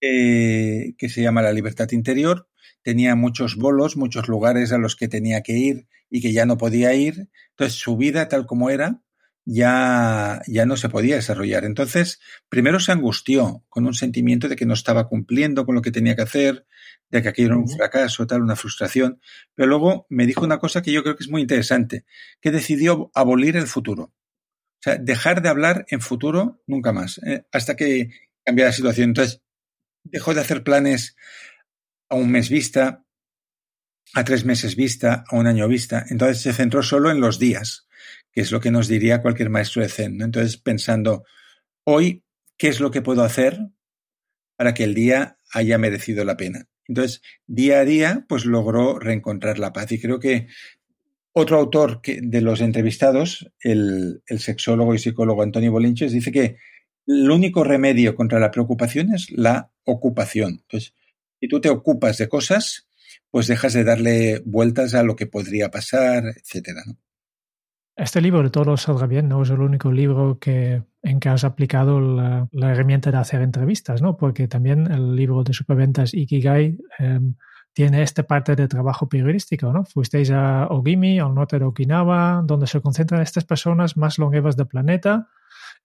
eh, 0.00 0.94
que 0.98 1.08
se 1.08 1.22
llama 1.22 1.42
La 1.42 1.52
libertad 1.52 1.90
interior. 1.92 2.48
Tenía 2.82 3.14
muchos 3.14 3.56
bolos, 3.56 3.96
muchos 3.96 4.28
lugares 4.28 4.72
a 4.72 4.78
los 4.78 4.96
que 4.96 5.08
tenía 5.08 5.42
que 5.42 5.52
ir 5.54 5.86
y 6.10 6.20
que 6.20 6.32
ya 6.32 6.46
no 6.46 6.58
podía 6.58 6.94
ir. 6.94 7.28
Entonces 7.50 7.78
su 7.78 7.96
vida 7.96 8.28
tal 8.28 8.46
como 8.46 8.70
era 8.70 9.02
ya, 9.44 10.42
ya 10.46 10.66
no 10.66 10.76
se 10.76 10.88
podía 10.88 11.16
desarrollar. 11.16 11.64
Entonces, 11.64 12.20
primero 12.48 12.80
se 12.80 12.92
angustió 12.92 13.64
con 13.68 13.86
un 13.86 13.94
sentimiento 13.94 14.48
de 14.48 14.56
que 14.56 14.66
no 14.66 14.74
estaba 14.74 15.08
cumpliendo 15.08 15.66
con 15.66 15.74
lo 15.74 15.82
que 15.82 15.90
tenía 15.90 16.16
que 16.16 16.22
hacer, 16.22 16.66
de 17.10 17.22
que 17.22 17.28
aquello 17.28 17.48
era 17.48 17.58
un 17.58 17.68
fracaso, 17.68 18.26
tal, 18.26 18.42
una 18.42 18.56
frustración. 18.56 19.20
Pero 19.54 19.68
luego 19.68 20.06
me 20.08 20.26
dijo 20.26 20.44
una 20.44 20.58
cosa 20.58 20.82
que 20.82 20.92
yo 20.92 21.02
creo 21.02 21.16
que 21.16 21.24
es 21.24 21.30
muy 21.30 21.42
interesante, 21.42 22.04
que 22.40 22.50
decidió 22.50 23.10
abolir 23.14 23.56
el 23.56 23.66
futuro. 23.66 24.04
O 24.04 24.82
sea, 24.84 24.96
dejar 24.96 25.42
de 25.42 25.48
hablar 25.48 25.86
en 25.88 26.00
futuro 26.00 26.62
nunca 26.66 26.92
más, 26.92 27.18
eh, 27.26 27.46
hasta 27.52 27.76
que 27.76 28.10
cambiara 28.44 28.70
la 28.70 28.76
situación. 28.76 29.10
Entonces, 29.10 29.42
dejó 30.04 30.34
de 30.34 30.40
hacer 30.40 30.62
planes 30.62 31.16
a 32.08 32.16
un 32.16 32.30
mes 32.30 32.48
vista, 32.48 33.04
a 34.14 34.24
tres 34.24 34.44
meses 34.44 34.76
vista, 34.76 35.24
a 35.28 35.36
un 35.36 35.46
año 35.46 35.66
vista. 35.68 36.04
Entonces 36.08 36.42
se 36.42 36.52
centró 36.52 36.82
solo 36.82 37.10
en 37.10 37.20
los 37.20 37.38
días 37.38 37.86
que 38.34 38.40
es 38.40 38.50
lo 38.50 38.60
que 38.60 38.72
nos 38.72 38.88
diría 38.88 39.22
cualquier 39.22 39.48
maestro 39.48 39.80
de 39.82 39.88
Zen. 39.88 40.20
Entonces, 40.20 40.56
pensando, 40.56 41.24
hoy, 41.84 42.24
¿qué 42.58 42.68
es 42.68 42.80
lo 42.80 42.90
que 42.90 43.00
puedo 43.00 43.22
hacer 43.22 43.58
para 44.56 44.74
que 44.74 44.84
el 44.84 44.94
día 44.94 45.38
haya 45.52 45.78
merecido 45.78 46.24
la 46.24 46.36
pena? 46.36 46.66
Entonces, 46.88 47.22
día 47.46 47.80
a 47.80 47.84
día, 47.84 48.26
pues 48.28 48.44
logró 48.44 48.98
reencontrar 48.98 49.58
la 49.58 49.72
paz. 49.72 49.92
Y 49.92 50.00
creo 50.00 50.18
que 50.18 50.48
otro 51.32 51.58
autor 51.58 52.00
que, 52.02 52.20
de 52.20 52.40
los 52.40 52.60
entrevistados, 52.60 53.50
el, 53.60 54.22
el 54.26 54.40
sexólogo 54.40 54.94
y 54.94 54.98
psicólogo 54.98 55.42
Antonio 55.42 55.70
Bolinches, 55.70 56.12
dice 56.12 56.32
que 56.32 56.56
el 57.06 57.30
único 57.30 57.62
remedio 57.62 58.16
contra 58.16 58.40
la 58.40 58.50
preocupación 58.50 59.14
es 59.14 59.30
la 59.30 59.70
ocupación. 59.84 60.60
Entonces, 60.62 60.94
si 61.40 61.46
tú 61.48 61.60
te 61.60 61.68
ocupas 61.68 62.18
de 62.18 62.28
cosas, 62.28 62.88
pues 63.30 63.46
dejas 63.46 63.74
de 63.74 63.84
darle 63.84 64.42
vueltas 64.44 64.94
a 64.94 65.04
lo 65.04 65.14
que 65.14 65.26
podría 65.26 65.70
pasar, 65.70 66.24
etcétera. 66.36 66.82
¿no? 66.86 66.98
Este 67.96 68.20
libro 68.20 68.42
de 68.42 68.50
Todo 68.50 68.76
salga 68.76 69.06
bien 69.06 69.28
no 69.28 69.42
es 69.42 69.50
el 69.50 69.60
único 69.60 69.92
libro 69.92 70.38
que, 70.40 70.82
en 71.02 71.20
que 71.20 71.28
has 71.28 71.44
aplicado 71.44 72.00
la, 72.00 72.48
herramienta 72.52 73.12
de 73.12 73.18
hacer 73.18 73.40
entrevistas, 73.40 74.02
¿no? 74.02 74.16
Porque 74.16 74.48
también 74.48 74.90
el 74.90 75.14
libro 75.14 75.44
de 75.44 75.52
superventas 75.52 76.12
Ikigai 76.12 76.76
em, 76.98 77.36
tiene 77.72 78.02
esta 78.02 78.24
parte 78.24 78.56
de 78.56 78.66
trabajo 78.66 79.08
periodístico, 79.08 79.72
¿no? 79.72 79.84
Fuisteis 79.84 80.32
a 80.32 80.66
Ogimi, 80.70 81.20
al 81.20 81.34
norte 81.34 81.58
de 81.60 81.66
Okinawa, 81.66 82.42
donde 82.44 82.66
se 82.66 82.80
concentran 82.80 83.22
estas 83.22 83.44
personas 83.44 83.96
más 83.96 84.18
longevas 84.18 84.56
del 84.56 84.66
planeta. 84.66 85.28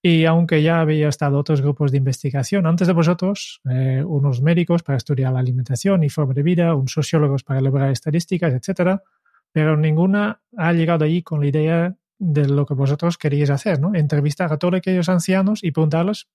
Y 0.01 0.26
aunque 0.26 0.64
ya 0.64 0.82
había 0.82 1.10
estado 1.10 1.38
otros 1.38 1.62
grupos 1.62 1.91
de 1.91 1.97
investigación 1.97 2.66
antes 2.66 2.88
de 2.88 2.93
vosotros, 2.93 3.62
eh, 3.70 4.03
unos 4.03 4.41
médicos 4.41 4.82
para 4.82 4.97
estudiar 4.97 5.34
la 5.34 5.39
alimentación 5.39 6.03
y 6.03 6.10
forma 6.10 6.34
de 6.34 6.41
vida, 6.41 6.74
un 6.74 6.88
sociólogos 6.88 7.43
para 7.43 7.60
elaborar 7.60 7.91
estadísticas, 7.91 8.53
etcétera, 8.53 9.03
pero 9.51 9.77
ninguna 9.77 10.41
ha 10.57 10.73
llegado 10.73 11.05
allí 11.05 11.23
con 11.23 11.41
la 11.41 11.47
idea 11.47 11.95
de 12.17 12.47
lo 12.47 12.65
que 12.65 12.73
vosotros 12.73 13.17
queríais 13.17 13.49
hacer, 13.49 13.79
¿no? 13.79 13.95
Entrevistar 13.95 14.51
a 14.51 14.57
todos 14.57 14.75
aquellos 14.75 15.09
ancianos 15.09 15.63
y 15.63 15.71
preguntarles 15.71 16.27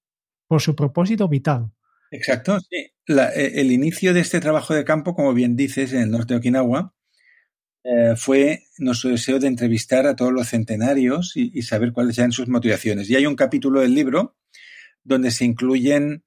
por 0.48 0.60
su 0.60 0.74
propósito 0.74 1.28
vital. 1.28 1.70
Exacto, 2.10 2.58
sí. 2.60 2.92
E, 3.06 3.60
el 3.60 3.70
inicio 3.70 4.14
de 4.14 4.20
este 4.20 4.40
trabajo 4.40 4.74
de 4.74 4.84
campo, 4.84 5.14
como 5.14 5.34
bien 5.34 5.56
dices, 5.56 5.92
en 5.92 6.00
el 6.02 6.10
norte 6.10 6.34
de 6.34 6.38
Okinawa, 6.38 6.94
eh, 7.84 8.14
fue 8.16 8.62
nuestro 8.78 9.10
deseo 9.10 9.38
de 9.38 9.48
entrevistar 9.48 10.06
a 10.06 10.16
todos 10.16 10.32
los 10.32 10.48
centenarios 10.48 11.36
y, 11.36 11.50
y, 11.52 11.62
saber 11.62 11.92
cuáles 11.92 12.16
eran 12.16 12.32
sus 12.32 12.48
motivaciones. 12.48 13.10
Y 13.10 13.16
hay 13.16 13.26
un 13.26 13.36
capítulo 13.36 13.82
del 13.82 13.94
libro 13.94 14.36
donde 15.02 15.30
se 15.30 15.44
incluyen 15.44 16.24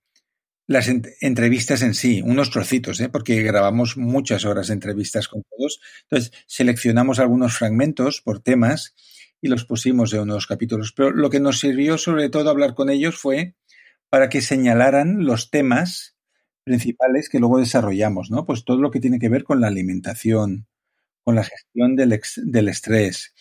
las 0.67 0.89
entrevistas 1.21 1.81
en 1.81 1.93
sí, 1.93 2.21
unos 2.21 2.51
trocitos, 2.51 2.99
¿eh? 2.99 3.07
porque 3.07 3.41
grabamos 3.41 3.95
muchas 3.95 4.43
horas 4.43 4.67
de 4.67 4.73
entrevistas 4.73 5.29
con 5.29 5.43
todos. 5.43 5.79
Entonces, 6.03 6.33
seleccionamos 6.45 7.19
algunos 7.19 7.57
fragmentos 7.57 8.21
por 8.21 8.41
temas 8.41 8.93
y 9.41 9.47
los 9.47 9.63
pusimos 9.63 10.13
en 10.13 10.21
unos 10.21 10.45
capítulos. 10.45 10.91
Pero 10.91 11.11
lo 11.11 11.29
que 11.29 11.39
nos 11.39 11.59
sirvió 11.59 11.97
sobre 11.97 12.29
todo 12.29 12.49
hablar 12.49 12.75
con 12.75 12.89
ellos 12.89 13.17
fue 13.17 13.55
para 14.09 14.27
que 14.27 14.41
señalaran 14.41 15.25
los 15.25 15.49
temas 15.51 16.17
principales 16.65 17.29
que 17.29 17.39
luego 17.39 17.59
desarrollamos, 17.59 18.29
¿no? 18.29 18.45
Pues 18.45 18.65
todo 18.65 18.81
lo 18.81 18.91
que 18.91 18.99
tiene 18.99 19.19
que 19.19 19.29
ver 19.29 19.45
con 19.45 19.61
la 19.61 19.67
alimentación, 19.67 20.67
con 21.23 21.35
la 21.35 21.45
gestión 21.45 21.95
del, 21.95 22.19
del 22.43 22.67
estrés, 22.67 23.33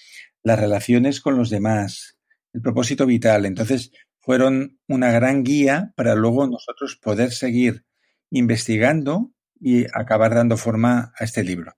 las 0.45 0.61
relaciones 0.61 1.21
con 1.21 1.37
los 1.37 1.51
demás, 1.51 2.17
el 2.53 2.63
propósito 2.63 3.05
vital. 3.05 3.47
Entonces, 3.47 3.91
fueron 4.27 4.81
una 4.89 5.13
gran 5.13 5.45
guía 5.45 5.93
para 5.95 6.17
luego 6.17 6.49
nosotros 6.49 6.97
poder 6.97 7.31
seguir 7.31 7.85
investigando 8.29 9.33
y 9.61 9.85
acabar 9.95 10.35
dando 10.35 10.57
forma 10.57 11.13
a 11.17 11.25
este 11.25 11.45
libro. 11.45 11.75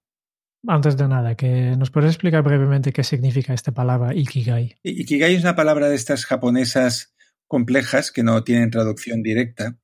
Antes 0.66 0.96
de 0.96 1.06
nada, 1.06 1.36
que 1.36 1.76
nos 1.76 1.90
puedes 1.90 2.08
explicar 2.08 2.42
brevemente 2.42 2.90
qué 2.90 3.04
significa 3.04 3.52
esta 3.52 3.72
palabra 3.72 4.14
Ikigai. 4.14 4.76
Ikigai 4.82 5.34
es 5.34 5.42
una 5.42 5.54
palabra 5.54 5.90
de 5.90 5.94
estas 5.94 6.24
japonesas 6.24 7.14
complejas 7.46 8.10
que 8.10 8.22
no 8.22 8.42
tienen 8.42 8.70
traducción 8.70 9.22
directa. 9.22 9.78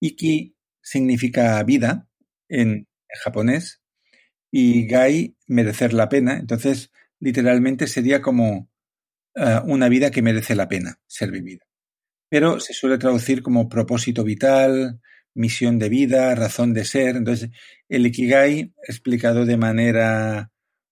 Iki 0.00 0.56
significa 0.80 1.62
vida 1.64 2.08
en 2.48 2.88
japonés 3.22 3.82
y 4.50 4.86
gai 4.86 5.36
merecer 5.46 5.92
la 5.92 6.08
pena. 6.08 6.38
Entonces, 6.38 6.90
literalmente 7.18 7.86
sería 7.86 8.22
como 8.22 8.70
uh, 9.36 9.60
una 9.66 9.90
vida 9.90 10.10
que 10.10 10.22
merece 10.22 10.54
la 10.54 10.66
pena 10.66 10.98
ser 11.06 11.30
vivida 11.30 11.69
pero 12.30 12.60
se 12.60 12.72
suele 12.72 12.96
traducir 12.96 13.42
como 13.42 13.68
propósito 13.68 14.24
vital, 14.24 15.00
misión 15.34 15.78
de 15.78 15.88
vida, 15.88 16.34
razón 16.34 16.72
de 16.72 16.84
ser. 16.84 17.16
Entonces, 17.16 17.50
el 17.88 18.06
Ikigai, 18.06 18.72
explicado 18.86 19.44
de 19.44 19.56
manera 19.56 20.50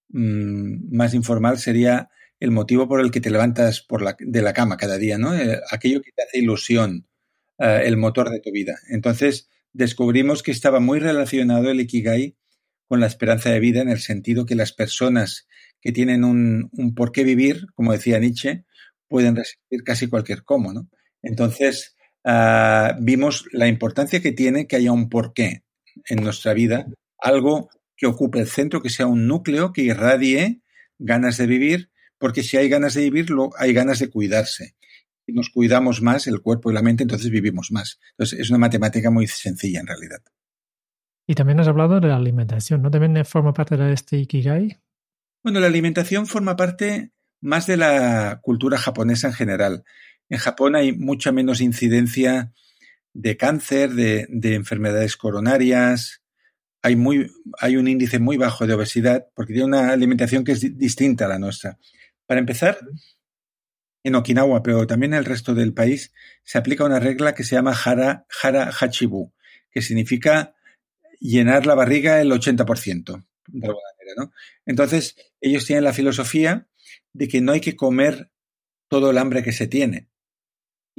mmm, 0.09 0.95
más 0.95 1.15
informal, 1.15 1.59
sería 1.59 2.11
el 2.41 2.51
motivo 2.51 2.89
por 2.89 3.01
el 3.01 3.11
que 3.11 3.21
te 3.21 3.31
levantas 3.31 3.87
de 4.19 4.43
la 4.43 4.53
cama 4.53 4.77
cada 4.77 4.99
día, 4.99 5.17
¿no? 5.17 5.35
Eh, 5.35 5.61
aquello 5.71 6.03
que 6.03 6.13
te 6.13 6.23
hace 6.25 6.39
ilusión, 6.39 7.07
eh, 7.59 7.83
el 7.85 7.97
motor 7.97 8.31
de 8.31 8.41
tu 8.41 8.51
vida. 8.51 8.77
Entonces, 8.89 9.49
descubrimos 9.73 10.43
que 10.43 10.51
estaba 10.51 10.81
muy 10.81 10.99
relacionado 10.99 11.71
el 11.71 11.81
Ikigai 11.81 12.37
con 12.89 13.01
la 13.01 13.07
esperanza 13.07 13.51
de 13.51 13.61
vida 13.61 13.81
en 13.81 13.91
el 13.91 14.01
sentido 14.01 14.45
que 14.45 14.57
las 14.57 14.73
personas 14.73 15.47
que 15.81 15.93
tienen 15.93 16.25
un, 16.25 16.69
un 16.73 16.95
por 16.97 17.13
qué 17.13 17.23
vivir, 17.23 17.67
como 17.75 17.93
decía 17.93 18.19
Nietzsche, 18.19 18.65
pueden 19.09 19.37
resistir 19.37 19.85
casi 19.85 20.09
cualquier 20.09 20.43
cómo, 20.43 20.73
¿no? 20.73 20.89
Entonces, 21.23 21.97
uh, 22.25 22.95
vimos 23.01 23.47
la 23.53 23.69
importancia 23.69 24.21
que 24.21 24.33
tiene 24.33 24.67
que 24.67 24.77
haya 24.77 24.93
un 24.93 25.09
porqué 25.09 25.65
en 26.07 26.23
nuestra 26.23 26.55
vida, 26.55 26.87
algo 27.19 27.71
que 27.97 28.07
ocupe 28.07 28.41
el 28.41 28.47
centro, 28.47 28.81
que 28.81 28.91
sea 28.91 29.07
un 29.07 29.27
núcleo 29.27 29.73
que 29.73 29.83
irradie 29.83 30.63
ganas 30.99 31.37
de 31.37 31.47
vivir, 31.47 31.91
porque 32.19 32.43
si 32.43 32.57
hay 32.57 32.69
ganas 32.69 32.95
de 32.95 33.03
vivir, 33.03 33.27
hay 33.59 33.73
ganas 33.73 33.99
de 33.99 34.11
cuidarse. 34.11 34.75
Si 35.27 35.33
nos 35.33 35.51
cuidamos 35.51 36.01
más 36.01 36.27
el 36.27 36.41
cuerpo 36.41 36.71
y 36.71 36.75
la 36.75 36.83
mente, 36.83 37.03
entonces 37.03 37.31
vivimos 37.31 37.71
más. 37.71 38.01
Entonces, 38.13 38.41
es 38.41 38.51
una 38.51 38.59
matemática 38.59 39.11
muy 39.11 39.27
sencilla 39.27 39.81
en 39.81 39.87
realidad. 39.87 40.23
Y 41.27 41.35
también 41.35 41.61
has 41.61 41.69
hablado 41.69 42.01
de 42.01 42.09
la 42.09 42.17
alimentación, 42.17 42.81
¿no? 42.81 42.91
¿También 42.91 43.23
forma 43.27 43.53
parte 43.53 43.77
de 43.77 43.93
este 43.93 44.17
Ikigai? 44.17 44.79
Bueno, 45.43 45.61
la 45.61 45.67
alimentación 45.67 46.27
forma 46.27 46.57
parte 46.57 47.13
más 47.41 47.67
de 47.67 47.77
la 47.77 48.41
cultura 48.43 48.79
japonesa 48.79 49.29
en 49.29 49.35
general. 49.35 49.85
En 50.29 50.39
Japón 50.39 50.77
hay 50.77 50.93
mucha 50.93 51.33
menos 51.33 51.61
incidencia 51.61 52.53
de 53.15 53.37
cáncer, 53.37 53.91
de, 53.95 54.27
de 54.29 54.55
enfermedades 54.55 55.17
coronarias. 55.17 56.23
Hay, 56.83 56.97
muy, 56.97 57.31
hay 57.59 57.77
un 57.77 57.89
índice 57.89 58.19
muy 58.19 58.37
bajo 58.37 58.67
de 58.67 58.75
obesidad 58.75 59.27
porque 59.35 59.53
tiene 59.53 59.69
una 59.69 59.91
alimentación 59.91 60.45
que 60.45 60.53
es 60.53 60.79
distinta 60.79 61.25
a 61.25 61.29
la 61.29 61.39
nuestra. 61.39 61.79
Para 62.27 62.41
empezar, 62.41 62.79
en 64.05 64.15
Okinawa, 64.15 64.63
pero 64.63 64.87
también 64.87 65.13
en 65.13 65.21
el 65.21 65.25
resto 65.25 65.55
del 65.55 65.73
país, 65.73 66.13
se 66.45 66.59
aplica 66.59 66.85
una 66.85 67.01
regla 67.01 67.35
que 67.35 67.45
se 67.45 67.57
llama 67.57 67.73
Hara, 67.73 68.27
hara 68.43 68.71
Hachibu, 68.71 69.33
que 69.71 69.83
significa 69.83 70.55
llenar 71.21 71.67
la 71.67 71.75
barriga 71.75 72.21
el 72.21 72.31
80%, 72.31 73.25
de 73.49 73.67
alguna 73.67 73.87
manera, 73.99 74.15
¿no? 74.17 74.33
Entonces, 74.67 75.17
ellos 75.41 75.67
tienen 75.67 75.85
la 75.85 75.93
filosofía 75.93 76.69
de 77.13 77.29
que 77.29 77.41
no 77.41 77.53
hay 77.53 77.61
que 77.61 77.77
comer 77.77 78.31
todo 78.89 79.11
el 79.11 79.19
hambre 79.19 79.43
que 79.43 79.53
se 79.53 79.67
tiene, 79.67 80.09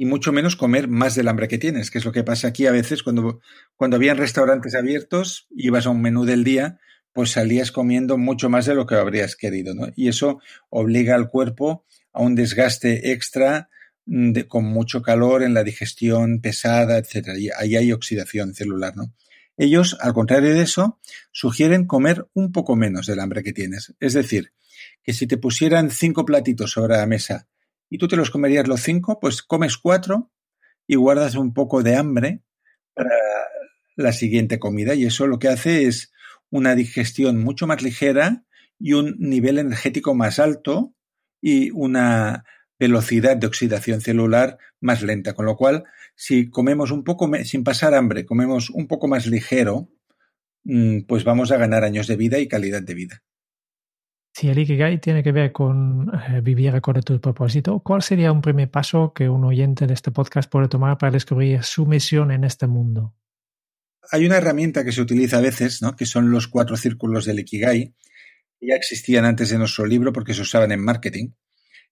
y 0.00 0.06
mucho 0.06 0.32
menos 0.32 0.56
comer 0.56 0.88
más 0.88 1.14
del 1.14 1.28
hambre 1.28 1.46
que 1.46 1.58
tienes, 1.58 1.90
que 1.90 1.98
es 1.98 2.06
lo 2.06 2.12
que 2.12 2.24
pasa 2.24 2.48
aquí 2.48 2.64
a 2.64 2.72
veces 2.72 3.02
cuando, 3.02 3.42
cuando 3.76 3.96
habían 3.96 4.16
restaurantes 4.16 4.74
abiertos, 4.74 5.46
ibas 5.50 5.84
a 5.84 5.90
un 5.90 6.00
menú 6.00 6.24
del 6.24 6.42
día, 6.42 6.80
pues 7.12 7.32
salías 7.32 7.70
comiendo 7.70 8.16
mucho 8.16 8.48
más 8.48 8.64
de 8.64 8.74
lo 8.74 8.86
que 8.86 8.94
habrías 8.94 9.36
querido, 9.36 9.74
¿no? 9.74 9.88
Y 9.96 10.08
eso 10.08 10.40
obliga 10.70 11.16
al 11.16 11.28
cuerpo 11.28 11.84
a 12.14 12.22
un 12.22 12.34
desgaste 12.34 13.12
extra 13.12 13.68
mm, 14.06 14.32
de, 14.32 14.48
con 14.48 14.64
mucho 14.64 15.02
calor 15.02 15.42
en 15.42 15.52
la 15.52 15.64
digestión 15.64 16.40
pesada, 16.40 16.96
etcétera. 16.96 17.38
Y 17.38 17.50
ahí 17.54 17.76
hay 17.76 17.92
oxidación 17.92 18.54
celular, 18.54 18.96
¿no? 18.96 19.12
Ellos, 19.58 19.98
al 20.00 20.14
contrario 20.14 20.54
de 20.54 20.62
eso, 20.62 20.98
sugieren 21.30 21.86
comer 21.86 22.26
un 22.32 22.52
poco 22.52 22.74
menos 22.74 23.04
del 23.04 23.20
hambre 23.20 23.42
que 23.42 23.52
tienes. 23.52 23.94
Es 24.00 24.14
decir, 24.14 24.54
que 25.02 25.12
si 25.12 25.26
te 25.26 25.36
pusieran 25.36 25.90
cinco 25.90 26.24
platitos 26.24 26.70
sobre 26.70 26.96
la 26.96 27.04
mesa 27.04 27.48
y 27.90 27.98
tú 27.98 28.08
te 28.08 28.16
los 28.16 28.30
comerías 28.30 28.68
los 28.68 28.82
cinco, 28.82 29.18
pues 29.20 29.42
comes 29.42 29.76
cuatro 29.76 30.30
y 30.86 30.94
guardas 30.94 31.34
un 31.34 31.52
poco 31.52 31.82
de 31.82 31.96
hambre 31.96 32.42
para 32.94 33.10
la 33.96 34.12
siguiente 34.12 34.58
comida 34.58 34.94
y 34.94 35.04
eso 35.04 35.26
lo 35.26 35.38
que 35.38 35.48
hace 35.48 35.86
es 35.86 36.12
una 36.50 36.74
digestión 36.74 37.42
mucho 37.42 37.66
más 37.66 37.82
ligera 37.82 38.44
y 38.78 38.94
un 38.94 39.16
nivel 39.18 39.58
energético 39.58 40.14
más 40.14 40.38
alto 40.38 40.94
y 41.42 41.70
una 41.70 42.44
velocidad 42.78 43.36
de 43.36 43.46
oxidación 43.46 44.00
celular 44.00 44.56
más 44.80 45.02
lenta, 45.02 45.34
con 45.34 45.44
lo 45.44 45.56
cual 45.56 45.84
si 46.14 46.48
comemos 46.48 46.90
un 46.90 47.04
poco 47.04 47.30
sin 47.44 47.62
pasar 47.62 47.94
hambre, 47.94 48.24
comemos 48.24 48.70
un 48.70 48.86
poco 48.86 49.06
más 49.06 49.26
ligero, 49.26 49.90
mm, 50.64 51.02
pues 51.02 51.24
vamos 51.24 51.52
a 51.52 51.58
ganar 51.58 51.84
años 51.84 52.06
de 52.06 52.16
vida 52.16 52.38
y 52.38 52.48
calidad 52.48 52.82
de 52.82 52.94
vida. 52.94 53.22
Si 54.40 54.48
el 54.48 54.58
Ikigai 54.58 54.98
tiene 55.02 55.22
que 55.22 55.32
ver 55.32 55.52
con 55.52 56.10
eh, 56.14 56.40
vivir 56.40 56.70
acorde 56.70 57.00
a 57.00 57.02
tu 57.02 57.20
propósito, 57.20 57.80
¿cuál 57.80 58.02
sería 58.02 58.32
un 58.32 58.40
primer 58.40 58.70
paso 58.70 59.12
que 59.12 59.28
un 59.28 59.44
oyente 59.44 59.86
de 59.86 59.92
este 59.92 60.12
podcast 60.12 60.50
puede 60.50 60.66
tomar 60.66 60.96
para 60.96 61.12
descubrir 61.12 61.62
su 61.62 61.84
misión 61.84 62.30
en 62.30 62.44
este 62.44 62.66
mundo? 62.66 63.14
Hay 64.10 64.24
una 64.24 64.38
herramienta 64.38 64.82
que 64.82 64.92
se 64.92 65.02
utiliza 65.02 65.36
a 65.36 65.42
veces, 65.42 65.82
¿no? 65.82 65.94
que 65.94 66.06
son 66.06 66.30
los 66.30 66.48
cuatro 66.48 66.78
círculos 66.78 67.26
del 67.26 67.40
Ikigai, 67.40 67.92
que 68.58 68.66
ya 68.66 68.76
existían 68.76 69.26
antes 69.26 69.50
de 69.50 69.58
nuestro 69.58 69.84
libro 69.84 70.10
porque 70.10 70.32
se 70.32 70.40
usaban 70.40 70.72
en 70.72 70.80
marketing 70.80 71.32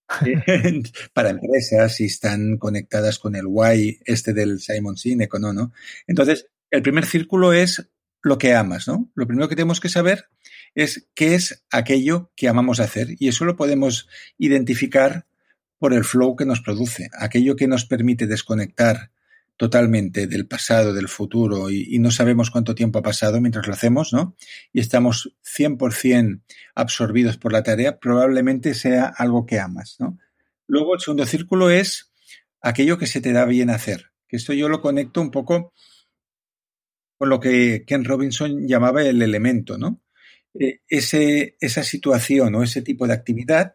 para 1.12 1.28
empresas 1.28 2.00
y 2.00 2.06
están 2.06 2.56
conectadas 2.56 3.18
con 3.18 3.36
el 3.36 3.44
why 3.44 4.00
este 4.06 4.32
del 4.32 4.58
Simon 4.58 4.96
Sinek 4.96 5.34
o 5.34 5.38
no, 5.38 5.52
¿no? 5.52 5.72
Entonces, 6.06 6.46
el 6.70 6.80
primer 6.80 7.04
círculo 7.04 7.52
es 7.52 7.90
lo 8.22 8.38
que 8.38 8.54
amas, 8.54 8.88
¿no? 8.88 9.10
Lo 9.14 9.26
primero 9.26 9.50
que 9.50 9.54
tenemos 9.54 9.80
que 9.80 9.90
saber 9.90 10.30
es 10.74 11.08
qué 11.14 11.34
es 11.34 11.64
aquello 11.70 12.30
que 12.36 12.48
amamos 12.48 12.80
hacer 12.80 13.08
y 13.18 13.28
eso 13.28 13.44
lo 13.44 13.56
podemos 13.56 14.08
identificar 14.38 15.26
por 15.78 15.94
el 15.94 16.04
flow 16.04 16.36
que 16.36 16.44
nos 16.44 16.60
produce, 16.60 17.08
aquello 17.18 17.56
que 17.56 17.68
nos 17.68 17.84
permite 17.84 18.26
desconectar 18.26 19.10
totalmente 19.58 20.28
del 20.28 20.46
pasado, 20.46 20.94
del 20.94 21.08
futuro 21.08 21.68
y, 21.68 21.98
no 21.98 22.12
sabemos 22.12 22.50
cuánto 22.50 22.76
tiempo 22.76 23.00
ha 23.00 23.02
pasado 23.02 23.40
mientras 23.40 23.66
lo 23.66 23.72
hacemos, 23.72 24.12
¿no? 24.12 24.36
Y 24.72 24.78
estamos 24.78 25.34
100% 25.44 26.42
absorbidos 26.76 27.36
por 27.36 27.52
la 27.52 27.64
tarea, 27.64 27.98
probablemente 27.98 28.74
sea 28.74 29.06
algo 29.06 29.46
que 29.46 29.58
amas, 29.58 29.96
¿no? 29.98 30.16
Luego 30.68 30.94
el 30.94 31.00
segundo 31.00 31.26
círculo 31.26 31.70
es 31.70 32.12
aquello 32.60 32.98
que 32.98 33.08
se 33.08 33.20
te 33.20 33.32
da 33.32 33.44
bien 33.46 33.70
hacer, 33.70 34.12
que 34.28 34.36
esto 34.36 34.52
yo 34.52 34.68
lo 34.68 34.80
conecto 34.80 35.20
un 35.20 35.32
poco 35.32 35.72
con 37.18 37.28
lo 37.28 37.40
que 37.40 37.84
Ken 37.84 38.04
Robinson 38.04 38.68
llamaba 38.68 39.02
el 39.02 39.22
elemento, 39.22 39.76
¿no? 39.76 40.00
Eh, 40.54 40.80
ese, 40.88 41.56
esa 41.60 41.82
situación 41.82 42.54
o 42.54 42.62
ese 42.62 42.82
tipo 42.82 43.06
de 43.06 43.14
actividad 43.14 43.72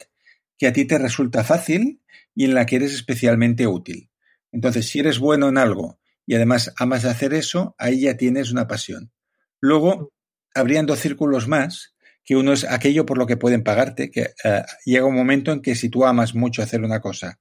que 0.58 0.68
a 0.68 0.74
ti 0.74 0.86
te 0.86 0.98
resulta 0.98 1.44
fácil 1.44 2.02
y 2.36 2.46
en 2.46 2.54
la 2.54 2.66
que 2.66 2.78
eres 2.78 2.94
especialmente 2.94 3.68
útil. 3.68 4.10
Entonces, 4.52 4.88
si 4.88 5.00
eres 5.00 5.20
bueno 5.20 5.50
en 5.50 5.58
algo 5.58 6.00
y 6.26 6.36
además 6.36 6.74
amas 6.78 7.06
hacer 7.06 7.34
eso, 7.34 7.76
ahí 7.78 8.02
ya 8.02 8.18
tienes 8.18 8.52
una 8.52 8.68
pasión. 8.68 9.12
Luego, 9.60 10.12
habrían 10.54 10.86
dos 10.86 11.00
círculos 11.00 11.48
más, 11.48 11.96
que 12.24 12.36
uno 12.36 12.54
es 12.54 12.64
aquello 12.64 13.06
por 13.06 13.18
lo 13.18 13.28
que 13.28 13.38
pueden 13.38 13.64
pagarte, 13.64 14.10
que 14.10 14.30
eh, 14.44 14.64
llega 14.86 15.06
un 15.06 15.16
momento 15.16 15.52
en 15.52 15.62
que 15.62 15.76
si 15.76 15.90
tú 15.90 16.06
amas 16.06 16.36
mucho 16.36 16.62
hacer 16.62 16.82
una 16.82 17.02
cosa 17.02 17.40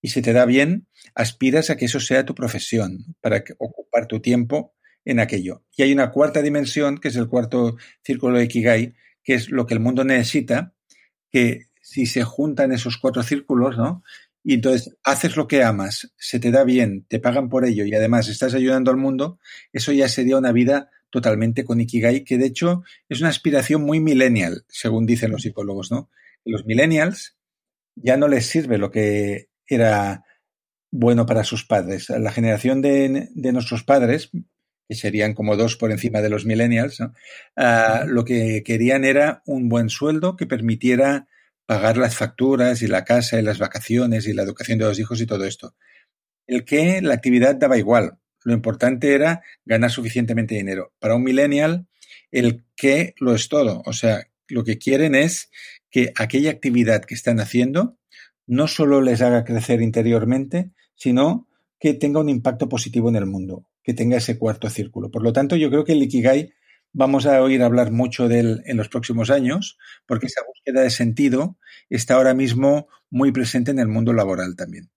y 0.00 0.08
se 0.08 0.22
te 0.22 0.32
da 0.32 0.44
bien, 0.44 0.86
aspiras 1.14 1.70
a 1.70 1.76
que 1.76 1.86
eso 1.86 2.00
sea 2.00 2.24
tu 2.24 2.34
profesión, 2.34 3.16
para 3.20 3.42
ocupar 3.58 4.06
tu 4.06 4.20
tiempo 4.20 4.74
en 5.08 5.20
aquello. 5.20 5.64
Y 5.76 5.82
hay 5.82 5.92
una 5.92 6.10
cuarta 6.10 6.42
dimensión, 6.42 6.98
que 6.98 7.08
es 7.08 7.16
el 7.16 7.28
cuarto 7.28 7.76
círculo 8.04 8.38
de 8.38 8.44
Ikigai, 8.44 8.94
que 9.24 9.34
es 9.34 9.50
lo 9.50 9.66
que 9.66 9.74
el 9.74 9.80
mundo 9.80 10.04
necesita, 10.04 10.74
que 11.30 11.68
si 11.80 12.06
se 12.06 12.24
juntan 12.24 12.72
esos 12.72 12.98
cuatro 12.98 13.22
círculos, 13.22 13.76
¿no? 13.76 14.02
y 14.44 14.54
entonces 14.54 14.96
haces 15.04 15.36
lo 15.36 15.48
que 15.48 15.62
amas, 15.62 16.12
se 16.16 16.38
te 16.38 16.50
da 16.50 16.64
bien, 16.64 17.04
te 17.08 17.18
pagan 17.18 17.48
por 17.48 17.64
ello 17.64 17.84
y 17.84 17.94
además 17.94 18.28
estás 18.28 18.54
ayudando 18.54 18.90
al 18.90 18.96
mundo, 18.96 19.38
eso 19.72 19.92
ya 19.92 20.08
sería 20.08 20.38
una 20.38 20.52
vida 20.52 20.90
totalmente 21.10 21.64
con 21.64 21.80
Ikigai, 21.80 22.24
que 22.24 22.38
de 22.38 22.46
hecho 22.46 22.82
es 23.08 23.20
una 23.20 23.30
aspiración 23.30 23.82
muy 23.82 24.00
millennial, 24.00 24.64
según 24.68 25.06
dicen 25.06 25.32
los 25.32 25.42
psicólogos, 25.42 25.90
¿no? 25.90 26.10
Los 26.44 26.66
millennials 26.66 27.36
ya 27.94 28.16
no 28.16 28.28
les 28.28 28.46
sirve 28.46 28.78
lo 28.78 28.90
que 28.90 29.48
era 29.66 30.24
bueno 30.90 31.26
para 31.26 31.44
sus 31.44 31.64
padres. 31.64 32.08
La 32.10 32.32
generación 32.32 32.80
de, 32.80 33.28
nuestros 33.34 33.84
padres, 33.84 34.30
que 34.88 34.94
serían 34.94 35.34
como 35.34 35.56
dos 35.56 35.76
por 35.76 35.92
encima 35.92 36.22
de 36.22 36.30
los 36.30 36.46
millennials, 36.46 36.98
ah, 37.56 38.04
lo 38.06 38.24
que 38.24 38.62
querían 38.64 39.04
era 39.04 39.42
un 39.44 39.68
buen 39.68 39.90
sueldo 39.90 40.36
que 40.36 40.46
permitiera 40.46 41.28
pagar 41.66 41.98
las 41.98 42.16
facturas 42.16 42.80
y 42.80 42.86
la 42.86 43.04
casa 43.04 43.38
y 43.38 43.42
las 43.42 43.58
vacaciones 43.58 44.26
y 44.26 44.32
la 44.32 44.42
educación 44.42 44.78
de 44.78 44.86
los 44.86 44.98
hijos 44.98 45.20
y 45.20 45.26
todo 45.26 45.44
esto. 45.44 45.74
El 46.46 46.64
que 46.64 47.02
la 47.02 47.12
actividad 47.12 47.56
daba 47.56 47.76
igual. 47.76 48.18
Lo 48.44 48.54
importante 48.54 49.14
era 49.14 49.42
ganar 49.66 49.90
suficientemente 49.90 50.54
dinero. 50.54 50.94
Para 50.98 51.14
un 51.14 51.24
millennial, 51.24 51.86
el 52.30 52.64
que 52.74 53.14
lo 53.18 53.34
es 53.34 53.50
todo. 53.50 53.82
O 53.84 53.92
sea, 53.92 54.28
lo 54.48 54.64
que 54.64 54.78
quieren 54.78 55.14
es 55.14 55.50
que 55.90 56.12
aquella 56.16 56.50
actividad 56.50 57.04
que 57.04 57.14
están 57.14 57.40
haciendo 57.40 57.98
no 58.46 58.66
solo 58.66 59.02
les 59.02 59.20
haga 59.20 59.44
crecer 59.44 59.82
interiormente, 59.82 60.70
sino 60.94 61.46
que 61.78 61.92
tenga 61.92 62.20
un 62.20 62.30
impacto 62.30 62.68
positivo 62.68 63.10
en 63.10 63.16
el 63.16 63.26
mundo, 63.26 63.68
que 63.88 63.94
tenga 63.94 64.18
ese 64.18 64.36
cuarto 64.36 64.68
círculo. 64.68 65.10
Por 65.10 65.22
lo 65.22 65.32
tanto, 65.32 65.56
yo 65.56 65.70
creo 65.70 65.82
que 65.82 65.92
el 65.92 66.02
Ikigai 66.02 66.52
vamos 66.92 67.24
a 67.24 67.40
oír 67.40 67.62
hablar 67.62 67.90
mucho 67.90 68.28
de 68.28 68.40
él 68.40 68.62
en 68.66 68.76
los 68.76 68.90
próximos 68.90 69.30
años, 69.30 69.78
porque 70.04 70.26
esa 70.26 70.42
búsqueda 70.46 70.82
de 70.82 70.90
sentido 70.90 71.56
está 71.88 72.16
ahora 72.16 72.34
mismo 72.34 72.88
muy 73.08 73.32
presente 73.32 73.70
en 73.70 73.78
el 73.78 73.88
mundo 73.88 74.12
laboral 74.12 74.56
también. 74.56 74.90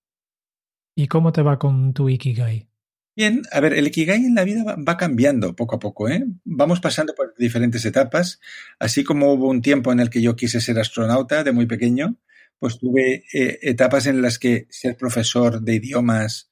¿Y 0.94 1.08
cómo 1.08 1.32
te 1.32 1.42
va 1.42 1.58
con 1.58 1.94
tu 1.94 2.10
Ikigai? 2.10 2.68
Bien, 3.16 3.44
a 3.54 3.62
ver, 3.62 3.76
el 3.76 3.88
Ikigai 3.88 4.26
en 4.26 4.36
la 4.36 4.44
vida 4.44 4.76
va 4.76 4.98
cambiando 4.98 5.56
poco 5.56 5.78
a 5.78 5.80
poco, 5.80 6.10
¿eh? 6.10 6.26
Vamos 6.44 6.82
pasando 6.82 7.16
por 7.16 7.34
diferentes 7.38 7.86
etapas, 7.86 8.42
así 8.78 9.06
como 9.06 9.32
hubo 9.32 9.48
un 9.48 9.62
tiempo 9.62 9.94
en 9.94 10.02
el 10.02 10.10
que 10.10 10.22
yo 10.22 10.36
quise 10.36 10.60
ser 10.60 10.78
astronauta 10.80 11.46
de 11.46 11.54
muy 11.54 11.66
pequeño, 11.66 12.18
pues 12.60 12.78
tuve 12.78 13.24
eh, 13.34 13.58
etapas 13.62 14.06
en 14.08 14.22
las 14.22 14.38
que 14.38 14.68
ser 14.70 14.98
profesor 14.98 15.62
de 15.62 15.76
idiomas 15.76 16.51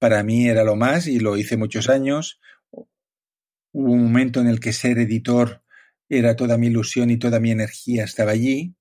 para 0.00 0.22
mí 0.24 0.48
era 0.48 0.64
lo 0.64 0.74
más 0.74 1.06
y 1.06 1.20
lo 1.20 1.36
hice 1.36 1.56
muchos 1.56 1.88
años. 1.88 2.40
Hubo 2.72 3.92
un 3.92 4.04
momento 4.04 4.40
en 4.40 4.48
el 4.48 4.58
que 4.58 4.72
ser 4.72 4.98
editor 4.98 5.62
era 6.08 6.34
toda 6.34 6.56
mi 6.58 6.68
ilusión 6.68 7.10
y 7.10 7.18
toda 7.18 7.38
mi 7.38 7.52
energía 7.52 8.02
estaba 8.02 8.32
allí. 8.32 8.74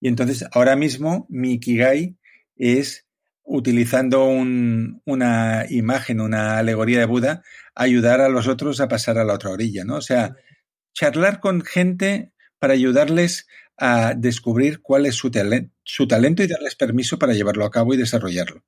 Y 0.00 0.08
entonces 0.08 0.46
ahora 0.52 0.76
mismo 0.76 1.26
mi 1.28 1.54
Ikigai 1.54 2.16
es 2.56 3.06
utilizando 3.42 4.24
una 4.26 5.66
imagen, 5.68 6.20
una 6.20 6.58
alegoría 6.58 7.00
de 7.00 7.06
Buda, 7.06 7.42
ayudar 7.74 8.20
a 8.20 8.28
los 8.28 8.46
otros 8.46 8.80
a 8.80 8.86
pasar 8.86 9.18
a 9.18 9.24
la 9.24 9.34
otra 9.34 9.50
orilla, 9.50 9.84
¿no? 9.84 9.96
O 9.96 10.02
sea, 10.02 10.36
charlar 10.94 11.40
con 11.40 11.62
gente 11.62 12.32
para 12.60 12.74
ayudarles 12.74 13.48
a 13.76 14.14
descubrir 14.14 14.82
cuál 14.82 15.04
es 15.06 15.16
su, 15.16 15.32
su 15.82 16.06
talento 16.06 16.44
y 16.44 16.46
darles 16.46 16.76
permiso 16.76 17.18
para 17.18 17.32
llevarlo 17.32 17.64
a 17.64 17.70
cabo 17.70 17.92
y 17.92 17.96
desarrollarlo. 17.96 18.62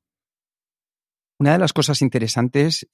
Una 1.42 1.54
de 1.54 1.58
las 1.58 1.72
cosas 1.72 2.02
interesantes 2.02 2.86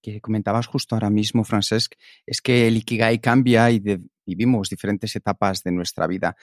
que 0.00 0.20
comentabas 0.20 0.68
justo 0.68 0.94
ahora 0.94 1.10
mismo, 1.10 1.42
Francesc, 1.42 1.94
es 2.24 2.40
que 2.40 2.68
el 2.68 2.76
Ikigai 2.76 3.18
cambia 3.18 3.68
y 3.72 3.82
vivimos 4.24 4.68
diferentes 4.68 5.16
etapas 5.16 5.64
de 5.64 5.72
nuestra 5.72 6.06
vida. 6.06 6.36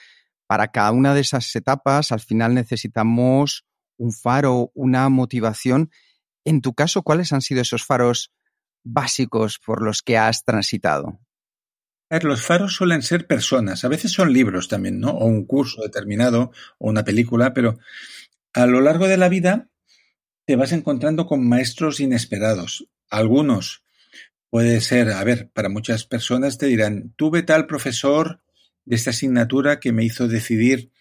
Para 0.46 0.68
cada 0.68 0.92
una 0.92 1.14
de 1.14 1.22
esas 1.22 1.56
etapas, 1.56 2.12
al 2.12 2.20
final 2.20 2.52
necesitamos 2.52 3.64
un 3.96 4.12
faro, 4.12 4.72
una 4.74 5.08
motivación. 5.08 5.90
En 6.44 6.60
tu 6.60 6.74
caso, 6.74 7.00
¿cuáles 7.00 7.32
han 7.32 7.40
sido 7.40 7.62
esos 7.62 7.82
faros 7.82 8.30
básicos 8.82 9.58
por 9.58 9.80
los 9.80 10.02
que 10.02 10.18
has 10.18 10.44
transitado? 10.44 11.18
los 12.10 12.42
faros 12.42 12.74
suelen 12.74 13.00
ser 13.00 13.26
personas, 13.26 13.86
a 13.86 13.88
veces 13.88 14.12
son 14.12 14.34
libros 14.34 14.68
también, 14.68 15.00
¿no? 15.00 15.12
O 15.12 15.24
un 15.24 15.46
curso 15.46 15.80
determinado 15.80 16.52
o 16.76 16.90
una 16.90 17.04
película, 17.04 17.54
pero 17.54 17.78
a 18.52 18.66
lo 18.66 18.82
largo 18.82 19.08
de 19.08 19.16
la 19.16 19.30
vida 19.30 19.70
te 20.46 20.56
vas 20.56 20.72
encontrando 20.72 21.26
con 21.26 21.48
maestros 21.48 22.00
inesperados. 22.00 22.86
Algunos 23.08 23.84
puede 24.50 24.80
ser, 24.80 25.10
a 25.10 25.24
ver, 25.24 25.50
para 25.50 25.68
muchas 25.68 26.04
personas 26.04 26.58
te 26.58 26.66
dirán, 26.66 27.12
tuve 27.16 27.42
tal 27.42 27.66
profesor 27.66 28.40
de 28.84 28.96
esta 28.96 29.10
asignatura 29.10 29.80
que 29.80 29.92
me 29.92 30.04
hizo 30.04 30.28
decidir 30.28 30.92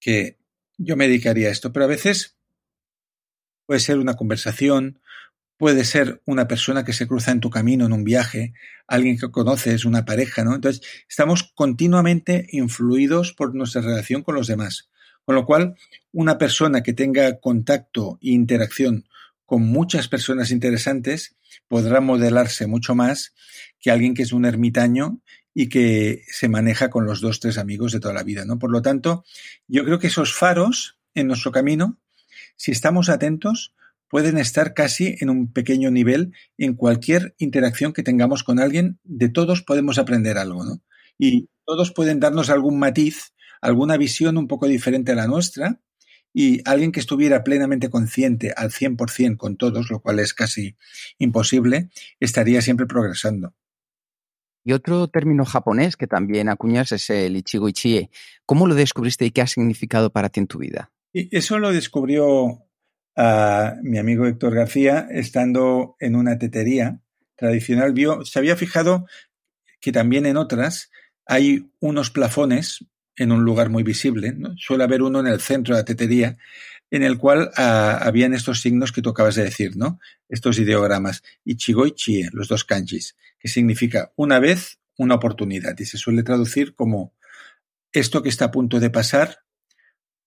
que 0.00 0.38
yo 0.78 0.96
me 0.96 1.06
dedicaría 1.06 1.48
a 1.48 1.52
esto, 1.52 1.72
pero 1.72 1.84
a 1.84 1.88
veces 1.88 2.36
puede 3.66 3.80
ser 3.80 3.98
una 3.98 4.14
conversación, 4.14 5.00
puede 5.56 5.84
ser 5.84 6.22
una 6.24 6.46
persona 6.46 6.84
que 6.84 6.92
se 6.92 7.06
cruza 7.06 7.32
en 7.32 7.40
tu 7.40 7.50
camino 7.50 7.86
en 7.86 7.92
un 7.92 8.04
viaje, 8.04 8.54
alguien 8.86 9.18
que 9.18 9.30
conoces, 9.30 9.84
una 9.84 10.04
pareja, 10.04 10.44
¿no? 10.44 10.54
Entonces, 10.54 10.86
estamos 11.08 11.52
continuamente 11.54 12.46
influidos 12.50 13.32
por 13.32 13.54
nuestra 13.54 13.82
relación 13.82 14.22
con 14.22 14.34
los 14.34 14.46
demás. 14.46 14.88
Con 15.26 15.34
lo 15.34 15.44
cual, 15.44 15.76
una 16.12 16.38
persona 16.38 16.82
que 16.82 16.92
tenga 16.92 17.40
contacto 17.40 18.18
e 18.22 18.30
interacción 18.30 19.04
con 19.44 19.62
muchas 19.62 20.08
personas 20.08 20.50
interesantes 20.50 21.36
podrá 21.68 22.00
modelarse 22.00 22.66
mucho 22.66 22.94
más 22.94 23.34
que 23.80 23.90
alguien 23.90 24.14
que 24.14 24.22
es 24.22 24.32
un 24.32 24.44
ermitaño 24.44 25.20
y 25.52 25.68
que 25.68 26.22
se 26.28 26.48
maneja 26.48 26.90
con 26.90 27.06
los 27.06 27.20
dos, 27.20 27.40
tres 27.40 27.58
amigos 27.58 27.92
de 27.92 28.00
toda 28.00 28.14
la 28.14 28.22
vida, 28.22 28.44
¿no? 28.44 28.58
Por 28.58 28.70
lo 28.70 28.82
tanto, 28.82 29.24
yo 29.66 29.84
creo 29.84 29.98
que 29.98 30.08
esos 30.08 30.32
faros 30.32 30.98
en 31.14 31.26
nuestro 31.26 31.50
camino, 31.50 31.98
si 32.56 32.70
estamos 32.70 33.08
atentos, 33.08 33.74
pueden 34.08 34.38
estar 34.38 34.74
casi 34.74 35.16
en 35.20 35.30
un 35.30 35.52
pequeño 35.52 35.90
nivel 35.90 36.32
en 36.58 36.74
cualquier 36.74 37.34
interacción 37.38 37.92
que 37.92 38.02
tengamos 38.02 38.44
con 38.44 38.60
alguien. 38.60 39.00
De 39.02 39.28
todos 39.28 39.62
podemos 39.62 39.98
aprender 39.98 40.38
algo, 40.38 40.64
¿no? 40.64 40.82
Y 41.18 41.48
todos 41.64 41.90
pueden 41.90 42.20
darnos 42.20 42.50
algún 42.50 42.78
matiz, 42.78 43.32
alguna 43.60 43.96
visión 43.96 44.36
un 44.36 44.48
poco 44.48 44.66
diferente 44.66 45.12
a 45.12 45.16
la 45.16 45.26
nuestra, 45.26 45.80
y 46.38 46.60
alguien 46.66 46.92
que 46.92 47.00
estuviera 47.00 47.42
plenamente 47.44 47.88
consciente 47.88 48.52
al 48.54 48.70
100% 48.70 49.38
con 49.38 49.56
todos, 49.56 49.90
lo 49.90 50.00
cual 50.00 50.18
es 50.18 50.34
casi 50.34 50.76
imposible, 51.16 51.88
estaría 52.20 52.60
siempre 52.60 52.84
progresando. 52.84 53.54
Y 54.62 54.72
otro 54.72 55.08
término 55.08 55.46
japonés 55.46 55.96
que 55.96 56.06
también 56.06 56.50
acuñas 56.50 56.92
es 56.92 57.08
el 57.08 57.36
Ichigo 57.36 57.70
Ichie. 57.70 58.10
¿Cómo 58.44 58.66
lo 58.66 58.74
descubriste 58.74 59.24
y 59.24 59.30
qué 59.30 59.40
ha 59.40 59.46
significado 59.46 60.10
para 60.10 60.28
ti 60.28 60.40
en 60.40 60.46
tu 60.46 60.58
vida? 60.58 60.90
Y 61.10 61.34
eso 61.34 61.58
lo 61.58 61.72
descubrió 61.72 62.66
a 63.16 63.76
mi 63.82 63.96
amigo 63.96 64.26
Héctor 64.26 64.56
García 64.56 65.08
estando 65.10 65.96
en 66.00 66.16
una 66.16 66.36
tetería 66.36 67.00
tradicional. 67.34 67.94
Vio, 67.94 68.26
se 68.26 68.38
había 68.38 68.56
fijado 68.56 69.06
que 69.80 69.90
también 69.90 70.26
en 70.26 70.36
otras 70.36 70.90
hay 71.24 71.70
unos 71.80 72.10
plafones 72.10 72.84
en 73.16 73.32
un 73.32 73.44
lugar 73.44 73.70
muy 73.70 73.82
visible. 73.82 74.32
¿no? 74.32 74.54
Suele 74.56 74.84
haber 74.84 75.02
uno 75.02 75.20
en 75.20 75.26
el 75.26 75.40
centro 75.40 75.74
de 75.74 75.80
la 75.80 75.84
tetería 75.84 76.36
en 76.90 77.02
el 77.02 77.18
cual 77.18 77.50
ah, 77.56 77.98
habían 78.02 78.34
estos 78.34 78.60
signos 78.60 78.92
que 78.92 79.02
tú 79.02 79.10
acabas 79.10 79.34
de 79.34 79.44
decir, 79.44 79.76
¿no? 79.76 79.98
Estos 80.28 80.58
ideogramas, 80.58 81.22
Ichigo 81.44 81.86
y 81.86 81.92
Chie, 81.92 82.28
los 82.32 82.48
dos 82.48 82.64
kanjis, 82.64 83.16
que 83.38 83.48
significa 83.48 84.12
una 84.14 84.38
vez, 84.38 84.78
una 84.96 85.16
oportunidad, 85.16 85.76
y 85.78 85.84
se 85.84 85.98
suele 85.98 86.22
traducir 86.22 86.74
como 86.74 87.12
esto 87.92 88.22
que 88.22 88.28
está 88.28 88.46
a 88.46 88.50
punto 88.50 88.78
de 88.78 88.90
pasar 88.90 89.40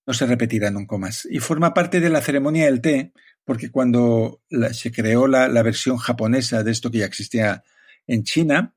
no 0.05 0.13
se 0.13 0.25
repetirá 0.25 0.71
nunca 0.71 0.97
más. 0.97 1.27
Y 1.29 1.37
forma 1.37 1.71
parte 1.71 1.99
de 1.99 2.09
la 2.09 2.21
ceremonia 2.21 2.65
del 2.65 2.81
té, 2.81 3.13
porque 3.45 3.69
cuando 3.69 4.41
se 4.71 4.91
creó 4.91 5.27
la, 5.27 5.47
versión 5.61 5.97
japonesa 5.97 6.63
de 6.63 6.71
esto 6.71 6.89
que 6.89 6.97
ya 6.97 7.05
existía 7.05 7.63
en 8.07 8.23
China, 8.23 8.73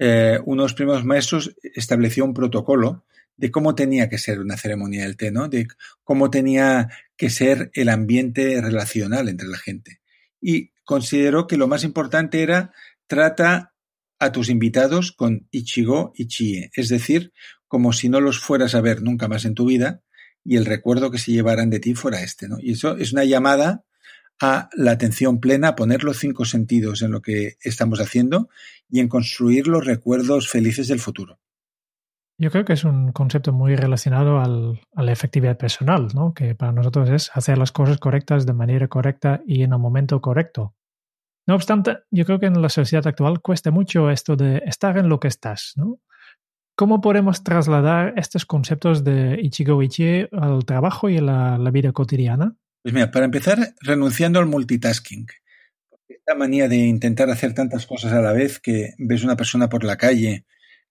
eh, 0.00 0.40
uno 0.44 0.62
de 0.62 0.64
los 0.64 0.74
primeros 0.74 1.04
maestros 1.04 1.54
estableció 1.62 2.24
un 2.24 2.34
protocolo 2.34 3.04
de 3.36 3.50
cómo 3.50 3.74
tenía 3.74 4.08
que 4.08 4.18
ser 4.18 4.40
una 4.40 4.56
ceremonia 4.56 5.02
del 5.02 5.16
té, 5.16 5.30
¿no? 5.30 5.48
De 5.48 5.66
cómo 6.02 6.30
tenía 6.30 6.88
que 7.16 7.30
ser 7.30 7.70
el 7.74 7.88
ambiente 7.88 8.60
relacional 8.60 9.28
entre 9.28 9.48
la 9.48 9.58
gente. 9.58 10.00
Y 10.40 10.70
consideró 10.84 11.46
que 11.46 11.56
lo 11.56 11.68
más 11.68 11.84
importante 11.84 12.42
era 12.42 12.72
trata 13.06 13.74
a 14.18 14.32
tus 14.32 14.48
invitados 14.48 15.12
con 15.12 15.48
Ichigo 15.50 16.12
y 16.14 16.28
Chie, 16.28 16.70
es 16.74 16.88
decir, 16.88 17.32
como 17.66 17.92
si 17.92 18.08
no 18.08 18.20
los 18.20 18.38
fueras 18.38 18.74
a 18.74 18.80
ver 18.80 19.02
nunca 19.02 19.28
más 19.28 19.44
en 19.44 19.54
tu 19.54 19.66
vida 19.66 20.02
y 20.44 20.56
el 20.56 20.66
recuerdo 20.66 21.10
que 21.10 21.18
se 21.18 21.32
llevaran 21.32 21.70
de 21.70 21.80
ti 21.80 21.94
fuera 21.94 22.22
este, 22.22 22.48
¿no? 22.48 22.58
Y 22.60 22.72
eso 22.72 22.96
es 22.96 23.12
una 23.12 23.24
llamada 23.24 23.84
a 24.40 24.68
la 24.74 24.92
atención 24.92 25.40
plena, 25.40 25.68
a 25.68 25.76
poner 25.76 26.04
los 26.04 26.18
cinco 26.18 26.44
sentidos 26.44 27.02
en 27.02 27.12
lo 27.12 27.22
que 27.22 27.56
estamos 27.62 28.00
haciendo 28.00 28.48
y 28.90 29.00
en 29.00 29.08
construir 29.08 29.66
los 29.66 29.84
recuerdos 29.84 30.48
felices 30.48 30.88
del 30.88 31.00
futuro. 31.00 31.38
Yo 32.36 32.50
creo 32.50 32.64
que 32.64 32.72
es 32.72 32.84
un 32.84 33.12
concepto 33.12 33.52
muy 33.52 33.76
relacionado 33.76 34.40
al, 34.40 34.80
a 34.94 35.02
la 35.02 35.12
efectividad 35.12 35.56
personal, 35.56 36.08
¿no? 36.14 36.34
que 36.34 36.54
para 36.54 36.72
nosotros 36.72 37.08
es 37.10 37.30
hacer 37.32 37.58
las 37.58 37.70
cosas 37.70 37.98
correctas 37.98 38.44
de 38.44 38.52
manera 38.52 38.88
correcta 38.88 39.42
y 39.46 39.62
en 39.62 39.72
el 39.72 39.78
momento 39.78 40.20
correcto. 40.20 40.74
No 41.46 41.54
obstante, 41.54 41.98
yo 42.10 42.24
creo 42.24 42.40
que 42.40 42.46
en 42.46 42.60
la 42.60 42.70
sociedad 42.70 43.06
actual 43.06 43.40
cuesta 43.40 43.70
mucho 43.70 44.10
esto 44.10 44.34
de 44.34 44.62
estar 44.66 44.98
en 44.98 45.08
lo 45.08 45.20
que 45.20 45.28
estás. 45.28 45.74
¿no? 45.76 46.00
¿Cómo 46.74 47.00
podemos 47.00 47.44
trasladar 47.44 48.14
estos 48.16 48.46
conceptos 48.46 49.04
de 49.04 49.38
Ichigo 49.40 49.80
Ichie 49.80 50.28
al 50.32 50.64
trabajo 50.64 51.08
y 51.08 51.18
a 51.18 51.22
la, 51.22 51.58
la 51.58 51.70
vida 51.70 51.92
cotidiana? 51.92 52.56
Pues 52.82 52.92
mira, 52.92 53.12
para 53.12 53.26
empezar, 53.26 53.74
renunciando 53.80 54.40
al 54.40 54.46
multitasking. 54.46 55.26
Esta 56.08 56.34
manía 56.34 56.68
de 56.68 56.78
intentar 56.78 57.30
hacer 57.30 57.54
tantas 57.54 57.86
cosas 57.86 58.12
a 58.12 58.20
la 58.20 58.32
vez 58.32 58.58
que 58.58 58.94
ves 58.98 59.22
una 59.22 59.36
persona 59.36 59.68
por 59.68 59.84
la 59.84 59.96
calle 59.96 60.46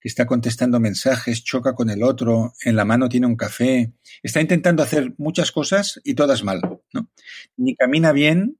está 0.08 0.26
contestando 0.26 0.80
mensajes, 0.80 1.42
choca 1.44 1.74
con 1.74 1.90
el 1.90 2.02
otro, 2.02 2.52
en 2.62 2.76
la 2.76 2.84
mano 2.84 3.08
tiene 3.08 3.26
un 3.26 3.36
café, 3.36 3.92
está 4.22 4.40
intentando 4.40 4.82
hacer 4.82 5.14
muchas 5.16 5.50
cosas 5.50 6.00
y 6.04 6.14
todas 6.14 6.44
mal, 6.44 6.60
¿no? 6.92 7.10
Ni 7.56 7.74
camina 7.74 8.12
bien, 8.12 8.58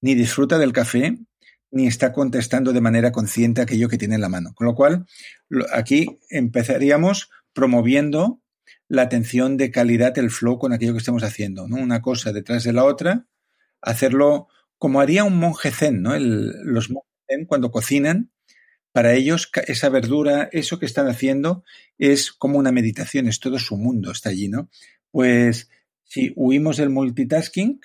ni 0.00 0.14
disfruta 0.14 0.58
del 0.58 0.72
café, 0.72 1.18
ni 1.70 1.86
está 1.86 2.12
contestando 2.12 2.72
de 2.72 2.80
manera 2.80 3.12
consciente 3.12 3.62
aquello 3.62 3.88
que 3.88 3.96
tiene 3.96 4.16
en 4.16 4.20
la 4.20 4.28
mano. 4.28 4.52
Con 4.54 4.66
lo 4.66 4.74
cual, 4.74 5.06
aquí 5.72 6.18
empezaríamos 6.28 7.30
promoviendo 7.52 8.42
la 8.88 9.02
atención 9.02 9.56
de 9.56 9.70
calidad, 9.70 10.18
el 10.18 10.30
flow 10.30 10.58
con 10.58 10.72
aquello 10.72 10.92
que 10.92 10.98
estemos 10.98 11.22
haciendo, 11.22 11.68
¿no? 11.68 11.76
Una 11.76 12.02
cosa 12.02 12.32
detrás 12.32 12.64
de 12.64 12.72
la 12.72 12.84
otra, 12.84 13.26
hacerlo 13.80 14.48
como 14.78 15.00
haría 15.00 15.22
un 15.22 15.38
monje 15.38 15.70
zen, 15.70 16.02
¿no? 16.02 16.18
los 16.18 16.90
monjes 16.90 17.12
zen 17.28 17.46
cuando 17.46 17.70
cocinan, 17.70 18.31
para 18.92 19.14
ellos 19.14 19.50
esa 19.66 19.88
verdura, 19.88 20.48
eso 20.52 20.78
que 20.78 20.86
están 20.86 21.08
haciendo, 21.08 21.64
es 21.98 22.32
como 22.32 22.58
una 22.58 22.72
meditación, 22.72 23.26
es 23.26 23.40
todo 23.40 23.58
su 23.58 23.76
mundo, 23.76 24.12
está 24.12 24.28
allí, 24.28 24.48
¿no? 24.48 24.68
Pues 25.10 25.70
si 26.04 26.32
huimos 26.36 26.76
del 26.76 26.90
multitasking, 26.90 27.80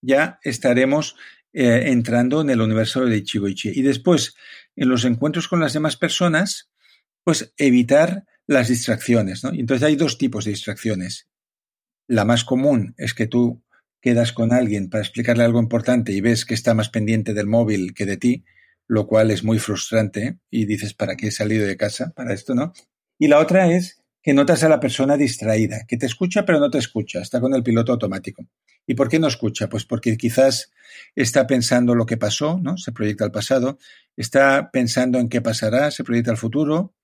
ya 0.00 0.38
estaremos 0.42 1.16
eh, 1.52 1.84
entrando 1.86 2.40
en 2.40 2.50
el 2.50 2.60
universo 2.60 3.04
de 3.04 3.16
Ichigo 3.16 3.48
Ichi. 3.48 3.70
Y 3.74 3.82
después, 3.82 4.34
en 4.76 4.88
los 4.88 5.04
encuentros 5.04 5.48
con 5.48 5.60
las 5.60 5.72
demás 5.72 5.96
personas, 5.96 6.70
pues 7.24 7.52
evitar 7.56 8.26
las 8.46 8.68
distracciones, 8.68 9.42
¿no? 9.42 9.50
Entonces 9.50 9.84
hay 9.84 9.96
dos 9.96 10.18
tipos 10.18 10.44
de 10.44 10.52
distracciones. 10.52 11.28
La 12.06 12.24
más 12.24 12.44
común 12.44 12.94
es 12.98 13.14
que 13.14 13.26
tú 13.26 13.62
quedas 14.00 14.32
con 14.32 14.52
alguien 14.52 14.90
para 14.90 15.02
explicarle 15.02 15.44
algo 15.44 15.60
importante 15.60 16.12
y 16.12 16.20
ves 16.20 16.44
que 16.44 16.54
está 16.54 16.74
más 16.74 16.90
pendiente 16.90 17.32
del 17.32 17.46
móvil 17.46 17.94
que 17.94 18.04
de 18.04 18.18
ti, 18.18 18.44
lo 18.86 19.06
cual 19.06 19.30
es 19.30 19.44
muy 19.44 19.58
frustrante 19.58 20.38
y 20.50 20.66
dices, 20.66 20.94
¿para 20.94 21.16
qué 21.16 21.28
he 21.28 21.30
salido 21.30 21.66
de 21.66 21.76
casa 21.76 22.12
para 22.14 22.32
esto, 22.32 22.54
no? 22.54 22.72
Y 23.18 23.28
la 23.28 23.38
otra 23.38 23.70
es 23.70 24.02
que 24.22 24.34
notas 24.34 24.64
a 24.64 24.68
la 24.68 24.80
persona 24.80 25.16
distraída, 25.16 25.84
que 25.86 25.96
te 25.96 26.06
escucha 26.06 26.44
pero 26.44 26.60
no 26.60 26.70
te 26.70 26.78
escucha, 26.78 27.20
está 27.20 27.40
con 27.40 27.54
el 27.54 27.62
piloto 27.62 27.92
automático. 27.92 28.46
¿Y 28.86 28.94
por 28.94 29.08
qué 29.08 29.18
no 29.18 29.28
escucha? 29.28 29.68
Pues 29.68 29.84
porque 29.84 30.16
quizás 30.16 30.70
está 31.14 31.46
pensando 31.46 31.94
lo 31.94 32.06
que 32.06 32.16
pasó, 32.16 32.58
¿no? 32.62 32.76
Se 32.76 32.92
proyecta 32.92 33.24
al 33.24 33.32
pasado, 33.32 33.78
está 34.16 34.70
pensando 34.70 35.18
en 35.18 35.28
qué 35.28 35.40
pasará, 35.40 35.90
se 35.90 36.04
proyecta 36.04 36.30
al 36.30 36.36
futuro, 36.36 36.94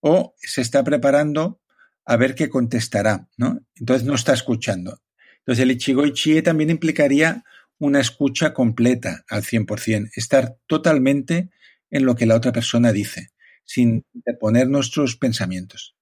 o 0.00 0.34
se 0.38 0.60
está 0.60 0.82
preparando 0.84 1.60
a 2.04 2.16
ver 2.16 2.34
qué 2.34 2.48
contestará, 2.48 3.28
¿no? 3.36 3.60
Entonces 3.76 4.06
no 4.06 4.14
está 4.14 4.32
escuchando. 4.32 5.00
Entonces 5.38 5.62
el 5.62 5.70
Ichigo 5.70 6.04
Ichie 6.04 6.42
también 6.42 6.70
implicaría 6.70 7.44
una 7.80 8.00
escucha 8.00 8.52
completa 8.52 9.24
al 9.28 9.42
100%, 9.42 10.10
estar 10.14 10.56
totalmente 10.66 11.50
en 11.90 12.04
lo 12.04 12.14
que 12.14 12.26
la 12.26 12.36
otra 12.36 12.52
persona 12.52 12.92
dice, 12.92 13.30
sin 13.64 14.04
interponer 14.14 14.68
nuestros 14.68 15.16
pensamientos. 15.16 15.96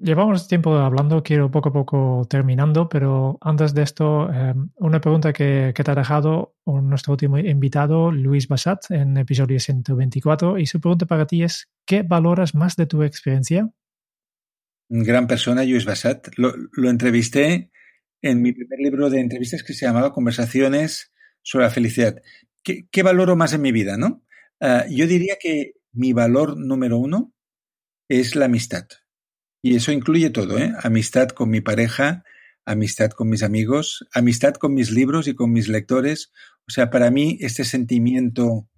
Llevamos 0.00 0.46
tiempo 0.46 0.76
hablando, 0.76 1.24
quiero 1.24 1.50
poco 1.50 1.70
a 1.70 1.72
poco 1.72 2.26
terminando, 2.30 2.88
pero 2.88 3.36
antes 3.40 3.74
de 3.74 3.82
esto, 3.82 4.32
em, 4.32 4.70
una 4.76 5.00
pregunta 5.00 5.32
que, 5.32 5.74
te 5.74 5.90
ha 5.90 5.94
dejado 5.96 6.54
nuestro 6.66 7.14
último 7.14 7.36
invitado, 7.36 8.12
Luis 8.12 8.46
Basat, 8.46 8.88
en 8.90 9.16
episodio 9.16 9.58
124, 9.58 10.56
y 10.58 10.66
su 10.66 10.80
pregunta 10.80 11.06
para 11.06 11.26
ti 11.26 11.42
es, 11.42 11.68
¿qué 11.84 12.02
valoras 12.02 12.54
más 12.54 12.76
de 12.76 12.86
tu 12.86 13.02
experiencia? 13.02 13.68
Gran 14.88 15.26
persona, 15.26 15.64
Luis 15.64 15.84
Basat. 15.84 16.28
lo 16.36 16.90
entrevisté 16.90 17.72
en 18.22 18.42
mi 18.42 18.52
primer 18.52 18.78
libro 18.78 19.10
de 19.10 19.20
entrevistas 19.20 19.62
que 19.62 19.74
se 19.74 19.86
llamaba 19.86 20.12
Conversaciones 20.12 21.12
sobre 21.42 21.66
la 21.66 21.70
felicidad. 21.70 22.22
¿Qué, 22.62 23.02
valoro 23.02 23.36
más 23.36 23.52
en 23.52 23.62
mi 23.62 23.72
vida? 23.72 23.96
¿no? 23.96 24.22
Ah, 24.60 24.84
yo 24.90 25.06
diría 25.06 25.36
que 25.40 25.74
mi 25.92 26.12
valor 26.12 26.58
número 26.58 26.98
uno 26.98 27.32
es 28.08 28.36
la 28.36 28.46
amistad. 28.46 28.86
Y 29.62 29.76
eso 29.76 29.92
incluye 29.92 30.30
todo, 30.30 30.58
¿eh? 30.58 30.72
Amistad 30.82 31.28
con 31.30 31.50
mi 31.50 31.60
pareja, 31.60 32.24
amistad 32.64 33.10
con 33.10 33.28
mis 33.28 33.42
amigos, 33.42 34.06
amistad 34.12 34.54
con 34.54 34.74
mis 34.74 34.90
libros 34.90 35.26
y 35.26 35.34
con 35.34 35.52
mis 35.52 35.68
lectores. 35.68 36.32
O 36.68 36.70
sea, 36.70 36.90
para 36.90 37.10
mí 37.10 37.38
este 37.40 37.64
sentimiento 37.64 38.68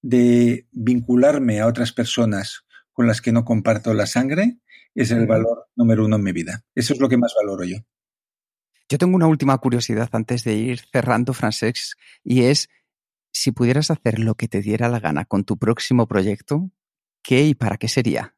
de 0.00 0.68
vincularme 0.70 1.60
a 1.60 1.66
otras 1.66 1.92
personas 1.92 2.64
con 2.92 3.06
las 3.06 3.20
que 3.20 3.32
no 3.32 3.44
comparto 3.44 3.94
la 3.94 4.06
sangre 4.06 4.58
es 4.94 5.10
el 5.10 5.26
valor 5.26 5.66
número 5.76 6.04
uno 6.04 6.16
en 6.16 6.22
mi 6.22 6.32
vida. 6.32 6.64
Eso 6.74 6.94
es 6.94 7.00
lo 7.00 7.08
que 7.08 7.16
más 7.16 7.32
valoro 7.36 7.64
yo. 7.64 7.78
Yo 8.88 8.98
tengo 8.98 9.16
una 9.16 9.26
última 9.26 9.58
curiosidad 9.58 10.08
antes 10.12 10.44
de 10.44 10.54
ir 10.54 10.80
cerrando, 10.80 11.34
Francesc, 11.34 11.98
y 12.24 12.44
es 12.44 12.70
si 13.30 13.52
pudieras 13.52 13.90
hacer 13.90 14.18
lo 14.18 14.34
que 14.34 14.48
te 14.48 14.62
diera 14.62 14.88
la 14.88 15.00
gana 15.00 15.24
con 15.24 15.44
tu 15.44 15.58
próximo 15.58 16.06
proyecto, 16.06 16.70
¿qué 17.22 17.44
y 17.44 17.54
para 17.54 17.76
qué 17.76 17.88
sería? 17.88 18.34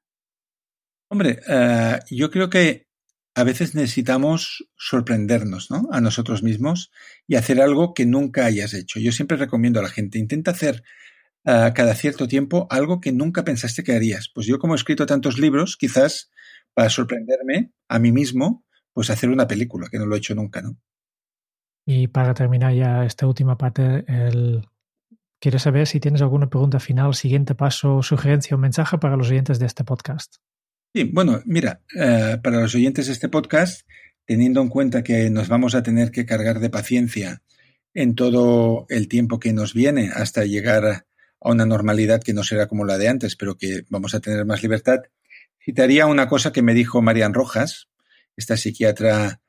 Hombre, 1.09 1.41
eh, 1.49 1.99
yo 2.11 2.31
creo 2.31 2.51
que 2.51 2.89
a 3.35 3.45
veces 3.45 3.75
necesitamos 3.75 4.69
sorprendernos 4.77 5.71
¿no? 5.71 5.89
a 5.93 6.01
nosotros 6.01 6.43
mismos 6.43 6.91
y 7.27 7.37
hacer 7.37 7.61
algo 7.61 7.95
que 7.95 8.07
nunca 8.07 8.45
hayas 8.45 8.75
hecho. 8.75 8.99
Yo 8.99 9.13
siempre 9.13 9.37
recomiendo 9.37 9.81
a 9.81 9.83
la 9.85 9.89
gente, 9.89 10.19
intenta 10.19 10.51
hacer 10.51 10.83
uh, 11.45 11.73
cada 11.75 11.95
cierto 11.95 12.27
tiempo 12.27 12.67
algo 12.71 13.01
que 13.01 13.13
nunca 13.13 13.45
pensaste 13.45 13.85
que 13.85 13.93
harías. 13.93 14.31
Pues 14.35 14.47
yo 14.47 14.59
como 14.59 14.75
he 14.75 14.77
escrito 14.77 15.07
tantos 15.07 15.39
libros, 15.39 15.77
quizás 15.77 16.31
para 16.75 16.91
sorprenderme 16.91 17.73
a 17.89 17.99
mí 17.99 18.11
mismo, 18.13 18.65
pues 18.93 19.11
hacer 19.11 19.31
una 19.31 19.47
película, 19.47 19.89
que 19.91 19.99
no 19.99 20.07
lo 20.07 20.15
he 20.15 20.19
hecho 20.19 20.35
nunca, 20.35 20.63
¿no? 20.63 20.77
Y 21.87 22.09
para 22.09 22.35
terminar 22.35 22.75
ya 22.75 23.05
esta 23.05 23.27
última 23.27 23.57
parte, 23.57 24.05
el... 24.07 24.65
¿quieres 25.41 25.63
saber 25.63 25.87
si 25.87 26.01
tienes 26.01 26.23
alguna 26.23 26.49
pregunta 26.49 26.79
final, 26.79 27.15
siguiente 27.15 27.55
paso, 27.55 28.03
sugerencia 28.03 28.57
o 28.57 28.61
mensaje 28.61 28.99
para 28.99 29.17
los 29.17 29.31
oyentes 29.31 29.59
de 29.59 29.67
este 29.67 29.85
podcast? 29.85 30.37
Sí, 30.95 31.05
bueno, 31.05 31.41
mira, 31.47 31.81
uh, 31.95 32.41
para 32.43 32.61
los 32.61 32.75
oyentes 32.75 33.07
de 33.07 33.13
este 33.13 33.29
podcast, 33.29 33.89
teniendo 34.27 34.61
en 34.61 34.69
cuenta 34.69 35.03
que 35.03 35.31
nos 35.31 35.49
vamos 35.49 35.75
a 35.75 35.83
tener 35.83 36.11
que 36.11 36.27
cargar 36.27 36.61
de 36.61 36.71
paciencia 36.71 37.43
en 37.95 38.15
todo 38.15 38.87
el 38.89 39.09
tiempo 39.09 39.41
que 39.41 39.53
nos 39.53 39.75
viene 39.75 40.11
hasta 40.15 40.45
llegar 40.45 40.85
a 40.85 41.05
una 41.41 41.67
normalidad 41.67 42.23
que 42.23 42.35
no 42.35 42.45
será 42.45 42.69
como 42.69 42.85
la 42.85 42.99
de 42.99 43.09
antes, 43.09 43.35
pero 43.35 43.57
que 43.57 43.85
vamos 43.89 44.15
a 44.15 44.21
tener 44.21 44.45
más 44.45 44.63
libertad, 44.63 45.01
citaría 45.65 46.07
una 46.07 46.29
cosa 46.29 46.53
que 46.53 46.63
me 46.63 46.75
dijo 46.75 47.03
Marian 47.03 47.35
Rojas, 47.35 47.89
esta 48.41 48.57
psiquiatra 48.57 49.41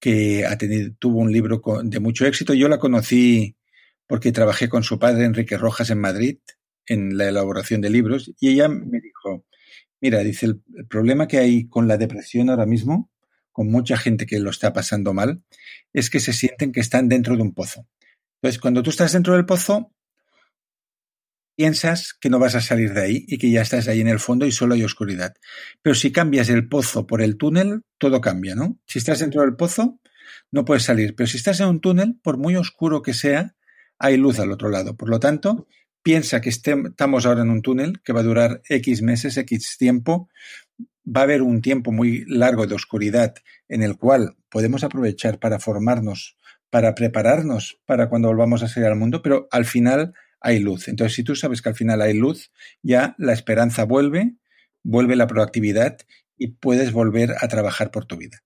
que 0.00 0.46
tuvo 0.98 1.18
un 1.18 1.32
libro 1.32 1.60
de 1.82 2.00
mucho 2.00 2.24
éxito. 2.24 2.54
Yo 2.54 2.68
la 2.68 2.78
conocí 2.78 3.56
porque 4.06 4.32
trabajé 4.32 4.68
con 4.68 4.82
su 4.82 4.98
padre, 4.98 5.24
Enrique 5.24 5.58
Rojas, 5.58 5.90
en 5.90 6.00
Madrid, 6.00 6.38
en 6.86 7.18
la 7.18 7.28
elaboración 7.28 7.82
de 7.82 7.90
libros, 7.90 8.32
y 8.40 8.48
ella 8.48 8.68
me 8.68 9.00
dijo, 9.00 9.44
mira, 10.00 10.20
dice, 10.20 10.46
el 10.46 10.86
problema 10.88 11.28
que 11.28 11.38
hay 11.38 11.68
con 11.68 11.86
la 11.86 11.98
depresión 11.98 12.48
ahora 12.48 12.64
mismo, 12.64 13.10
con 13.52 13.70
mucha 13.70 13.98
gente 13.98 14.24
que 14.24 14.38
lo 14.38 14.50
está 14.50 14.72
pasando 14.72 15.12
mal, 15.12 15.42
es 15.92 16.08
que 16.08 16.20
se 16.20 16.32
sienten 16.32 16.72
que 16.72 16.80
están 16.80 17.08
dentro 17.08 17.36
de 17.36 17.42
un 17.42 17.52
pozo. 17.52 17.86
Entonces, 18.36 18.60
cuando 18.60 18.82
tú 18.82 18.90
estás 18.90 19.12
dentro 19.12 19.34
del 19.34 19.44
pozo, 19.44 19.92
piensas 21.58 22.14
que 22.14 22.30
no 22.30 22.38
vas 22.38 22.54
a 22.54 22.60
salir 22.60 22.94
de 22.94 23.02
ahí 23.02 23.24
y 23.26 23.36
que 23.36 23.50
ya 23.50 23.62
estás 23.62 23.88
ahí 23.88 24.00
en 24.00 24.06
el 24.06 24.20
fondo 24.20 24.46
y 24.46 24.52
solo 24.52 24.74
hay 24.74 24.84
oscuridad. 24.84 25.34
Pero 25.82 25.96
si 25.96 26.12
cambias 26.12 26.48
el 26.50 26.68
pozo 26.68 27.04
por 27.04 27.20
el 27.20 27.36
túnel, 27.36 27.82
todo 27.98 28.20
cambia, 28.20 28.54
¿no? 28.54 28.78
Si 28.86 29.00
estás 29.00 29.18
dentro 29.18 29.40
del 29.42 29.56
pozo, 29.56 29.98
no 30.52 30.64
puedes 30.64 30.84
salir. 30.84 31.16
Pero 31.16 31.26
si 31.26 31.36
estás 31.36 31.58
en 31.58 31.66
un 31.66 31.80
túnel, 31.80 32.16
por 32.22 32.36
muy 32.36 32.54
oscuro 32.54 33.02
que 33.02 33.12
sea, 33.12 33.56
hay 33.98 34.16
luz 34.16 34.38
al 34.38 34.52
otro 34.52 34.68
lado. 34.68 34.96
Por 34.96 35.08
lo 35.08 35.18
tanto, 35.18 35.66
piensa 36.04 36.40
que 36.40 36.50
estamos 36.50 37.26
ahora 37.26 37.42
en 37.42 37.50
un 37.50 37.60
túnel 37.60 38.02
que 38.04 38.12
va 38.12 38.20
a 38.20 38.22
durar 38.22 38.62
X 38.68 39.02
meses, 39.02 39.36
X 39.36 39.78
tiempo. 39.78 40.28
Va 41.04 41.22
a 41.22 41.24
haber 41.24 41.42
un 41.42 41.60
tiempo 41.60 41.90
muy 41.90 42.24
largo 42.28 42.68
de 42.68 42.76
oscuridad 42.76 43.34
en 43.68 43.82
el 43.82 43.96
cual 43.96 44.36
podemos 44.48 44.84
aprovechar 44.84 45.40
para 45.40 45.58
formarnos, 45.58 46.36
para 46.70 46.94
prepararnos 46.94 47.80
para 47.84 48.08
cuando 48.08 48.28
volvamos 48.28 48.62
a 48.62 48.68
salir 48.68 48.88
al 48.88 48.96
mundo, 48.96 49.22
pero 49.22 49.48
al 49.50 49.64
final 49.64 50.14
hay 50.40 50.60
luz. 50.60 50.88
Entonces, 50.88 51.14
si 51.14 51.24
tú 51.24 51.34
sabes 51.34 51.62
que 51.62 51.68
al 51.68 51.74
final 51.74 52.00
hay 52.00 52.14
luz, 52.14 52.50
ya 52.82 53.14
la 53.18 53.32
esperanza 53.32 53.84
vuelve, 53.84 54.36
vuelve 54.82 55.16
la 55.16 55.26
proactividad 55.26 55.98
y 56.36 56.48
puedes 56.48 56.92
volver 56.92 57.34
a 57.40 57.48
trabajar 57.48 57.90
por 57.90 58.04
tu 58.04 58.16
vida. 58.16 58.38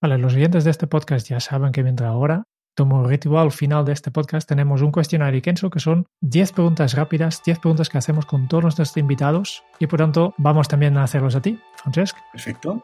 Vale, 0.00 0.18
los 0.18 0.34
oyentes 0.34 0.64
de 0.64 0.70
este 0.70 0.86
podcast 0.86 1.28
ya 1.28 1.40
saben 1.40 1.72
que 1.72 1.82
mientras 1.82 2.08
ahora, 2.08 2.44
como 2.76 3.06
ritual 3.06 3.52
final 3.52 3.84
de 3.84 3.92
este 3.92 4.10
podcast, 4.10 4.48
tenemos 4.48 4.82
un 4.82 4.92
cuestionario 4.92 5.40
Kenzo 5.42 5.70
que 5.70 5.80
son 5.80 6.06
10 6.20 6.52
preguntas 6.52 6.94
rápidas, 6.94 7.42
10 7.44 7.58
preguntas 7.60 7.88
que 7.88 7.98
hacemos 7.98 8.26
con 8.26 8.48
todos 8.48 8.64
nuestros 8.64 8.96
invitados 8.96 9.64
y 9.78 9.86
por 9.86 9.98
tanto 9.98 10.34
vamos 10.38 10.68
también 10.68 10.96
a 10.98 11.04
hacerlos 11.04 11.36
a 11.36 11.42
ti, 11.42 11.58
Francesc. 11.76 12.16
Perfecto. 12.32 12.82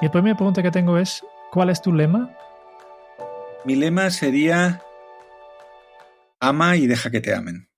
Y 0.00 0.06
la 0.06 0.10
primera 0.12 0.36
pregunta 0.36 0.62
que 0.62 0.70
tengo 0.70 0.96
es, 0.96 1.22
¿Cuál 1.50 1.70
es 1.70 1.82
tu 1.82 1.92
lema? 1.92 2.30
Mi 3.64 3.74
lema 3.74 4.08
sería 4.10 4.80
ama 6.38 6.76
y 6.76 6.86
deja 6.86 7.10
que 7.10 7.20
te 7.20 7.34
amen. 7.34 7.68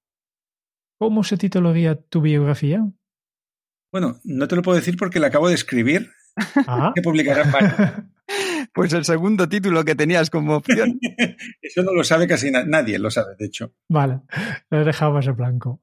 ¿Cómo 0.99 1.25
se 1.25 1.39
titularía 1.39 1.95
tu 1.97 2.21
biografía? 2.21 2.87
Bueno, 3.91 4.21
no 4.25 4.47
te 4.47 4.57
lo 4.57 4.63
puedo 4.63 4.77
decir 4.77 4.97
porque 4.99 5.21
la 5.21 5.29
acabo 5.29 5.49
de 5.49 5.55
escribir. 5.55 6.11
Ah. 6.67 6.93
Que 6.95 7.03
publicará. 7.03 7.45
Pues 8.75 8.93
el 8.95 9.05
segundo 9.05 9.51
título 9.51 9.85
que 9.85 9.95
tenías 9.95 10.31
como 10.31 10.57
opción. 10.57 10.99
Eso 11.61 11.83
no 11.83 11.93
lo 11.93 12.05
sabe 12.05 12.27
casi 12.27 12.51
na 12.51 12.65
nadie, 12.65 12.99
lo 12.99 13.11
sabe, 13.11 13.35
de 13.39 13.45
hecho. 13.45 13.75
Vale, 13.89 14.21
lo 14.71 14.85
dejamos 14.85 15.27
en 15.27 15.37
blanco. 15.37 15.81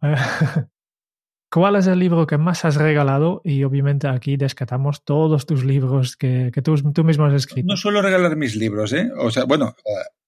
¿Cuál 1.51 1.75
es 1.77 1.87
el 1.87 1.97
libro 1.97 2.27
que 2.27 2.37
más 2.37 2.63
has 2.63 2.75
regalado? 2.75 3.41
Y 3.43 3.63
obviamente 3.63 4.07
aquí 4.07 4.37
descatamos 4.37 5.03
todos 5.03 5.47
tus 5.47 5.65
libros 5.65 6.15
que, 6.15 6.51
que 6.53 6.61
tú, 6.61 6.75
tú, 6.93 7.03
mismo 7.03 7.25
has 7.25 7.33
escrito. 7.33 7.67
No 7.67 7.75
suelo 7.75 8.03
regalar 8.03 8.35
mis 8.35 8.55
libros, 8.55 8.93
¿eh? 8.93 9.09
O 9.17 9.31
sea, 9.31 9.45
bueno, 9.45 9.75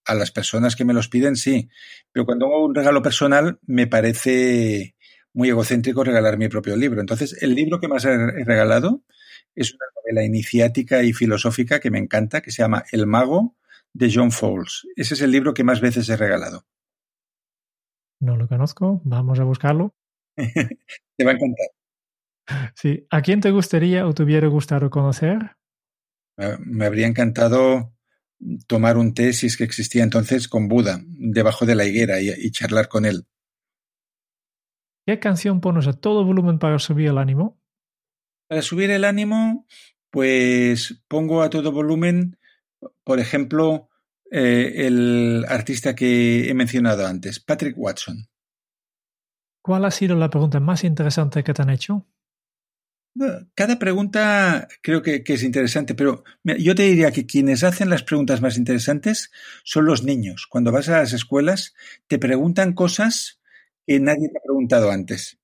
a, 0.05 0.11
a, 0.11 0.15
las 0.15 0.31
personas 0.31 0.75
que 0.75 0.83
me 0.83 0.93
los 0.93 1.09
piden 1.09 1.35
sí, 1.35 1.69
pero 2.11 2.25
cuando 2.25 2.47
hago 2.47 2.65
un 2.65 2.73
regalo 2.73 3.03
personal 3.03 3.59
me 3.67 3.85
parece 3.85 4.95
muy 5.33 5.49
egocéntrico 5.49 6.03
regalar 6.03 6.37
mi 6.37 6.49
propio 6.49 6.75
libro. 6.75 7.01
Entonces, 7.01 7.41
el 7.41 7.53
libro 7.53 7.79
que 7.79 7.87
más 7.87 8.03
he 8.05 8.17
regalado 8.43 9.03
es 9.55 9.73
una 9.73 9.85
novela 9.95 10.25
iniciática 10.25 11.03
y 11.03 11.13
filosófica 11.13 11.79
que 11.79 11.91
me 11.91 11.99
encanta, 11.99 12.41
que 12.41 12.51
se 12.51 12.63
llama 12.63 12.83
El 12.91 13.05
mago 13.05 13.55
de 13.93 14.11
John 14.13 14.31
Fowles. 14.31 14.87
Ese 14.95 15.13
es 15.13 15.21
el 15.21 15.31
libro 15.31 15.53
que 15.53 15.63
más 15.63 15.81
veces 15.81 16.09
he 16.09 16.17
regalado. 16.17 16.65
No 18.19 18.37
lo 18.37 18.47
conozco, 18.47 19.01
vamos 19.03 19.39
a 19.39 19.43
buscarlo. 19.43 19.93
te 21.17 21.25
va 21.25 21.31
a 21.31 21.33
encantar. 21.33 21.67
Sí. 22.75 23.05
¿A 23.09 23.21
quién 23.21 23.39
te 23.39 23.51
gustaría 23.51 24.05
o 24.07 24.13
te 24.13 24.23
hubiera 24.23 24.47
gustado 24.47 24.89
conocer? 24.89 25.55
Me 26.59 26.85
habría 26.85 27.07
encantado 27.07 27.93
tomar 28.67 28.97
un 28.97 29.13
té, 29.13 29.33
si 29.33 29.47
es 29.47 29.57
que 29.57 29.63
existía 29.63 30.03
entonces, 30.03 30.47
con 30.47 30.67
Buda, 30.67 31.01
debajo 31.05 31.65
de 31.65 31.75
la 31.75 31.85
higuera 31.85 32.19
y, 32.19 32.29
y 32.29 32.51
charlar 32.51 32.87
con 32.87 33.05
él. 33.05 33.25
¿Qué 35.05 35.19
canción 35.19 35.61
pones 35.61 35.87
a 35.87 35.93
todo 35.93 36.25
volumen 36.25 36.59
para 36.59 36.79
subir 36.79 37.09
el 37.09 37.17
ánimo? 37.17 37.59
Para 38.47 38.61
subir 38.61 38.91
el 38.91 39.03
ánimo, 39.03 39.65
pues 40.09 41.03
pongo 41.07 41.41
a 41.41 41.49
todo 41.49 41.71
volumen, 41.71 42.37
por 43.03 43.19
ejemplo, 43.19 43.89
eh, 44.29 44.87
el 44.87 45.45
artista 45.47 45.95
que 45.95 46.49
he 46.49 46.53
mencionado 46.53 47.07
antes, 47.07 47.39
Patrick 47.39 47.75
Watson. 47.77 48.27
¿Cuál 49.61 49.85
ha 49.85 49.91
sido 49.91 50.15
la 50.15 50.29
pregunta 50.29 50.59
más 50.59 50.83
interesante 50.83 51.43
que 51.43 51.53
te 51.53 51.61
han 51.61 51.69
hecho? 51.69 52.05
Cada 53.55 53.77
pregunta 53.77 54.67
creo 54.81 55.01
que, 55.01 55.21
que, 55.23 55.33
es 55.33 55.43
interesante, 55.43 55.95
pero 55.95 56.23
yo 56.43 56.75
te 56.75 56.83
diría 56.83 57.11
que 57.11 57.25
quienes 57.25 57.63
hacen 57.63 57.89
las 57.89 58.03
preguntas 58.03 58.41
más 58.41 58.57
interesantes 58.57 59.31
son 59.63 59.85
los 59.85 60.03
niños. 60.03 60.47
Cuando 60.47 60.71
vas 60.71 60.87
a 60.87 60.99
las 60.99 61.11
escuelas, 61.11 61.75
te 62.07 62.19
preguntan 62.19 62.73
cosas 62.73 63.41
que 63.85 63.99
nadie 63.99 64.29
te 64.29 64.37
ha 64.37 64.41
preguntado 64.43 64.91
antes. 64.91 65.39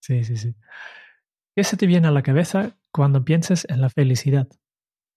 Sí, 0.00 0.22
sí, 0.22 0.36
sí. 0.36 0.54
¿Qué 1.56 1.64
se 1.64 1.76
te 1.76 1.86
viene 1.86 2.06
a 2.06 2.12
la 2.12 2.22
cabeza 2.22 2.78
cuando 2.92 3.24
piensas 3.24 3.66
en 3.68 3.80
la 3.80 3.90
felicidad? 3.90 4.46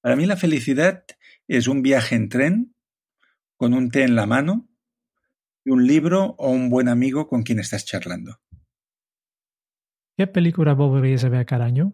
Para 0.01 0.15
mí 0.15 0.25
la 0.25 0.37
felicidad 0.37 1.03
es 1.47 1.67
un 1.67 1.81
viaje 1.81 2.15
en 2.15 2.29
tren 2.29 2.75
con 3.57 3.73
un 3.73 3.91
té 3.91 4.03
en 4.03 4.15
la 4.15 4.25
mano 4.25 4.68
un 5.65 5.85
libro 5.85 6.35
o 6.37 6.49
un 6.49 6.69
buen 6.69 6.87
amigo 6.87 7.27
con 7.27 7.43
quien 7.43 7.59
estás 7.59 7.85
charlando. 7.85 8.39
¿Qué 10.17 10.27
película 10.27 10.73
volverías 10.73 11.23
a 11.23 11.29
ver 11.29 11.45
cada 11.45 11.65
año? 11.65 11.93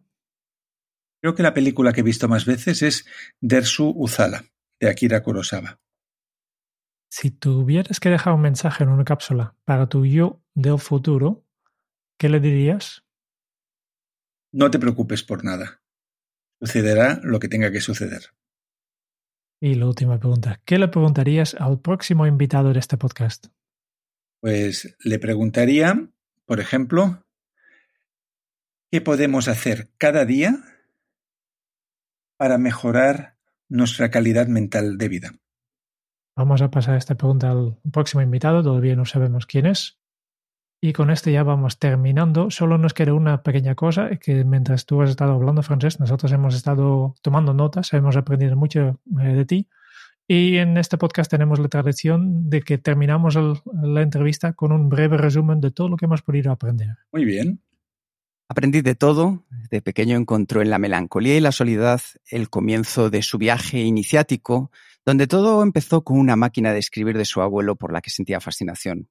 Creo 1.21 1.35
que 1.35 1.43
la 1.43 1.53
película 1.53 1.93
que 1.93 2.01
he 2.01 2.03
visto 2.03 2.27
más 2.27 2.45
veces 2.45 2.81
es 2.81 3.05
Dersu 3.41 3.93
Uzala, 3.95 4.45
de 4.79 4.89
Akira 4.89 5.23
Kurosawa. 5.23 5.79
Si 7.09 7.31
tuvieras 7.31 7.99
que 7.99 8.09
dejar 8.09 8.33
un 8.33 8.41
mensaje 8.41 8.83
en 8.83 8.89
una 8.89 9.05
cápsula 9.05 9.55
para 9.63 9.87
tu 9.87 10.05
yo 10.05 10.41
del 10.53 10.79
futuro, 10.79 11.45
¿qué 12.17 12.29
le 12.29 12.39
dirías? 12.39 13.05
No 14.51 14.71
te 14.71 14.79
preocupes 14.79 15.23
por 15.23 15.43
nada. 15.43 15.81
Sucederá 16.59 17.19
lo 17.23 17.39
que 17.39 17.47
tenga 17.47 17.71
que 17.71 17.81
suceder. 17.81 18.33
Y 19.65 19.73
la 19.73 19.87
última 19.87 20.19
pregunta, 20.19 20.61
¿qué 20.63 20.77
le 20.77 20.89
preguntarías 20.89 21.55
al 21.55 21.79
próximo 21.79 22.27
invitado 22.27 22.71
de 22.71 22.77
este 22.77 22.97
podcast? 22.97 23.47
Pues 24.39 24.95
le 25.03 25.17
preguntaría, 25.17 26.07
por 26.45 26.59
ejemplo, 26.59 27.25
¿qué 28.91 29.01
podemos 29.01 29.47
hacer 29.47 29.89
cada 29.97 30.23
día 30.23 30.59
para 32.37 32.59
mejorar 32.59 33.37
nuestra 33.67 34.11
calidad 34.11 34.45
mental 34.45 34.99
de 34.99 35.09
vida? 35.09 35.31
Vamos 36.35 36.61
a 36.61 36.69
pasar 36.69 36.95
esta 36.95 37.15
pregunta 37.15 37.49
al 37.49 37.75
próximo 37.91 38.21
invitado, 38.21 38.61
todavía 38.61 38.95
no 38.95 39.05
sabemos 39.05 39.47
quién 39.47 39.65
es. 39.65 39.99
Y 40.81 40.93
con 40.93 41.09
esto 41.09 41.29
ya 41.29 41.43
vamos 41.43 41.79
terminando. 41.79 42.51
Solo 42.51 42.77
nos 42.77 42.93
queda 42.93 43.13
una 43.13 43.41
pequeña 43.41 43.75
cosa, 43.75 44.17
que 44.17 44.43
mientras 44.43 44.85
tú 44.85 45.01
has 45.01 45.09
estado 45.09 45.33
hablando, 45.33 45.63
Francés, 45.63 45.99
nosotros 45.99 46.31
hemos 46.31 46.55
estado 46.55 47.15
tomando 47.21 47.53
notas, 47.53 47.93
hemos 47.93 48.15
aprendido 48.15 48.55
mucho 48.55 48.99
eh, 49.21 49.33
de 49.33 49.45
ti. 49.45 49.67
Y 50.27 50.57
en 50.57 50.77
este 50.77 50.97
podcast 50.97 51.29
tenemos 51.29 51.59
la 51.59 51.67
tradición 51.67 52.49
de 52.49 52.61
que 52.61 52.77
terminamos 52.77 53.35
el, 53.35 53.53
la 53.83 54.01
entrevista 54.01 54.53
con 54.53 54.71
un 54.71 54.89
breve 54.89 55.17
resumen 55.17 55.61
de 55.61 55.71
todo 55.71 55.87
lo 55.87 55.97
que 55.97 56.05
hemos 56.05 56.23
podido 56.23 56.51
aprender. 56.51 56.97
Muy 57.11 57.25
bien. 57.25 57.61
Aprendí 58.47 58.81
de 58.81 58.95
todo. 58.95 59.45
De 59.69 59.81
pequeño 59.81 60.17
encontró 60.17 60.61
en 60.61 60.69
la 60.69 60.79
melancolía 60.79 61.37
y 61.37 61.41
la 61.41 61.51
soledad 61.51 62.01
el 62.29 62.49
comienzo 62.49 63.09
de 63.09 63.21
su 63.21 63.37
viaje 63.37 63.79
iniciático, 63.79 64.71
donde 65.05 65.27
todo 65.27 65.63
empezó 65.63 66.03
con 66.03 66.19
una 66.19 66.35
máquina 66.35 66.73
de 66.73 66.79
escribir 66.79 67.17
de 67.17 67.25
su 67.25 67.41
abuelo 67.41 67.75
por 67.75 67.91
la 67.91 68.01
que 68.01 68.09
sentía 68.09 68.39
fascinación. 68.39 69.09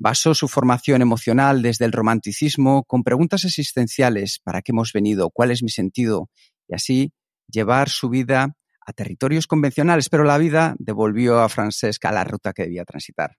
Basó 0.00 0.32
su 0.32 0.46
formación 0.46 1.02
emocional 1.02 1.60
desde 1.60 1.84
el 1.84 1.90
romanticismo 1.90 2.84
con 2.84 3.02
preguntas 3.02 3.44
existenciales, 3.44 4.38
¿para 4.44 4.62
qué 4.62 4.70
hemos 4.70 4.92
venido? 4.92 5.28
¿Cuál 5.28 5.50
es 5.50 5.64
mi 5.64 5.70
sentido? 5.70 6.30
Y 6.68 6.76
así 6.76 7.12
llevar 7.48 7.88
su 7.88 8.08
vida 8.08 8.54
a 8.86 8.92
territorios 8.92 9.48
convencionales, 9.48 10.08
pero 10.08 10.22
la 10.22 10.38
vida 10.38 10.76
devolvió 10.78 11.40
a 11.40 11.48
Francesca 11.48 12.12
la 12.12 12.22
ruta 12.22 12.52
que 12.52 12.62
debía 12.62 12.84
transitar. 12.84 13.38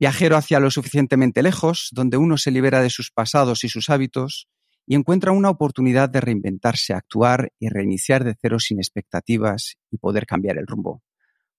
Viajero 0.00 0.38
hacia 0.38 0.60
lo 0.60 0.70
suficientemente 0.70 1.42
lejos, 1.42 1.90
donde 1.92 2.16
uno 2.16 2.38
se 2.38 2.50
libera 2.50 2.80
de 2.80 2.88
sus 2.88 3.10
pasados 3.10 3.64
y 3.64 3.68
sus 3.68 3.90
hábitos 3.90 4.48
y 4.86 4.94
encuentra 4.94 5.32
una 5.32 5.50
oportunidad 5.50 6.08
de 6.08 6.22
reinventarse, 6.22 6.94
actuar 6.94 7.52
y 7.58 7.68
reiniciar 7.68 8.24
de 8.24 8.34
cero 8.40 8.58
sin 8.58 8.78
expectativas 8.78 9.74
y 9.90 9.98
poder 9.98 10.24
cambiar 10.24 10.56
el 10.56 10.66
rumbo. 10.66 11.02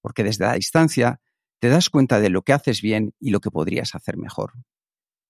Porque 0.02 0.24
desde 0.24 0.46
la 0.46 0.54
distancia 0.54 1.20
te 1.60 1.70
das 1.70 1.90
cuenta 1.90 2.20
de 2.20 2.30
lo 2.30 2.44
que 2.44 2.54
haces 2.54 2.82
bien 2.82 3.14
y 3.20 3.32
lo 3.32 3.40
que 3.40 3.52
podrías 3.52 3.96
hacer 3.96 4.18
mejor. 4.18 4.54